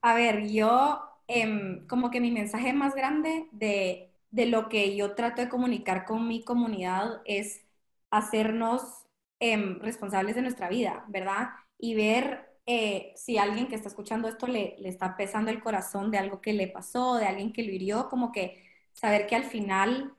A 0.00 0.14
ver, 0.14 0.48
yo 0.48 1.02
em, 1.28 1.86
como 1.86 2.10
que 2.10 2.20
mi 2.20 2.30
mensaje 2.30 2.72
más 2.72 2.94
grande 2.94 3.48
de, 3.52 4.11
de, 4.32 4.46
lo 4.46 4.68
que 4.68 4.96
yo 4.96 5.14
trato 5.14 5.42
de 5.42 5.48
comunicar 5.48 6.04
con 6.04 6.26
mi 6.28 6.44
comunidad 6.44 7.22
es 7.24 7.62
hacernos 8.10 9.06
em, 9.40 9.78
responsables 9.80 10.34
de 10.34 10.42
nuestra 10.42 10.68
vida, 10.68 11.04
¿verdad? 11.08 11.50
Y 11.78 11.94
ver 11.94 12.52
eh, 12.66 13.12
si 13.16 13.38
alguien 13.38 13.68
que 13.68 13.76
está 13.76 13.88
escuchando 13.88 14.28
esto 14.28 14.46
le, 14.46 14.76
le 14.78 14.88
está 14.88 15.16
pesando 15.16 15.50
el 15.50 15.62
corazón 15.62 16.10
de 16.10 16.18
algo 16.18 16.40
que 16.40 16.52
le 16.52 16.68
pasó, 16.68 17.16
de 17.16 17.26
alguien 17.26 17.52
que 17.52 17.62
lo 17.62 17.72
hirió, 17.72 18.08
como 18.08 18.32
que 18.32 18.62
saber 18.92 19.26
que 19.26 19.36
al 19.36 19.44
final 19.44 20.14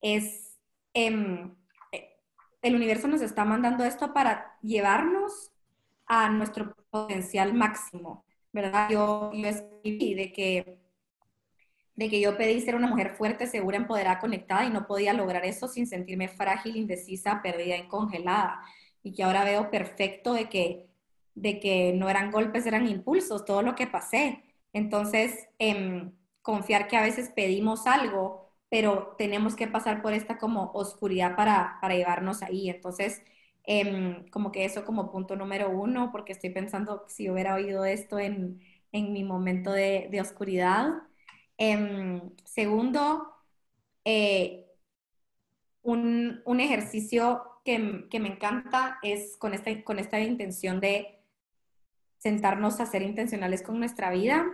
es, 0.00 0.58
em, 0.94 1.54
eh, 1.92 2.16
el 2.62 2.74
universo 2.76 3.08
nos 3.08 3.22
está 3.22 3.44
mandando 3.44 3.84
esto 3.84 4.12
para 4.12 4.58
llevarnos 4.62 5.50
a 6.06 6.30
nuestro 6.30 6.74
potencial 6.90 7.54
máximo, 7.54 8.24
¿verdad? 8.52 8.90
Yo, 8.90 9.32
yo 9.32 9.48
escribí 9.48 10.14
de 10.14 10.32
que, 10.32 10.78
de 11.98 12.08
que 12.08 12.20
yo 12.20 12.36
pedí 12.36 12.60
ser 12.60 12.76
una 12.76 12.86
mujer 12.86 13.16
fuerte, 13.16 13.46
segura, 13.48 13.76
empoderada, 13.76 14.20
conectada 14.20 14.64
y 14.64 14.70
no 14.70 14.86
podía 14.86 15.12
lograr 15.12 15.44
eso 15.44 15.66
sin 15.68 15.86
sentirme 15.88 16.28
frágil, 16.28 16.76
indecisa, 16.76 17.42
perdida 17.42 17.76
y 17.76 17.88
congelada. 17.88 18.62
Y 19.02 19.12
que 19.14 19.24
ahora 19.24 19.44
veo 19.44 19.70
perfecto 19.70 20.32
de 20.32 20.48
que, 20.48 20.86
de 21.34 21.58
que 21.60 21.92
no 21.94 22.08
eran 22.08 22.30
golpes, 22.30 22.66
eran 22.66 22.86
impulsos, 22.88 23.44
todo 23.44 23.62
lo 23.62 23.74
que 23.74 23.86
pasé. 23.88 24.44
Entonces, 24.72 25.48
em, 25.58 26.12
confiar 26.42 26.86
que 26.88 26.96
a 26.96 27.02
veces 27.02 27.30
pedimos 27.34 27.86
algo 27.86 28.46
pero 28.70 29.14
tenemos 29.18 29.56
que 29.56 29.66
pasar 29.66 30.02
por 30.02 30.12
esta 30.12 30.38
como 30.38 30.70
oscuridad 30.74 31.36
para, 31.36 31.78
para 31.80 31.94
llevarnos 31.94 32.42
ahí. 32.42 32.68
Entonces, 32.68 33.22
em, 33.64 34.28
como 34.30 34.52
que 34.52 34.64
eso 34.64 34.84
como 34.84 35.10
punto 35.10 35.36
número 35.36 35.70
uno, 35.70 36.10
porque 36.12 36.32
estoy 36.32 36.50
pensando 36.50 37.04
si 37.08 37.30
hubiera 37.30 37.54
oído 37.54 37.84
esto 37.84 38.18
en, 38.18 38.60
en 38.92 39.12
mi 39.12 39.24
momento 39.24 39.72
de, 39.72 40.08
de 40.10 40.20
oscuridad. 40.20 41.02
Em, 41.58 42.20
segundo, 42.44 43.34
eh, 44.04 44.64
un, 45.82 46.40
un, 46.44 46.60
ejercicio 46.60 47.42
que, 47.64 48.06
que, 48.08 48.20
me 48.20 48.28
encanta 48.28 48.98
es 49.02 49.36
con 49.38 49.54
esta, 49.54 49.82
con 49.82 49.98
esta 49.98 50.20
intención 50.20 50.80
de 50.80 51.18
sentarnos 52.18 52.78
a 52.78 52.86
ser 52.86 53.02
intencionales 53.02 53.62
con 53.62 53.80
nuestra 53.80 54.10
vida. 54.10 54.46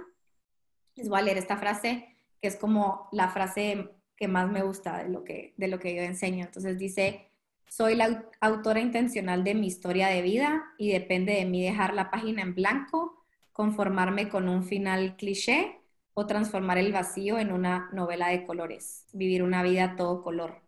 Les 0.95 1.11
voy 1.11 1.19
a 1.19 1.23
leer 1.23 1.37
esta 1.37 1.59
frase, 1.59 2.17
que 2.41 2.49
es 2.49 2.57
como 2.57 3.09
la 3.13 3.29
frase 3.29 3.91
que 4.17 4.27
más 4.27 4.51
me 4.51 4.63
gusta 4.63 5.05
de 5.05 5.11
lo 5.11 5.25
que, 5.25 5.53
de 5.59 5.69
lo 5.69 5.79
que 5.79 5.95
yo 5.95 6.03
enseño. 6.03 6.47
Entonces 6.47 6.79
dice, 6.79 7.29
soy 7.69 7.97
la 7.97 8.31
autora 8.41 8.81
intencional 8.81 9.45
de 9.45 9.55
mi 9.55 9.67
historia 9.67 10.09
de 10.09 10.23
vida 10.23 10.65
y 10.79 10.91
depende 10.91 11.35
de 11.35 11.45
mí 11.45 11.63
dejar 11.63 11.93
la 11.93 12.11
página 12.11 12.41
en 12.41 12.55
blanco, 12.55 13.27
conformarme 13.53 14.31
con 14.31 14.49
un 14.49 14.65
final 14.65 15.17
cliché 15.17 15.84
o 16.15 16.27
transformar 16.27 16.79
el 16.79 16.93
vacío 16.93 17.39
en 17.39 17.53
una 17.53 17.91
novela 17.93 18.29
de 18.29 18.47
colores, 18.47 19.07
vivir 19.13 19.43
una 19.43 19.63
vida 19.63 19.97
todo 19.97 20.23
color. 20.23 20.63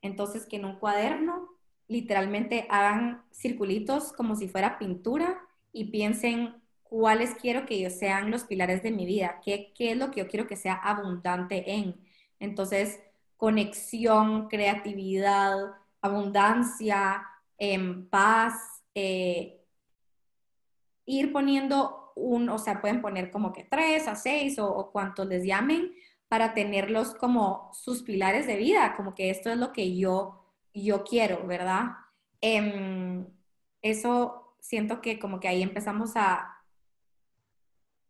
Entonces 0.00 0.46
que 0.46 0.56
en 0.56 0.64
un 0.64 0.78
cuaderno 0.78 1.48
literalmente 1.88 2.66
hagan 2.70 3.22
circulitos 3.32 4.12
como 4.12 4.36
si 4.36 4.48
fuera 4.48 4.78
pintura 4.78 5.40
y 5.72 5.90
piensen 5.90 6.54
cuáles 6.84 7.34
quiero 7.34 7.66
que 7.66 7.88
sean 7.90 8.30
los 8.30 8.44
pilares 8.44 8.82
de 8.82 8.90
mi 8.90 9.06
vida, 9.06 9.40
qué, 9.44 9.72
qué 9.74 9.92
es 9.92 9.96
lo 9.96 10.10
que 10.10 10.20
yo 10.20 10.28
quiero 10.28 10.46
que 10.46 10.56
sea 10.56 10.74
abundante 10.74 11.72
en. 11.72 11.96
Entonces, 12.38 13.00
conexión, 13.36 14.48
creatividad, 14.48 15.56
abundancia, 16.00 17.24
em, 17.58 18.06
paz, 18.08 18.82
eh, 18.94 19.64
ir 21.06 21.32
poniendo 21.32 22.01
un, 22.14 22.48
o 22.48 22.58
sea, 22.58 22.80
pueden 22.80 23.00
poner 23.00 23.30
como 23.30 23.52
que 23.52 23.64
tres 23.64 24.08
a 24.08 24.14
seis 24.14 24.58
o, 24.58 24.68
o 24.68 24.90
cuantos 24.90 25.26
les 25.26 25.44
llamen 25.44 25.92
para 26.32 26.54
tenerlos 26.54 27.14
como 27.14 27.70
sus 27.74 28.02
pilares 28.02 28.46
de 28.46 28.56
vida, 28.56 28.94
como 28.96 29.14
que 29.14 29.28
esto 29.28 29.50
es 29.50 29.58
lo 29.58 29.74
que 29.74 29.96
yo, 29.96 30.46
yo 30.72 31.04
quiero, 31.04 31.46
¿verdad? 31.46 31.90
Em, 32.40 33.26
eso 33.82 34.56
siento 34.58 35.02
que 35.02 35.18
como 35.18 35.40
que 35.40 35.48
ahí 35.48 35.62
empezamos 35.62 36.12
a... 36.16 36.56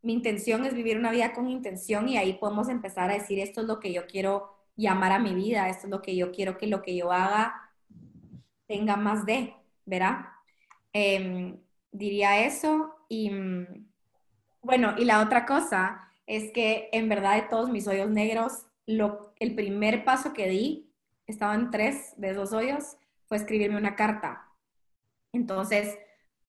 Mi 0.03 0.13
intención 0.13 0.65
es 0.65 0.73
vivir 0.73 0.99
una 0.99 1.11
vida 1.11 1.33
con 1.33 1.49
intención 1.49 2.09
y 2.09 2.17
ahí 2.17 2.35
podemos 2.35 2.69
empezar 2.69 3.11
a 3.11 3.15
decir 3.15 3.41
esto 3.41 3.63
es 3.63 3.67
lo 3.67 3.81
que 3.81 3.93
yo 3.93 4.07
quiero 4.07 4.55
llamar 4.77 5.11
a 5.11 5.19
mi 5.19 5.35
vida, 5.35 5.69
esto 5.69 5.89
es 5.89 5.91
lo 5.91 6.01
que 6.01 6.15
yo 6.15 6.31
quiero 6.31 6.59
que 6.59 6.69
lo 6.69 6.81
que 6.83 6.97
yo 6.97 7.11
haga 7.11 7.73
tenga 8.69 8.97
más 8.97 9.27
de, 9.27 9.55
¿verdad? 9.85 10.27
Em, 10.93 11.59
diría 11.91 12.47
eso 12.47 12.95
y 13.09 13.31
mm, 13.31 13.92
bueno, 14.63 14.95
y 14.97 15.05
la 15.05 15.21
otra 15.21 15.45
cosa 15.45 16.09
es 16.27 16.53
que 16.53 16.89
en 16.93 17.09
verdad 17.09 17.35
de 17.35 17.49
todos 17.49 17.69
mis 17.69 17.87
hoyos 17.89 18.09
negros, 18.09 18.67
lo, 18.87 19.35
el 19.41 19.55
primer 19.55 20.05
paso 20.05 20.33
que 20.33 20.49
di, 20.49 20.93
estaban 21.27 21.71
tres 21.71 22.15
de 22.17 22.31
esos 22.31 22.53
hoyos, 22.53 22.97
fue 23.27 23.37
escribirme 23.37 23.77
una 23.77 23.97
carta. 23.97 24.49
Entonces, 25.33 25.99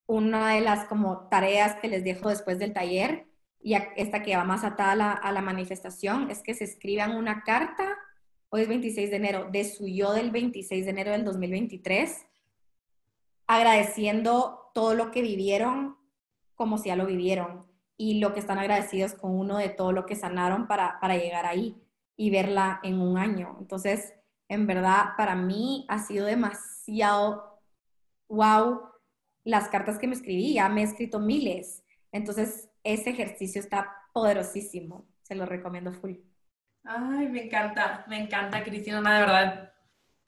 una 0.06 0.54
de 0.54 0.60
las 0.60 0.86
como 0.86 1.28
tareas 1.28 1.76
que 1.76 1.88
les 1.88 2.04
dejo 2.04 2.28
después 2.28 2.58
del 2.58 2.72
taller, 2.72 3.26
y 3.60 3.74
esta 3.96 4.22
que 4.22 4.36
va 4.36 4.44
más 4.44 4.62
atada 4.62 5.12
a 5.12 5.32
la, 5.32 5.40
manifestación, 5.40 6.30
es 6.30 6.42
que 6.42 6.54
se 6.54 6.64
escriban 6.64 7.16
una 7.16 7.42
carta, 7.42 7.96
hoy 8.50 8.62
es 8.62 8.68
26 8.68 9.10
de 9.10 9.16
enero, 9.16 9.48
de 9.50 9.64
su 9.64 9.88
yo 9.88 10.12
del 10.12 10.30
26 10.30 10.84
de 10.84 10.90
enero 10.90 11.12
del 11.12 11.24
2023, 11.24 12.26
agradeciendo 13.46 14.70
todo 14.74 14.94
lo 14.94 15.10
que 15.10 15.22
vivieron 15.22 15.96
como 16.54 16.78
si 16.78 16.88
ya 16.88 16.96
lo 16.96 17.06
vivieron 17.06 17.73
y 17.96 18.20
lo 18.20 18.32
que 18.32 18.40
están 18.40 18.58
agradecidos 18.58 19.14
con 19.14 19.32
uno 19.32 19.58
de 19.58 19.68
todo 19.68 19.92
lo 19.92 20.06
que 20.06 20.16
sanaron 20.16 20.66
para, 20.66 20.98
para 21.00 21.16
llegar 21.16 21.46
ahí 21.46 21.76
y 22.16 22.30
verla 22.30 22.80
en 22.82 23.00
un 23.00 23.18
año. 23.18 23.56
Entonces, 23.60 24.14
en 24.48 24.66
verdad, 24.66 25.10
para 25.16 25.34
mí 25.34 25.86
ha 25.88 25.98
sido 25.98 26.26
demasiado 26.26 27.60
wow 28.28 28.80
las 29.44 29.68
cartas 29.68 29.98
que 29.98 30.06
me 30.06 30.14
escribí, 30.14 30.54
ya 30.54 30.68
me 30.68 30.80
he 30.80 30.84
escrito 30.84 31.20
miles. 31.20 31.84
Entonces, 32.12 32.70
ese 32.82 33.10
ejercicio 33.10 33.60
está 33.60 33.94
poderosísimo. 34.12 35.06
Se 35.22 35.34
lo 35.34 35.46
recomiendo 35.46 35.92
full. 35.92 36.14
Ay, 36.84 37.28
me 37.28 37.44
encanta, 37.44 38.04
me 38.08 38.18
encanta, 38.18 38.62
Cristina, 38.62 39.00
de 39.00 39.20
verdad. 39.20 39.72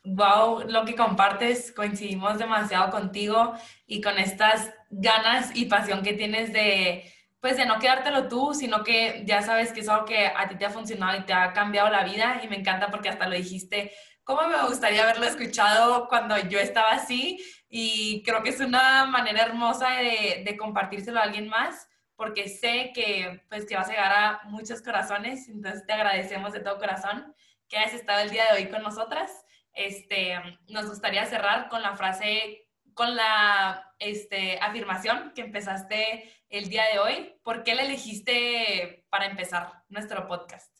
Wow, 0.05 0.69
lo 0.69 0.85
que 0.85 0.95
compartes, 0.95 1.73
coincidimos 1.73 2.39
demasiado 2.39 2.91
contigo 2.91 3.55
y 3.87 4.01
con 4.01 4.19
estas 4.19 4.73
ganas 4.91 5.55
y 5.55 5.65
pasión 5.65 6.03
que 6.03 6.13
tienes 6.13 6.53
de, 6.53 7.13
pues 7.47 7.59
de 7.59 7.65
no 7.65 7.79
quedártelo 7.79 8.27
tú, 8.27 8.55
sino 8.55 8.83
que 8.83 9.23
ya 9.25 9.41
sabes 9.41 9.73
que 9.73 9.79
es 9.79 9.89
algo 9.89 10.05
que 10.05 10.27
a 10.27 10.49
ti 10.49 10.57
te 10.57 10.67
ha 10.67 10.71
funcionado 10.71 11.17
y 11.17 11.27
te 11.27 11.33
ha 11.33 11.53
cambiado 11.53 11.89
la 11.89 12.03
vida 12.03 12.41
y 12.43 12.49
me 12.49 12.57
encanta 12.57 12.89
porque 12.91 13.09
hasta 13.09 13.29
lo 13.29 13.37
dijiste, 13.37 13.93
¿cómo 14.25 14.49
me 14.49 14.61
gustaría 14.67 15.05
haberlo 15.05 15.27
escuchado 15.27 16.09
cuando 16.09 16.37
yo 16.37 16.59
estaba 16.59 16.91
así? 16.91 17.39
Y 17.69 18.25
creo 18.25 18.43
que 18.43 18.51
es 18.51 18.59
una 18.59 19.07
manera 19.07 19.45
hermosa 19.45 19.91
de, 19.91 20.43
de 20.45 20.57
compartírselo 20.57 21.21
a 21.21 21.23
alguien 21.23 21.47
más 21.47 21.87
porque 22.17 22.49
sé 22.49 22.91
que 22.93 23.45
pues 23.49 23.65
que 23.65 23.77
vas 23.77 23.87
a 23.91 23.93
llegar 23.93 24.13
a 24.13 24.41
muchos 24.47 24.83
corazones, 24.83 25.49
entonces 25.49 25.87
te 25.87 25.93
agradecemos 25.93 26.53
de 26.53 26.59
todo 26.59 26.79
corazón 26.79 27.33
que 27.69 27.77
hayas 27.77 27.95
estado 27.95 28.23
el 28.23 28.31
día 28.31 28.47
de 28.47 28.59
hoy 28.59 28.69
con 28.71 28.83
nosotras. 28.83 29.31
Este, 29.73 30.35
nos 30.67 30.89
gustaría 30.89 31.25
cerrar 31.27 31.69
con 31.69 31.81
la 31.81 31.95
frase 31.95 32.67
con 32.97 33.15
la 33.15 33.93
este, 33.99 34.59
afirmación 34.59 35.33
que 35.35 35.43
empezaste 35.43 36.33
el 36.49 36.69
día 36.69 36.85
de 36.93 36.99
hoy. 36.99 37.35
¿Por 37.43 37.63
qué 37.63 37.75
la 37.75 37.83
elegiste 37.83 39.05
para 39.11 39.27
empezar 39.27 39.85
nuestro 39.89 40.27
podcast? 40.29 40.71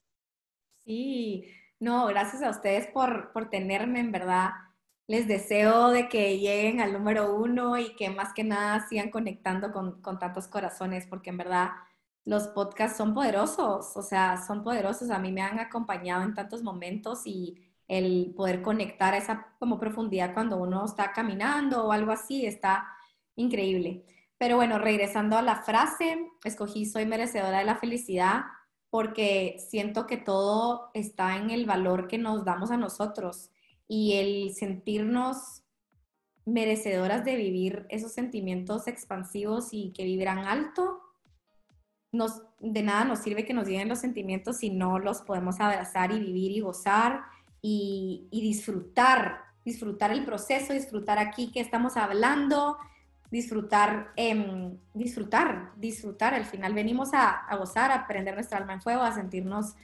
Sí, 0.85 1.45
no, 1.79 2.07
gracias 2.07 2.43
a 2.43 2.51
ustedes 2.51 2.87
por, 2.89 3.33
por 3.33 3.51
tenerme, 3.51 4.01
en 4.01 4.13
verdad. 4.13 4.51
Les 5.07 5.29
deseo 5.29 5.91
de 5.91 6.09
que 6.09 6.39
lleguen 6.39 6.81
al 6.81 6.93
número 6.93 7.35
uno 7.37 7.79
y 7.79 7.95
que 7.97 8.11
más 8.11 8.33
que 8.33 8.45
nada 8.45 8.87
sigan 8.89 9.11
conectando 9.11 9.73
con, 9.73 10.01
con 10.03 10.19
tantos 10.19 10.49
corazones, 10.49 11.07
porque 11.07 11.31
en 11.31 11.39
verdad 11.39 11.71
los 12.25 12.49
podcasts 12.49 12.99
son 12.99 13.15
poderosos, 13.15 13.97
o 13.97 14.03
sea, 14.03 14.37
son 14.45 14.65
poderosos. 14.65 15.11
A 15.11 15.19
mí 15.19 15.33
me 15.33 15.43
han 15.43 15.59
acompañado 15.61 16.25
en 16.25 16.35
tantos 16.35 16.63
momentos 16.63 17.23
y 17.27 17.63
el 17.89 18.35
poder 18.37 18.63
conectar 18.63 19.15
esa 19.15 19.55
como 19.59 19.79
profundidad 19.79 20.35
cuando 20.35 20.57
uno 20.57 20.85
está 20.85 21.13
caminando 21.13 21.87
o 21.87 21.93
algo 21.93 22.13
así, 22.13 22.47
está 22.47 22.87
increíble. 23.37 24.05
Pero 24.39 24.57
bueno, 24.57 24.79
regresando 24.79 25.37
a 25.37 25.43
la 25.43 25.63
frase, 25.63 26.19
escogí 26.45 26.87
soy 26.87 27.07
merecedora 27.07 27.59
de 27.59 27.65
la 27.65 27.77
felicidad 27.77 28.43
porque 28.91 29.57
siento 29.69 30.07
que 30.07 30.17
todo 30.17 30.91
está 30.95 31.37
en 31.37 31.51
el 31.51 31.67
valor 31.67 32.09
que 32.09 32.19
nos 32.19 32.45
damos 32.45 32.71
a 32.71 32.77
nosotros 32.77 33.51
y 33.89 34.15
el 34.15 34.55
sentirnos 34.55 35.63
merecedoras 36.45 37.25
de 37.25 37.37
vivir 37.37 37.87
esos 37.89 38.13
sentimientos 38.13 38.87
expansivos 38.87 39.69
y 39.73 39.93
que 39.93 40.05
vibran 40.05 40.39
alto, 40.39 41.01
nos, 42.13 42.43
de 42.61 42.83
nada 42.83 43.05
nos 43.05 43.19
sirve 43.19 43.45
que 43.45 43.53
nos 43.53 43.67
lleguen 43.67 43.89
los 43.89 43.99
sentimientos 43.99 44.59
si 44.59 44.71
no 44.71 44.99
los 44.99 45.23
podemos 45.23 45.61
abrazar 45.61 46.13
y 46.13 46.21
vivir 46.21 46.53
y 46.53 46.61
gozar 46.61 47.25
y, 47.61 48.29
disfrutar, 48.31 49.41
disfrutar 49.65 50.13
el 50.13 50.25
proceso, 50.25 50.73
disfrutar 50.73 51.19
aquí 51.19 51.51
que 51.51 51.61
estamos 51.61 51.97
hablando, 51.97 52.79
disfrutar, 53.31 54.13
eh, 54.17 54.73
disfrutar, 54.95 55.73
disfrutar. 55.77 56.35
Al 56.35 56.45
final 56.45 56.75
venimos 56.75 57.15
a, 57.15 57.31
a, 57.31 57.57
gozar, 57.57 57.91
a 57.93 58.07
prender 58.07 58.35
nuestra 58.35 58.59
alma 58.59 58.75
en 58.75 58.83
fuego, 58.83 59.03
a 59.03 59.13
sentirnos 59.13 59.75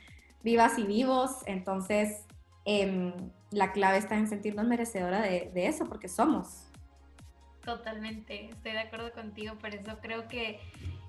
vivas 0.43 0.79
y 0.79 0.85
vivos. 0.85 1.39
Entonces, 1.47 2.25
eh, 2.65 3.13
la 3.51 3.73
clave 3.73 3.99
está 3.99 4.17
en 4.17 4.29
sentirnos 4.29 4.67
merecedora 4.67 5.21
de, 5.21 5.51
de, 5.53 5.67
eso, 5.67 5.87
porque 5.87 6.09
somos. 6.09 6.69
Totalmente, 7.65 8.51
estoy 8.51 8.73
de 8.73 8.81
acuerdo 8.81 9.13
contigo, 9.13 9.55
por 9.57 9.75
eso 9.75 9.99
creo 10.01 10.27
que 10.27 10.59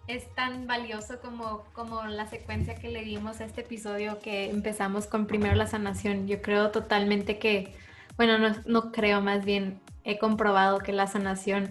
es 0.07 0.33
tan 0.35 0.67
valioso 0.67 1.19
como, 1.21 1.63
como 1.73 2.03
la 2.03 2.27
secuencia 2.27 2.75
que 2.75 2.89
le 2.89 3.03
dimos 3.03 3.39
a 3.39 3.45
este 3.45 3.61
episodio 3.61 4.19
que 4.19 4.49
empezamos 4.49 5.07
con 5.07 5.25
primero 5.25 5.55
la 5.55 5.65
sanación. 5.65 6.27
Yo 6.27 6.41
creo 6.41 6.71
totalmente 6.71 7.39
que, 7.39 7.73
bueno, 8.17 8.37
no, 8.37 8.55
no 8.65 8.91
creo, 8.91 9.21
más 9.21 9.45
bien 9.45 9.79
he 10.03 10.19
comprobado 10.19 10.79
que 10.79 10.91
la 10.91 11.07
sanación 11.07 11.69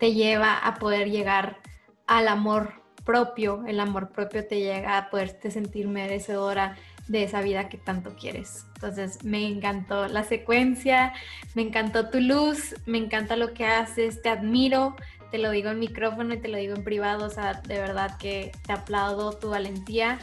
te 0.00 0.14
lleva 0.14 0.58
a 0.58 0.74
poder 0.76 1.10
llegar 1.10 1.58
al 2.06 2.26
amor 2.26 2.72
propio, 3.04 3.64
el 3.66 3.78
amor 3.78 4.10
propio 4.10 4.46
te 4.46 4.58
llega 4.58 4.98
a 4.98 5.10
poderte 5.10 5.50
sentir 5.50 5.88
merecedora 5.88 6.76
de 7.06 7.24
esa 7.24 7.42
vida 7.42 7.68
que 7.68 7.76
tanto 7.76 8.16
quieres. 8.16 8.66
Entonces 8.74 9.24
me 9.24 9.46
encantó 9.46 10.08
la 10.08 10.24
secuencia, 10.24 11.12
me 11.54 11.62
encantó 11.62 12.08
tu 12.08 12.20
luz, 12.20 12.74
me 12.86 12.98
encanta 12.98 13.36
lo 13.36 13.52
que 13.52 13.66
haces, 13.66 14.22
te 14.22 14.28
admiro, 14.28 14.96
te 15.30 15.38
lo 15.38 15.50
digo 15.50 15.70
en 15.70 15.78
micrófono 15.78 16.34
y 16.34 16.38
te 16.38 16.48
lo 16.48 16.56
digo 16.56 16.74
en 16.74 16.84
privado, 16.84 17.26
o 17.26 17.30
sea, 17.30 17.54
de 17.54 17.78
verdad 17.78 18.16
que 18.16 18.52
te 18.66 18.72
aplaudo 18.72 19.32
tu 19.32 19.50
valentía 19.50 20.18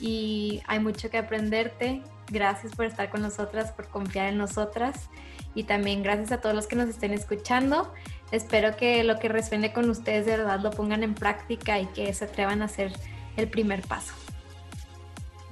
y 0.00 0.60
hay 0.66 0.80
mucho 0.80 1.08
que 1.10 1.18
aprenderte. 1.18 2.02
Gracias 2.28 2.74
por 2.74 2.84
estar 2.84 3.10
con 3.10 3.22
nosotras, 3.22 3.72
por 3.72 3.88
confiar 3.88 4.28
en 4.28 4.38
nosotras 4.38 5.08
y 5.54 5.64
también 5.64 6.02
gracias 6.02 6.32
a 6.32 6.40
todos 6.40 6.54
los 6.54 6.66
que 6.66 6.76
nos 6.76 6.88
estén 6.88 7.12
escuchando. 7.12 7.92
Espero 8.32 8.76
que 8.76 9.02
lo 9.04 9.18
que 9.18 9.28
resuene 9.28 9.72
con 9.72 9.90
ustedes 9.90 10.26
de 10.26 10.36
verdad 10.36 10.60
lo 10.60 10.70
pongan 10.70 11.02
en 11.02 11.14
práctica 11.14 11.80
y 11.80 11.86
que 11.86 12.12
se 12.12 12.26
atrevan 12.26 12.62
a 12.62 12.66
hacer 12.66 12.92
el 13.36 13.48
primer 13.48 13.82
paso. 13.82 14.14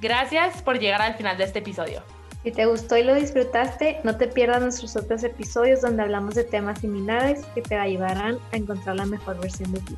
Gracias 0.00 0.62
por 0.62 0.78
llegar 0.78 1.02
al 1.02 1.14
final 1.14 1.36
de 1.36 1.44
este 1.44 1.58
episodio. 1.58 2.02
Si 2.44 2.52
te 2.52 2.66
gustó 2.66 2.96
y 2.96 3.02
lo 3.02 3.14
disfrutaste, 3.14 3.98
no 4.04 4.16
te 4.16 4.28
pierdas 4.28 4.62
nuestros 4.62 4.94
otros 4.96 5.24
episodios 5.24 5.80
donde 5.80 6.02
hablamos 6.02 6.36
de 6.36 6.44
temas 6.44 6.80
similares 6.80 7.44
que 7.54 7.62
te 7.62 7.76
ayudarán 7.76 8.38
a 8.52 8.56
encontrar 8.56 8.94
la 8.94 9.06
mejor 9.06 9.40
versión 9.40 9.72
de 9.72 9.80
ti. 9.80 9.96